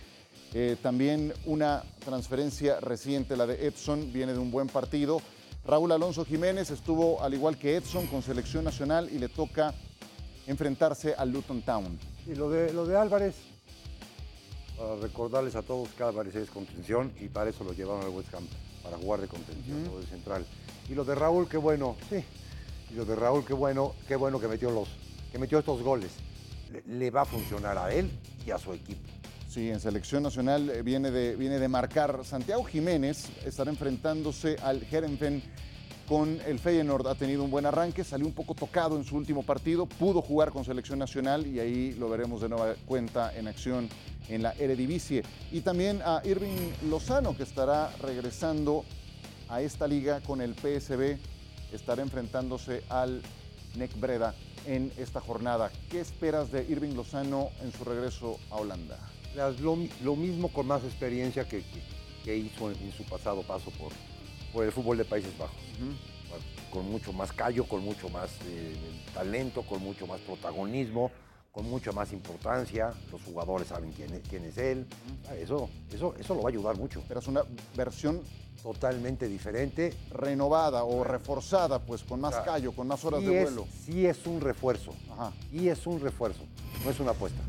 Eh, 0.54 0.78
también 0.82 1.34
una 1.46 1.84
transferencia 2.06 2.80
reciente, 2.80 3.36
la 3.36 3.46
de 3.46 3.68
Edson, 3.68 4.14
viene 4.14 4.34
de 4.34 4.40
un 4.40 4.50
buen 4.50 4.68
partido. 4.68 5.22
Raúl 5.66 5.92
Alonso 5.92 6.24
Jiménez 6.24 6.72
estuvo 6.72 7.22
al 7.22 7.34
igual 7.34 7.58
que 7.58 7.76
Edson 7.76 8.08
con 8.08 8.22
selección 8.22 8.64
nacional 8.64 9.10
y 9.12 9.18
le 9.18 9.30
toca 9.30 9.74
enfrentarse 10.48 11.14
al 11.16 11.32
Luton 11.32 11.62
Town. 11.64 12.00
Y 12.28 12.36
lo 12.36 12.50
de, 12.50 12.72
lo 12.72 12.86
de 12.86 12.96
Álvarez, 12.96 13.36
para 14.78 14.96
recordarles 14.96 15.56
a 15.56 15.64
todos 15.64 15.90
que 15.90 16.04
Álvarez 16.04 16.36
es 16.36 16.50
contención 16.50 17.12
y 17.20 17.28
para 17.28 17.50
eso 17.50 17.66
lo 17.66 17.74
llevaron 17.74 18.04
al 18.04 18.10
West 18.10 18.34
Ham, 18.34 18.48
para 18.84 18.98
jugar 18.98 19.20
de 19.20 19.28
contención, 19.28 19.90
o 19.94 20.00
de 20.00 20.06
central. 20.06 20.46
Y 20.90 20.96
lo 20.96 21.04
de 21.04 21.16
Raúl, 21.16 21.50
qué 21.50 21.58
bueno, 21.58 21.98
sí. 22.10 22.24
Y 22.90 22.96
lo 22.96 23.04
de 23.04 23.16
Raúl, 23.16 23.44
qué 23.44 23.54
bueno, 23.54 23.96
qué 24.08 24.16
bueno 24.16 24.40
que 24.40 24.48
metió 24.48 24.72
los, 24.72 24.88
que 25.32 25.40
metió 25.40 25.60
estos 25.60 25.82
goles 25.82 26.12
le 26.88 27.12
va 27.12 27.22
a 27.22 27.26
funcionar 27.26 27.78
a 27.78 27.94
él 27.94 28.10
y 28.46 28.52
a 28.52 28.58
su 28.58 28.74
equipo. 28.74 29.02
Sí, 29.54 29.70
en 29.70 29.80
selección 29.80 30.24
nacional 30.24 30.70
eh, 30.70 30.82
viene 30.82 31.12
de, 31.12 31.36
viene 31.36 31.60
de 31.60 31.68
marcar. 31.68 32.22
Santiago 32.26 32.64
Jiménez 32.64 33.30
estará 33.46 33.70
enfrentándose 33.70 34.56
al 34.64 34.84
Herenfen 34.92 35.44
con 36.08 36.40
el 36.48 36.58
Feyenoord. 36.58 37.08
Ha 37.08 37.16
tenido 37.16 37.44
un 37.44 37.52
buen 37.52 37.68
arranque, 37.68 38.04
salió 38.04 38.26
un 38.26 38.34
poco 38.34 38.56
tocado 38.56 38.98
en 38.98 39.04
su 39.04 39.16
último 39.16 39.44
partido, 39.44 39.86
pudo 39.86 40.24
jugar 40.24 40.52
con 40.52 40.66
selección 40.66 40.98
nacional 40.98 41.46
y 41.46 41.60
ahí 41.60 41.92
lo 41.94 42.10
veremos 42.10 42.42
de 42.42 42.50
nueva 42.50 42.74
cuenta 42.88 43.32
en 43.36 43.48
acción 43.48 43.90
en 44.28 44.42
la 44.42 44.54
Eredivisie. 44.54 45.24
Y 45.52 45.62
también 45.62 46.02
a 46.04 46.22
Irving 46.24 46.72
Lozano, 46.90 47.38
que 47.38 47.44
estará 47.44 47.92
regresando 48.02 48.84
a 49.50 49.62
esta 49.62 49.88
liga 49.88 50.22
con 50.22 50.42
el 50.42 50.56
PSB, 50.56 51.18
estará 51.72 52.02
enfrentándose 52.02 52.84
al 52.90 53.22
Nec 53.76 54.00
Breda 54.00 54.34
en 54.66 54.92
esta 54.98 55.20
jornada. 55.20 55.72
¿Qué 55.90 56.00
esperas 56.00 56.52
de 56.52 56.64
Irving 56.64 56.96
Lozano 56.96 57.50
en 57.62 57.72
su 57.72 57.84
regreso 57.84 58.40
a 58.50 58.56
Holanda? 58.56 58.98
Lo, 59.60 60.16
mismo 60.16 60.50
con 60.50 60.68
más 60.68 60.84
experiencia 60.84 61.48
que, 61.48 61.64
hizo 62.26 62.72
en, 62.72 62.92
su 62.92 63.04
pasado 63.06 63.42
paso 63.42 63.72
por, 63.72 63.92
por 64.52 64.64
el 64.64 64.72
fútbol 64.72 64.98
de 64.98 65.06
Países 65.06 65.36
Bajos. 65.38 65.58
Con 66.72 66.90
mucho 66.90 67.14
más 67.14 67.32
callo, 67.32 67.66
con 67.66 67.84
mucho 67.84 68.10
más 68.10 68.32
eh, 68.48 68.76
talento, 69.14 69.62
con 69.64 69.82
mucho 69.82 70.08
más 70.08 70.20
protagonismo, 70.22 71.12
con 71.54 71.70
mucha 71.70 71.92
más 71.92 72.12
importancia. 72.12 72.92
Los 73.12 73.24
jugadores 73.24 73.68
saben 73.68 73.92
quién 73.92 74.12
es, 74.12 74.28
quién 74.28 74.44
es 74.44 74.58
él. 74.58 74.88
Eso, 75.38 75.70
eso, 75.92 76.16
eso 76.20 76.34
lo 76.34 76.42
va 76.42 76.50
a 76.50 76.52
ayudar 76.52 76.76
mucho. 76.76 77.04
Pero 77.08 77.20
es 77.20 77.28
una 77.28 77.44
versión 77.78 78.22
totalmente 78.64 79.28
diferente. 79.28 79.94
Renovada 80.10 80.84
o 80.84 81.04
reforzada, 81.04 81.78
pues 81.78 82.04
con 82.04 82.20
más 82.20 82.36
callo, 82.40 82.72
con 82.72 82.88
más 82.88 83.06
horas 83.06 83.22
de 83.22 83.44
vuelo. 83.44 83.68
Sí 83.86 84.08
es 84.08 84.26
un 84.26 84.42
refuerzo. 84.42 84.96
Ajá. 85.12 85.32
Y 85.52 85.68
es 85.68 85.86
un 85.86 86.00
refuerzo, 86.00 86.44
no 86.84 86.90
es 86.90 87.00
una 87.00 87.12
apuesta. 87.12 87.42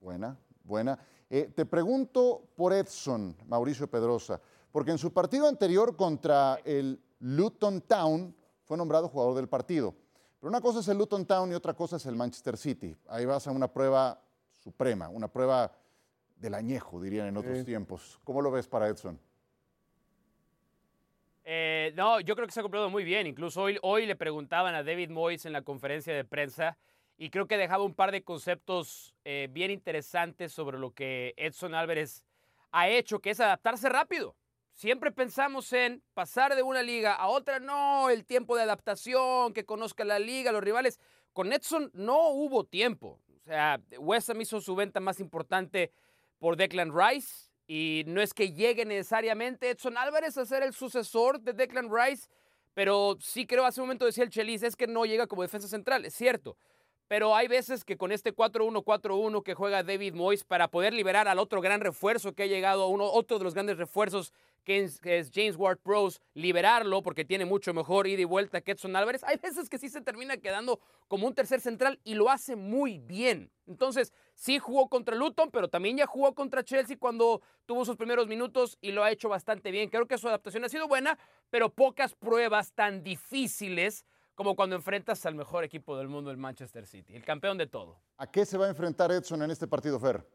Buena, 0.00 0.38
buena. 0.64 0.98
Eh, 1.28 1.50
te 1.54 1.66
pregunto 1.66 2.48
por 2.56 2.72
Edson, 2.72 3.36
Mauricio 3.46 3.86
Pedrosa, 3.90 4.40
porque 4.72 4.90
en 4.90 4.98
su 4.98 5.12
partido 5.12 5.46
anterior 5.46 5.96
contra 5.96 6.60
el 6.64 6.98
Luton 7.18 7.82
Town 7.82 8.34
fue 8.62 8.78
nombrado 8.78 9.08
jugador 9.08 9.34
del 9.34 9.48
partido. 9.48 9.94
Pero 10.44 10.50
una 10.50 10.60
cosa 10.60 10.80
es 10.80 10.88
el 10.88 10.98
Luton 10.98 11.24
Town 11.24 11.50
y 11.50 11.54
otra 11.54 11.72
cosa 11.72 11.96
es 11.96 12.04
el 12.04 12.16
Manchester 12.16 12.58
City. 12.58 12.94
Ahí 13.08 13.24
vas 13.24 13.46
a 13.46 13.50
una 13.50 13.66
prueba 13.66 14.20
suprema, 14.62 15.08
una 15.08 15.26
prueba 15.26 15.72
del 16.36 16.52
añejo, 16.52 17.00
dirían 17.00 17.28
en 17.28 17.38
otros 17.38 17.64
tiempos. 17.64 18.20
¿Cómo 18.24 18.42
lo 18.42 18.50
ves 18.50 18.68
para 18.68 18.86
Edson? 18.88 19.18
Eh, 21.46 21.94
no, 21.96 22.20
yo 22.20 22.34
creo 22.36 22.46
que 22.46 22.52
se 22.52 22.60
ha 22.60 22.62
cumplido 22.62 22.90
muy 22.90 23.04
bien. 23.04 23.26
Incluso 23.26 23.62
hoy, 23.62 23.78
hoy 23.80 24.04
le 24.04 24.16
preguntaban 24.16 24.74
a 24.74 24.82
David 24.82 25.08
Moyes 25.08 25.46
en 25.46 25.54
la 25.54 25.62
conferencia 25.62 26.14
de 26.14 26.26
prensa 26.26 26.76
y 27.16 27.30
creo 27.30 27.46
que 27.46 27.56
dejaba 27.56 27.82
un 27.82 27.94
par 27.94 28.12
de 28.12 28.22
conceptos 28.22 29.14
eh, 29.24 29.48
bien 29.50 29.70
interesantes 29.70 30.52
sobre 30.52 30.78
lo 30.78 30.90
que 30.90 31.32
Edson 31.38 31.74
Álvarez 31.74 32.26
ha 32.70 32.90
hecho, 32.90 33.18
que 33.18 33.30
es 33.30 33.40
adaptarse 33.40 33.88
rápido. 33.88 34.36
Siempre 34.74 35.12
pensamos 35.12 35.72
en 35.72 36.02
pasar 36.14 36.56
de 36.56 36.62
una 36.64 36.82
liga 36.82 37.14
a 37.14 37.28
otra, 37.28 37.60
no, 37.60 38.10
el 38.10 38.24
tiempo 38.24 38.56
de 38.56 38.62
adaptación, 38.62 39.54
que 39.54 39.64
conozca 39.64 40.04
la 40.04 40.18
liga, 40.18 40.50
los 40.50 40.64
rivales. 40.64 40.98
Con 41.32 41.52
Edson 41.52 41.92
no 41.94 42.30
hubo 42.30 42.64
tiempo. 42.64 43.20
O 43.36 43.40
sea, 43.44 43.80
West 43.98 44.30
Ham 44.30 44.40
hizo 44.40 44.60
su 44.60 44.74
venta 44.74 44.98
más 44.98 45.20
importante 45.20 45.92
por 46.40 46.56
Declan 46.56 46.92
Rice 46.92 47.50
y 47.68 48.02
no 48.08 48.20
es 48.20 48.34
que 48.34 48.52
llegue 48.52 48.84
necesariamente 48.84 49.70
Edson 49.70 49.96
Álvarez 49.96 50.36
a 50.38 50.44
ser 50.44 50.64
el 50.64 50.74
sucesor 50.74 51.40
de 51.40 51.52
Declan 51.52 51.88
Rice, 51.88 52.28
pero 52.74 53.16
sí 53.20 53.46
creo, 53.46 53.64
hace 53.64 53.80
un 53.80 53.86
momento 53.86 54.06
decía 54.06 54.24
el 54.24 54.30
Chelis, 54.30 54.64
es 54.64 54.74
que 54.74 54.88
no 54.88 55.04
llega 55.04 55.28
como 55.28 55.42
defensa 55.42 55.68
central, 55.68 56.04
es 56.04 56.14
cierto. 56.14 56.56
Pero 57.14 57.36
hay 57.36 57.46
veces 57.46 57.84
que 57.84 57.96
con 57.96 58.10
este 58.10 58.34
4-1-4-1 58.34 59.44
que 59.44 59.54
juega 59.54 59.84
David 59.84 60.14
Moyes 60.14 60.42
para 60.42 60.66
poder 60.66 60.92
liberar 60.92 61.28
al 61.28 61.38
otro 61.38 61.60
gran 61.60 61.80
refuerzo 61.80 62.32
que 62.32 62.42
ha 62.42 62.46
llegado, 62.46 62.88
uno, 62.88 63.04
otro 63.04 63.38
de 63.38 63.44
los 63.44 63.54
grandes 63.54 63.78
refuerzos 63.78 64.32
que 64.64 64.80
es, 64.80 65.00
James 65.32 65.54
Ward 65.56 65.78
Prowse, 65.78 66.18
liberarlo 66.32 67.02
porque 67.02 67.24
tiene 67.24 67.44
mucho 67.44 67.72
mejor 67.72 68.08
ida 68.08 68.22
y 68.22 68.24
vuelta 68.24 68.62
que 68.62 68.72
Edson 68.72 68.96
Álvarez. 68.96 69.22
Hay 69.22 69.36
veces 69.36 69.68
que 69.68 69.78
sí 69.78 69.90
se 69.90 70.00
termina 70.00 70.38
quedando 70.38 70.80
como 71.06 71.28
un 71.28 71.34
tercer 71.36 71.60
central 71.60 72.00
y 72.02 72.14
lo 72.14 72.30
hace 72.30 72.56
muy 72.56 72.98
bien. 72.98 73.52
Entonces, 73.68 74.12
sí 74.34 74.58
jugó 74.58 74.88
contra 74.88 75.14
Luton, 75.14 75.50
pero 75.52 75.68
también 75.68 75.96
ya 75.96 76.06
jugó 76.06 76.34
contra 76.34 76.64
Chelsea 76.64 76.96
cuando 76.98 77.42
tuvo 77.64 77.84
sus 77.84 77.94
primeros 77.94 78.26
minutos 78.26 78.76
y 78.80 78.90
lo 78.90 79.04
ha 79.04 79.12
hecho 79.12 79.28
bastante 79.28 79.70
bien. 79.70 79.88
Creo 79.88 80.08
que 80.08 80.18
su 80.18 80.26
adaptación 80.26 80.64
ha 80.64 80.68
sido 80.68 80.88
buena, 80.88 81.16
pero 81.48 81.68
pocas 81.68 82.16
pruebas 82.16 82.72
tan 82.72 83.04
difíciles 83.04 84.04
como 84.34 84.56
cuando 84.56 84.76
enfrentas 84.76 85.24
al 85.26 85.34
mejor 85.34 85.64
equipo 85.64 85.96
del 85.96 86.08
mundo, 86.08 86.30
el 86.30 86.36
Manchester 86.36 86.86
City, 86.86 87.14
el 87.14 87.24
campeón 87.24 87.56
de 87.56 87.66
todo. 87.66 87.98
¿A 88.18 88.30
qué 88.30 88.44
se 88.44 88.58
va 88.58 88.66
a 88.66 88.68
enfrentar 88.68 89.12
Edson 89.12 89.42
en 89.42 89.50
este 89.50 89.66
partido, 89.66 89.98
Fer? 90.00 90.26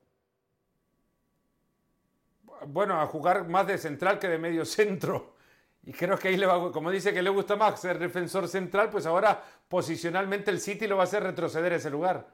Bueno, 2.67 2.99
a 2.99 3.07
jugar 3.07 3.47
más 3.47 3.67
de 3.67 3.77
central 3.77 4.19
que 4.19 4.27
de 4.27 4.37
medio 4.37 4.65
centro. 4.65 5.35
Y 5.83 5.93
creo 5.93 6.17
que 6.17 6.27
ahí 6.27 6.37
le 6.37 6.45
va, 6.45 6.71
como 6.71 6.91
dice 6.91 7.13
que 7.13 7.21
le 7.21 7.29
gusta 7.29 7.55
más 7.55 7.79
ser 7.79 7.97
defensor 7.97 8.47
central, 8.47 8.89
pues 8.89 9.05
ahora 9.05 9.41
posicionalmente 9.67 10.51
el 10.51 10.59
City 10.59 10.87
lo 10.87 10.97
va 10.97 11.03
a 11.03 11.05
hacer 11.05 11.23
retroceder 11.23 11.73
ese 11.73 11.89
lugar. 11.89 12.27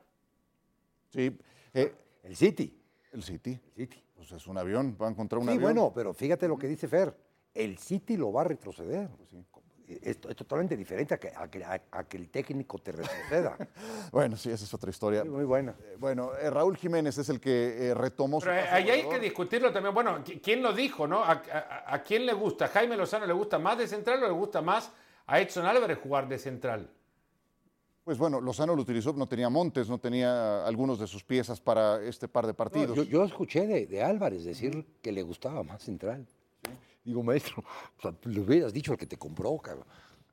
Sí. 1.10 1.38
Eh, 1.74 1.94
el 2.24 2.36
City. 2.36 2.82
El 3.12 3.24
City. 3.24 3.52
El 3.76 3.88
City. 3.88 4.04
Pues 4.16 4.32
es 4.32 4.48
un 4.48 4.58
avión, 4.58 4.98
va 5.00 5.08
a 5.08 5.12
encontrar 5.12 5.40
un 5.40 5.46
sí, 5.46 5.52
avión. 5.52 5.64
bueno, 5.64 5.92
pero 5.94 6.14
fíjate 6.14 6.48
lo 6.48 6.58
que 6.58 6.68
dice 6.68 6.88
Fer. 6.88 7.16
El 7.54 7.78
City 7.78 8.18
lo 8.18 8.32
va 8.32 8.42
a 8.42 8.46
retroceder. 8.46 9.10
Pues 9.10 9.34
es, 9.88 10.20
totalmente 10.20 10.76
diferente 10.76 11.14
a 11.14 11.18
que, 11.18 12.18
el 12.18 12.30
técnico 12.30 12.80
te 12.80 12.92
retroceda. 12.92 13.58
bueno, 14.12 14.38
sí, 14.38 14.50
esa 14.50 14.66
es 14.66 14.74
otra 14.74 14.90
historia. 14.90 15.24
muy 15.24 15.46
buena. 15.46 15.76
Eh, 15.80 15.98
bueno, 16.00 16.32
eh, 16.36 16.50
Raúl 16.50 16.78
Jiménez 16.78 17.18
es 17.18 17.30
el 17.30 17.40
que 17.40 17.90
eh, 17.90 17.94
retomó 17.94 18.40
Pero 18.40 18.54
ahí 18.72 18.90
hay 18.90 19.10
que 19.10 19.20
discutirlo 19.20 19.72
también. 19.72 19.94
Bueno, 19.94 20.24
¿quién 20.42 20.62
lo 20.62 20.74
dijo, 20.74 21.08
no? 21.08 21.24
¿A, 21.24 21.42
a, 21.88 22.04
quién 22.04 22.26
le 22.26 22.34
gusta? 22.34 22.68
¿Jaime 22.68 22.98
Lozano 22.98 23.26
le 23.26 23.34
gusta 23.34 23.60
más 23.60 23.78
de 23.78 23.88
central 23.88 24.24
o 24.24 24.28
le 24.28 24.34
gusta 24.34 24.62
más 24.62 24.92
a 25.28 25.40
Edson 25.40 25.66
Álvarez 25.66 25.98
jugar 26.02 26.28
de 26.28 26.38
central? 26.38 26.90
Pues 28.06 28.20
bueno, 28.20 28.40
Lozano 28.40 28.76
lo 28.76 28.84
utilizó, 28.84 29.14
no 29.14 29.28
tenía 29.28 29.50
Montes, 29.50 29.90
no 29.90 29.98
tenía 29.98 30.64
algunos 30.64 31.00
de 31.00 31.08
sus 31.08 31.24
piezas 31.24 31.60
para 31.60 32.04
este 32.04 32.28
par 32.28 32.46
de 32.46 32.54
partidos. 32.54 33.08
yo, 33.08 33.24
escuché 33.24 33.66
de, 33.66 34.04
Álvarez 34.04 34.44
decir 34.44 34.86
que 35.02 35.12
le 35.12 35.24
gustaba 35.24 35.64
más 35.64 35.82
central. 35.82 36.28
Digo, 37.06 37.22
maestro, 37.22 37.64
le 38.24 38.40
hubieras 38.40 38.74
dicho 38.74 38.92
al 38.92 38.98
que 38.98 39.06
te 39.06 39.16
compró, 39.16 39.58
cabrón. 39.60 39.88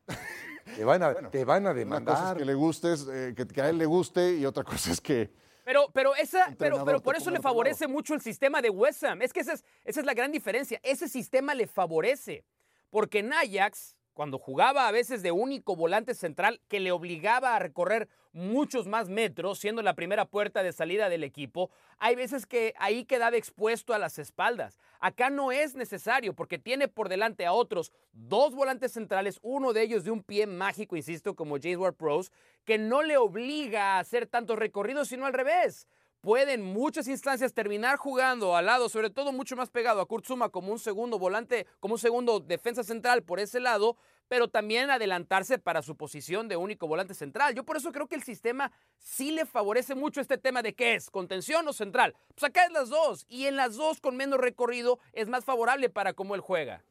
Te 0.76 0.84
van 0.84 1.02
a, 1.02 1.28
te 1.28 1.44
van 1.44 1.66
a 1.66 1.74
demandar. 1.74 2.14
Una 2.14 2.20
cosa 2.22 2.32
es 2.32 2.38
que 2.38 2.44
le 2.44 2.54
gustes, 2.54 3.06
eh, 3.12 3.34
que, 3.34 3.60
a 3.60 3.68
él 3.68 3.78
le 3.78 3.84
guste, 3.84 4.36
y 4.36 4.46
otra 4.46 4.62
cosa 4.62 4.92
es 4.92 5.00
que. 5.00 5.28
Pero, 5.64 5.90
pero, 5.92 6.14
esa, 6.14 6.54
pero, 6.56 6.84
pero 6.84 7.02
por 7.02 7.16
eso 7.16 7.32
le 7.32 7.40
favorece 7.40 7.88
mucho 7.88 8.14
el 8.14 8.20
sistema 8.20 8.62
de 8.62 8.70
West 8.70 9.02
Ham. 9.02 9.22
Es 9.22 9.32
que 9.32 9.40
esa 9.40 9.54
es, 9.54 9.64
esa 9.84 10.00
es 10.00 10.06
la 10.06 10.14
gran 10.14 10.30
diferencia. 10.30 10.80
Ese 10.84 11.08
sistema 11.08 11.52
le 11.54 11.66
favorece. 11.66 12.44
Porque 12.90 13.18
en 13.18 13.32
Ajax, 13.32 13.96
cuando 14.14 14.38
jugaba 14.38 14.88
a 14.88 14.92
veces 14.92 15.22
de 15.22 15.32
único 15.32 15.76
volante 15.76 16.14
central 16.14 16.60
que 16.68 16.80
le 16.80 16.92
obligaba 16.92 17.56
a 17.56 17.58
recorrer 17.58 18.08
muchos 18.32 18.86
más 18.86 19.08
metros, 19.08 19.58
siendo 19.58 19.82
la 19.82 19.94
primera 19.94 20.24
puerta 20.24 20.62
de 20.62 20.72
salida 20.72 21.08
del 21.08 21.24
equipo, 21.24 21.70
hay 21.98 22.14
veces 22.14 22.46
que 22.46 22.74
ahí 22.78 23.04
quedaba 23.04 23.36
expuesto 23.36 23.92
a 23.92 23.98
las 23.98 24.18
espaldas. 24.18 24.78
Acá 25.00 25.30
no 25.30 25.52
es 25.52 25.74
necesario 25.74 26.34
porque 26.34 26.58
tiene 26.58 26.88
por 26.88 27.08
delante 27.08 27.46
a 27.46 27.52
otros 27.52 27.92
dos 28.12 28.54
volantes 28.54 28.92
centrales, 28.92 29.38
uno 29.42 29.72
de 29.72 29.82
ellos 29.82 30.04
de 30.04 30.10
un 30.10 30.22
pie 30.22 30.46
mágico, 30.46 30.96
insisto, 30.96 31.34
como 31.34 31.56
James 31.60 31.78
Ward 31.78 31.94
Pros, 31.94 32.32
que 32.64 32.78
no 32.78 33.02
le 33.02 33.16
obliga 33.16 33.96
a 33.96 33.98
hacer 33.98 34.26
tantos 34.26 34.58
recorridos, 34.58 35.08
sino 35.08 35.26
al 35.26 35.32
revés 35.34 35.86
puede 36.22 36.54
en 36.54 36.62
muchas 36.62 37.08
instancias 37.08 37.52
terminar 37.52 37.98
jugando 37.98 38.56
al 38.56 38.66
lado, 38.66 38.88
sobre 38.88 39.10
todo 39.10 39.32
mucho 39.32 39.56
más 39.56 39.68
pegado 39.68 40.00
a 40.00 40.06
Kurtzuma 40.06 40.48
como 40.48 40.72
un 40.72 40.78
segundo 40.78 41.18
volante, 41.18 41.66
como 41.80 41.94
un 41.94 42.00
segundo 42.00 42.40
defensa 42.40 42.82
central 42.84 43.22
por 43.24 43.40
ese 43.40 43.60
lado, 43.60 43.96
pero 44.28 44.48
también 44.48 44.90
adelantarse 44.90 45.58
para 45.58 45.82
su 45.82 45.96
posición 45.96 46.48
de 46.48 46.56
único 46.56 46.86
volante 46.86 47.12
central. 47.12 47.54
Yo 47.54 47.64
por 47.64 47.76
eso 47.76 47.92
creo 47.92 48.06
que 48.06 48.14
el 48.14 48.22
sistema 48.22 48.72
sí 48.96 49.32
le 49.32 49.44
favorece 49.44 49.94
mucho 49.94 50.20
este 50.20 50.38
tema 50.38 50.62
de 50.62 50.74
qué 50.74 50.94
es, 50.94 51.10
contención 51.10 51.66
o 51.68 51.72
central. 51.72 52.14
Pues 52.34 52.48
acá 52.48 52.64
es 52.64 52.72
las 52.72 52.88
dos, 52.88 53.26
y 53.28 53.46
en 53.46 53.56
las 53.56 53.74
dos 53.74 54.00
con 54.00 54.16
menos 54.16 54.38
recorrido 54.38 55.00
es 55.12 55.28
más 55.28 55.44
favorable 55.44 55.90
para 55.90 56.14
cómo 56.14 56.36
él 56.36 56.40
juega. 56.40 56.84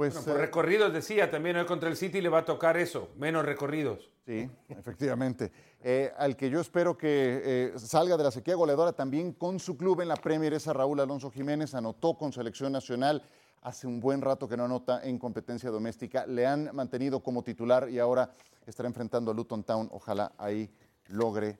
Pues 0.00 0.16
por 0.16 0.38
eh, 0.38 0.40
recorridos 0.40 0.94
decía 0.94 1.30
también 1.30 1.56
hoy 1.56 1.66
contra 1.66 1.90
el 1.90 1.94
City 1.94 2.22
le 2.22 2.30
va 2.30 2.38
a 2.38 2.44
tocar 2.46 2.78
eso, 2.78 3.10
menos 3.18 3.44
recorridos. 3.44 4.08
Sí, 4.24 4.48
efectivamente. 4.70 5.52
Eh, 5.82 6.10
al 6.16 6.38
que 6.38 6.48
yo 6.48 6.58
espero 6.58 6.96
que 6.96 7.42
eh, 7.44 7.72
salga 7.78 8.16
de 8.16 8.24
la 8.24 8.30
sequía 8.30 8.54
goleadora 8.54 8.94
también 8.94 9.34
con 9.34 9.60
su 9.60 9.76
club 9.76 10.00
en 10.00 10.08
la 10.08 10.16
Premier 10.16 10.54
es 10.54 10.66
a 10.68 10.72
Raúl 10.72 11.00
Alonso 11.00 11.30
Jiménez, 11.30 11.74
anotó 11.74 12.16
con 12.16 12.32
selección 12.32 12.72
nacional. 12.72 13.22
Hace 13.60 13.86
un 13.86 14.00
buen 14.00 14.22
rato 14.22 14.48
que 14.48 14.56
no 14.56 14.64
anota 14.64 15.02
en 15.04 15.18
competencia 15.18 15.68
doméstica. 15.68 16.24
Le 16.24 16.46
han 16.46 16.74
mantenido 16.74 17.22
como 17.22 17.42
titular 17.42 17.90
y 17.90 17.98
ahora 17.98 18.30
estará 18.64 18.88
enfrentando 18.88 19.32
a 19.32 19.34
Luton 19.34 19.64
Town. 19.64 19.90
Ojalá 19.92 20.32
ahí 20.38 20.70
logre 21.08 21.58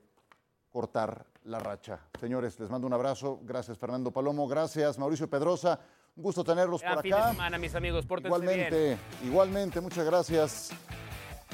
cortar 0.70 1.26
la 1.44 1.58
racha. 1.58 2.00
Señores, 2.18 2.58
les 2.58 2.70
mando 2.70 2.86
un 2.86 2.94
abrazo. 2.94 3.38
Gracias, 3.42 3.76
Fernando 3.76 4.10
Palomo. 4.10 4.48
Gracias, 4.48 4.98
Mauricio 4.98 5.28
Pedrosa. 5.28 5.78
Un 6.16 6.22
gusto 6.22 6.44
tenerlos 6.44 6.82
por 6.82 7.02
fin 7.02 7.14
acá. 7.14 7.26
De 7.26 7.32
semana, 7.32 7.58
mis 7.58 7.74
amigos. 7.74 8.04
igualmente, 8.04 8.98
igualmente, 9.24 9.80
muchas 9.80 10.04
gracias 10.04 10.70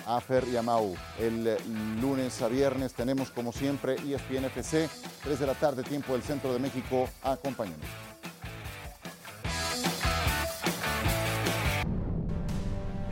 a 0.07 0.21
Fer 0.21 0.47
y 0.49 0.57
a 0.57 0.63
Mau. 0.63 0.95
El 1.19 1.57
lunes 2.01 2.41
a 2.43 2.49
viernes 2.49 2.95
tenemos, 2.95 3.31
como 3.31 3.53
siempre, 3.53 3.95
ESPN 3.95 4.47
FC, 4.47 4.89
3 5.25 5.39
de 5.39 5.47
la 5.47 5.55
tarde, 5.55 5.83
tiempo 5.83 6.13
del 6.15 6.23
centro 6.23 6.53
de 6.53 6.59
México. 6.59 7.09
Acompáñenos. 7.23 8.06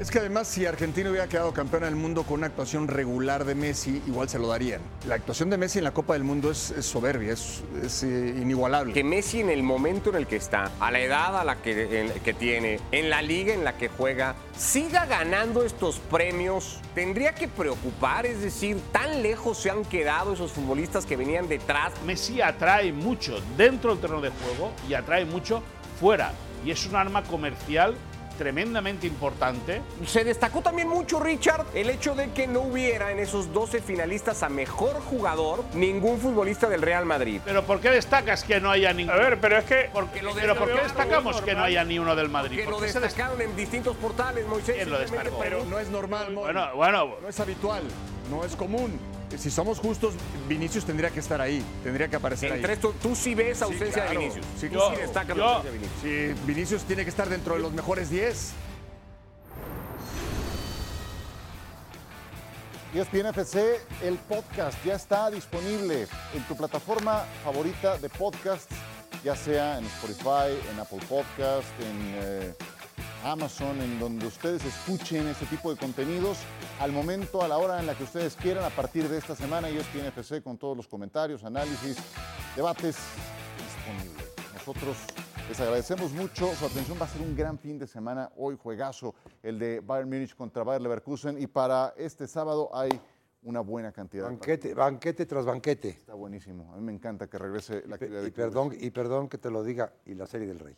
Es 0.05 0.11
que 0.11 0.19
además 0.19 0.49
si 0.49 0.67
Argentina 0.67 1.09
hubiera 1.09 1.29
quedado 1.29 1.55
campeón 1.55 1.85
del 1.85 1.97
mundo 1.97 2.25
con 2.25 2.35
una 2.35 2.49
actuación 2.49 2.89
regular 2.89 3.47
de 3.47 3.55
Messi, 3.55 4.03
igual 4.07 4.29
se 4.29 4.39
lo 4.39 4.49
darían. 4.49 4.83
La 5.09 5.15
actuación 5.15 5.49
de 5.49 5.57
Messi 5.57 5.79
en 5.79 5.85
la 5.85 5.93
Copa 5.93 6.13
del 6.13 6.25
Mundo 6.25 6.51
es, 6.51 6.75
soberbia, 6.81 7.33
es, 7.33 8.03
eh, 8.03 8.35
inigualable. 8.39 8.93
Que 8.93 9.03
Messi 9.03 9.41
en 9.41 9.49
el 9.49 9.63
momento 9.63 10.11
en 10.11 10.17
el 10.17 10.27
que 10.27 10.37
está, 10.37 10.71
a 10.79 10.91
la 10.91 11.01
edad 11.01 11.41
a 11.41 11.43
la 11.43 11.63
que, 11.63 12.21
que 12.23 12.35
tiene, 12.35 12.81
en 12.93 13.09
la 13.09 13.23
liga 13.23 13.55
en 13.55 13.65
la 13.65 13.79
que 13.79 13.89
juega, 13.89 14.37
siga 14.55 15.07
ganando 15.07 15.65
estos 15.65 16.01
premios, 16.01 16.81
tendría 16.95 17.35
que 17.35 17.49
preocupar, 17.49 18.27
es 18.27 18.43
decir, 18.43 18.79
tan 18.93 19.23
lejos 19.23 19.57
se 19.57 19.71
han 19.71 19.87
quedado 19.87 20.35
esos 20.35 20.53
futbolistas 20.53 21.07
que 21.07 21.17
venían 21.17 21.49
detrás. 21.49 21.95
Messi 22.05 22.43
atrae 22.43 22.93
mucho 22.93 23.41
dentro 23.57 23.93
del 23.93 24.01
terreno 24.01 24.21
de 24.21 24.29
juego 24.29 24.71
y 24.87 24.93
atrae 24.93 25.25
mucho 25.25 25.63
fuera. 25.99 26.33
Y 26.63 26.73
es 26.73 26.85
un 26.85 26.95
arma 26.95 27.23
comercial 27.25 27.95
tremendamente 28.37 29.07
importante. 29.07 29.83
Se 30.07 30.25
destacó 30.25 30.63
también 30.63 30.89
mucho, 30.89 31.21
Richard, 31.21 31.67
el 31.75 31.91
hecho 31.91 32.15
de 32.15 32.31
que 32.33 32.47
no 32.47 32.61
hubiera 32.61 33.11
en 33.11 33.19
esos 33.19 33.53
12 33.53 33.81
finalistas 33.81 34.43
a 34.43 34.49
mejor 34.49 35.01
jugador 35.01 35.65
ningún 35.75 36.19
futbolista 36.19 36.69
del 36.69 36.83
Real 36.83 37.05
Madrid. 37.07 37.41
Pero 37.45 37.65
¿por 37.65 37.81
qué 37.81 37.91
destacas 37.91 38.45
que 38.45 38.61
no 38.61 38.71
haya 38.71 38.93
ningún? 38.93 39.15
A 39.15 39.19
ver, 39.19 39.39
pero 39.41 39.59
es 39.59 39.65
que. 39.65 39.91
Porque 39.93 40.23
lo 40.23 40.35
pero 40.35 40.57
¿por 40.57 40.73
qué 40.73 40.83
destacamos 40.83 41.41
que 41.41 41.55
no 41.55 41.63
haya 41.63 41.85
ni 41.85 41.99
uno 41.99 42.15
del 42.15 42.29
Madrid? 42.29 42.59
Que 42.59 42.71
lo 42.71 42.81
destacaron 42.81 43.41
en 43.41 43.55
distintos 43.57 43.97
portales, 43.97 44.47
Moisés. 44.47 44.77
¿Quién 44.77 44.91
lo 44.91 44.99
destacó? 44.99 45.39
Pero 45.41 45.65
no 45.65 45.79
es 45.79 45.89
normal, 45.89 46.35
Bueno, 46.35 46.69
bueno. 46.75 47.17
No 47.23 47.29
es 47.29 47.41
habitual, 47.41 47.83
no 48.31 48.45
es 48.45 48.57
común 48.57 48.99
si 49.39 49.51
somos 49.51 49.79
justos, 49.79 50.15
Vinicius 50.49 50.85
tendría 50.85 51.11
que 51.11 51.21
estar 51.21 51.41
ahí, 51.41 51.63
tendría 51.83 52.09
que 52.09 52.17
aparecer 52.17 52.53
Entre 52.53 52.73
ahí. 52.73 52.75
Esto, 52.75 52.95
tú 53.03 53.15
sí 53.15 53.35
ves 53.35 53.63
ausencia 53.63 54.05
de 54.05 54.17
Vinicius. 54.17 54.47
Sí, 54.59 54.69
tú 54.69 54.79
sí 54.91 54.97
destacas 55.01 55.37
la 55.37 55.45
ausencia 55.45 55.71
de 55.71 55.79
Vinicius. 55.79 56.01
Sí, 56.03 56.43
Vinicius 56.47 56.83
tiene 56.85 57.05
que 57.05 57.11
estar 57.11 57.29
dentro 57.29 57.55
de 57.55 57.61
los 57.61 57.73
mejores 57.73 58.11
10. 58.11 58.53
ESPN 62.95 63.27
FC, 63.27 63.81
el 64.03 64.17
podcast 64.19 64.79
ya 64.85 64.95
está 64.95 65.29
disponible 65.29 66.07
en 66.33 66.43
tu 66.45 66.57
plataforma 66.57 67.25
favorita 67.43 67.99
de 67.99 68.09
podcasts, 68.09 68.73
ya 69.25 69.35
sea 69.35 69.79
en 69.79 69.85
Spotify, 69.87 70.57
en 70.71 70.79
Apple 70.79 71.01
Podcast, 71.09 71.67
en 71.81 72.15
eh, 72.23 72.55
Amazon, 73.25 73.81
en 73.81 73.99
donde 73.99 74.27
ustedes 74.27 74.63
escuchen 74.65 75.27
ese 75.29 75.47
tipo 75.47 75.71
de 75.73 75.79
contenidos 75.81 76.39
al 76.79 76.93
momento, 76.93 77.43
a 77.43 77.49
la 77.49 77.57
hora 77.57 77.81
en 77.81 77.87
la 77.87 77.95
que 77.95 78.05
ustedes 78.05 78.37
quieran, 78.37 78.65
a 78.65 78.71
partir 78.71 79.09
de 79.09 79.17
esta 79.17 79.35
semana, 79.35 79.69
ESPN 79.71 80.07
FC 80.07 80.43
con 80.43 80.59
todos 80.59 80.77
los 80.77 80.87
comentarios, 80.87 81.43
análisis, 81.43 81.97
debates 82.55 82.97
disponibles. 83.59 84.25
Nosotros 84.53 84.97
les 85.49 85.59
agradecemos 85.61 86.13
mucho 86.13 86.55
su 86.55 86.67
atención. 86.67 86.99
Va 87.01 87.07
a 87.07 87.09
ser 87.09 87.23
un 87.23 87.35
gran 87.35 87.59
fin 87.59 87.79
de 87.79 87.87
semana. 87.87 88.31
Hoy 88.37 88.59
juegazo 88.63 89.15
el 89.43 89.59
de 89.59 89.81
Bayern 89.81 90.11
Múnich 90.11 90.35
contra 90.35 90.63
Bayern 90.63 90.83
Leverkusen 90.83 91.41
y 91.41 91.47
para 91.47 91.95
este 91.97 92.27
sábado 92.27 92.71
hay 92.77 92.91
una 93.43 93.61
buena 93.61 93.91
cantidad. 93.93 94.25
Banquete, 94.27 94.75
banquete 94.75 95.25
tras 95.25 95.47
banquete. 95.47 95.89
Está 95.91 96.13
buenísimo. 96.15 96.73
A 96.75 96.77
mí 96.77 96.83
me 96.83 96.93
encanta 96.93 97.27
que 97.29 97.39
regrese 97.39 97.85
la 97.87 97.95
actividad 97.97 98.21
Y 98.21 98.25
de 98.25 98.33
perdón, 98.33 98.77
y 98.79 98.91
perdón 98.91 99.29
que 99.31 99.39
te 99.39 99.51
lo 99.51 99.63
diga, 99.65 99.93
y 100.05 100.15
la 100.15 100.27
serie 100.27 100.47
del 100.47 100.59
rey. 100.59 100.77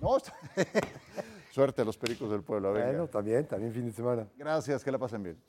No, 0.00 0.16
está- 0.16 0.34
Suerte 1.56 1.80
a 1.80 1.86
los 1.86 1.96
Pericos 1.96 2.30
del 2.30 2.42
Pueblo. 2.42 2.70
Bueno, 2.72 3.08
también, 3.08 3.46
también 3.46 3.72
fin 3.72 3.86
de 3.86 3.92
semana. 3.92 4.28
Gracias, 4.36 4.84
que 4.84 4.92
la 4.92 4.98
pasen 4.98 5.22
bien. 5.22 5.42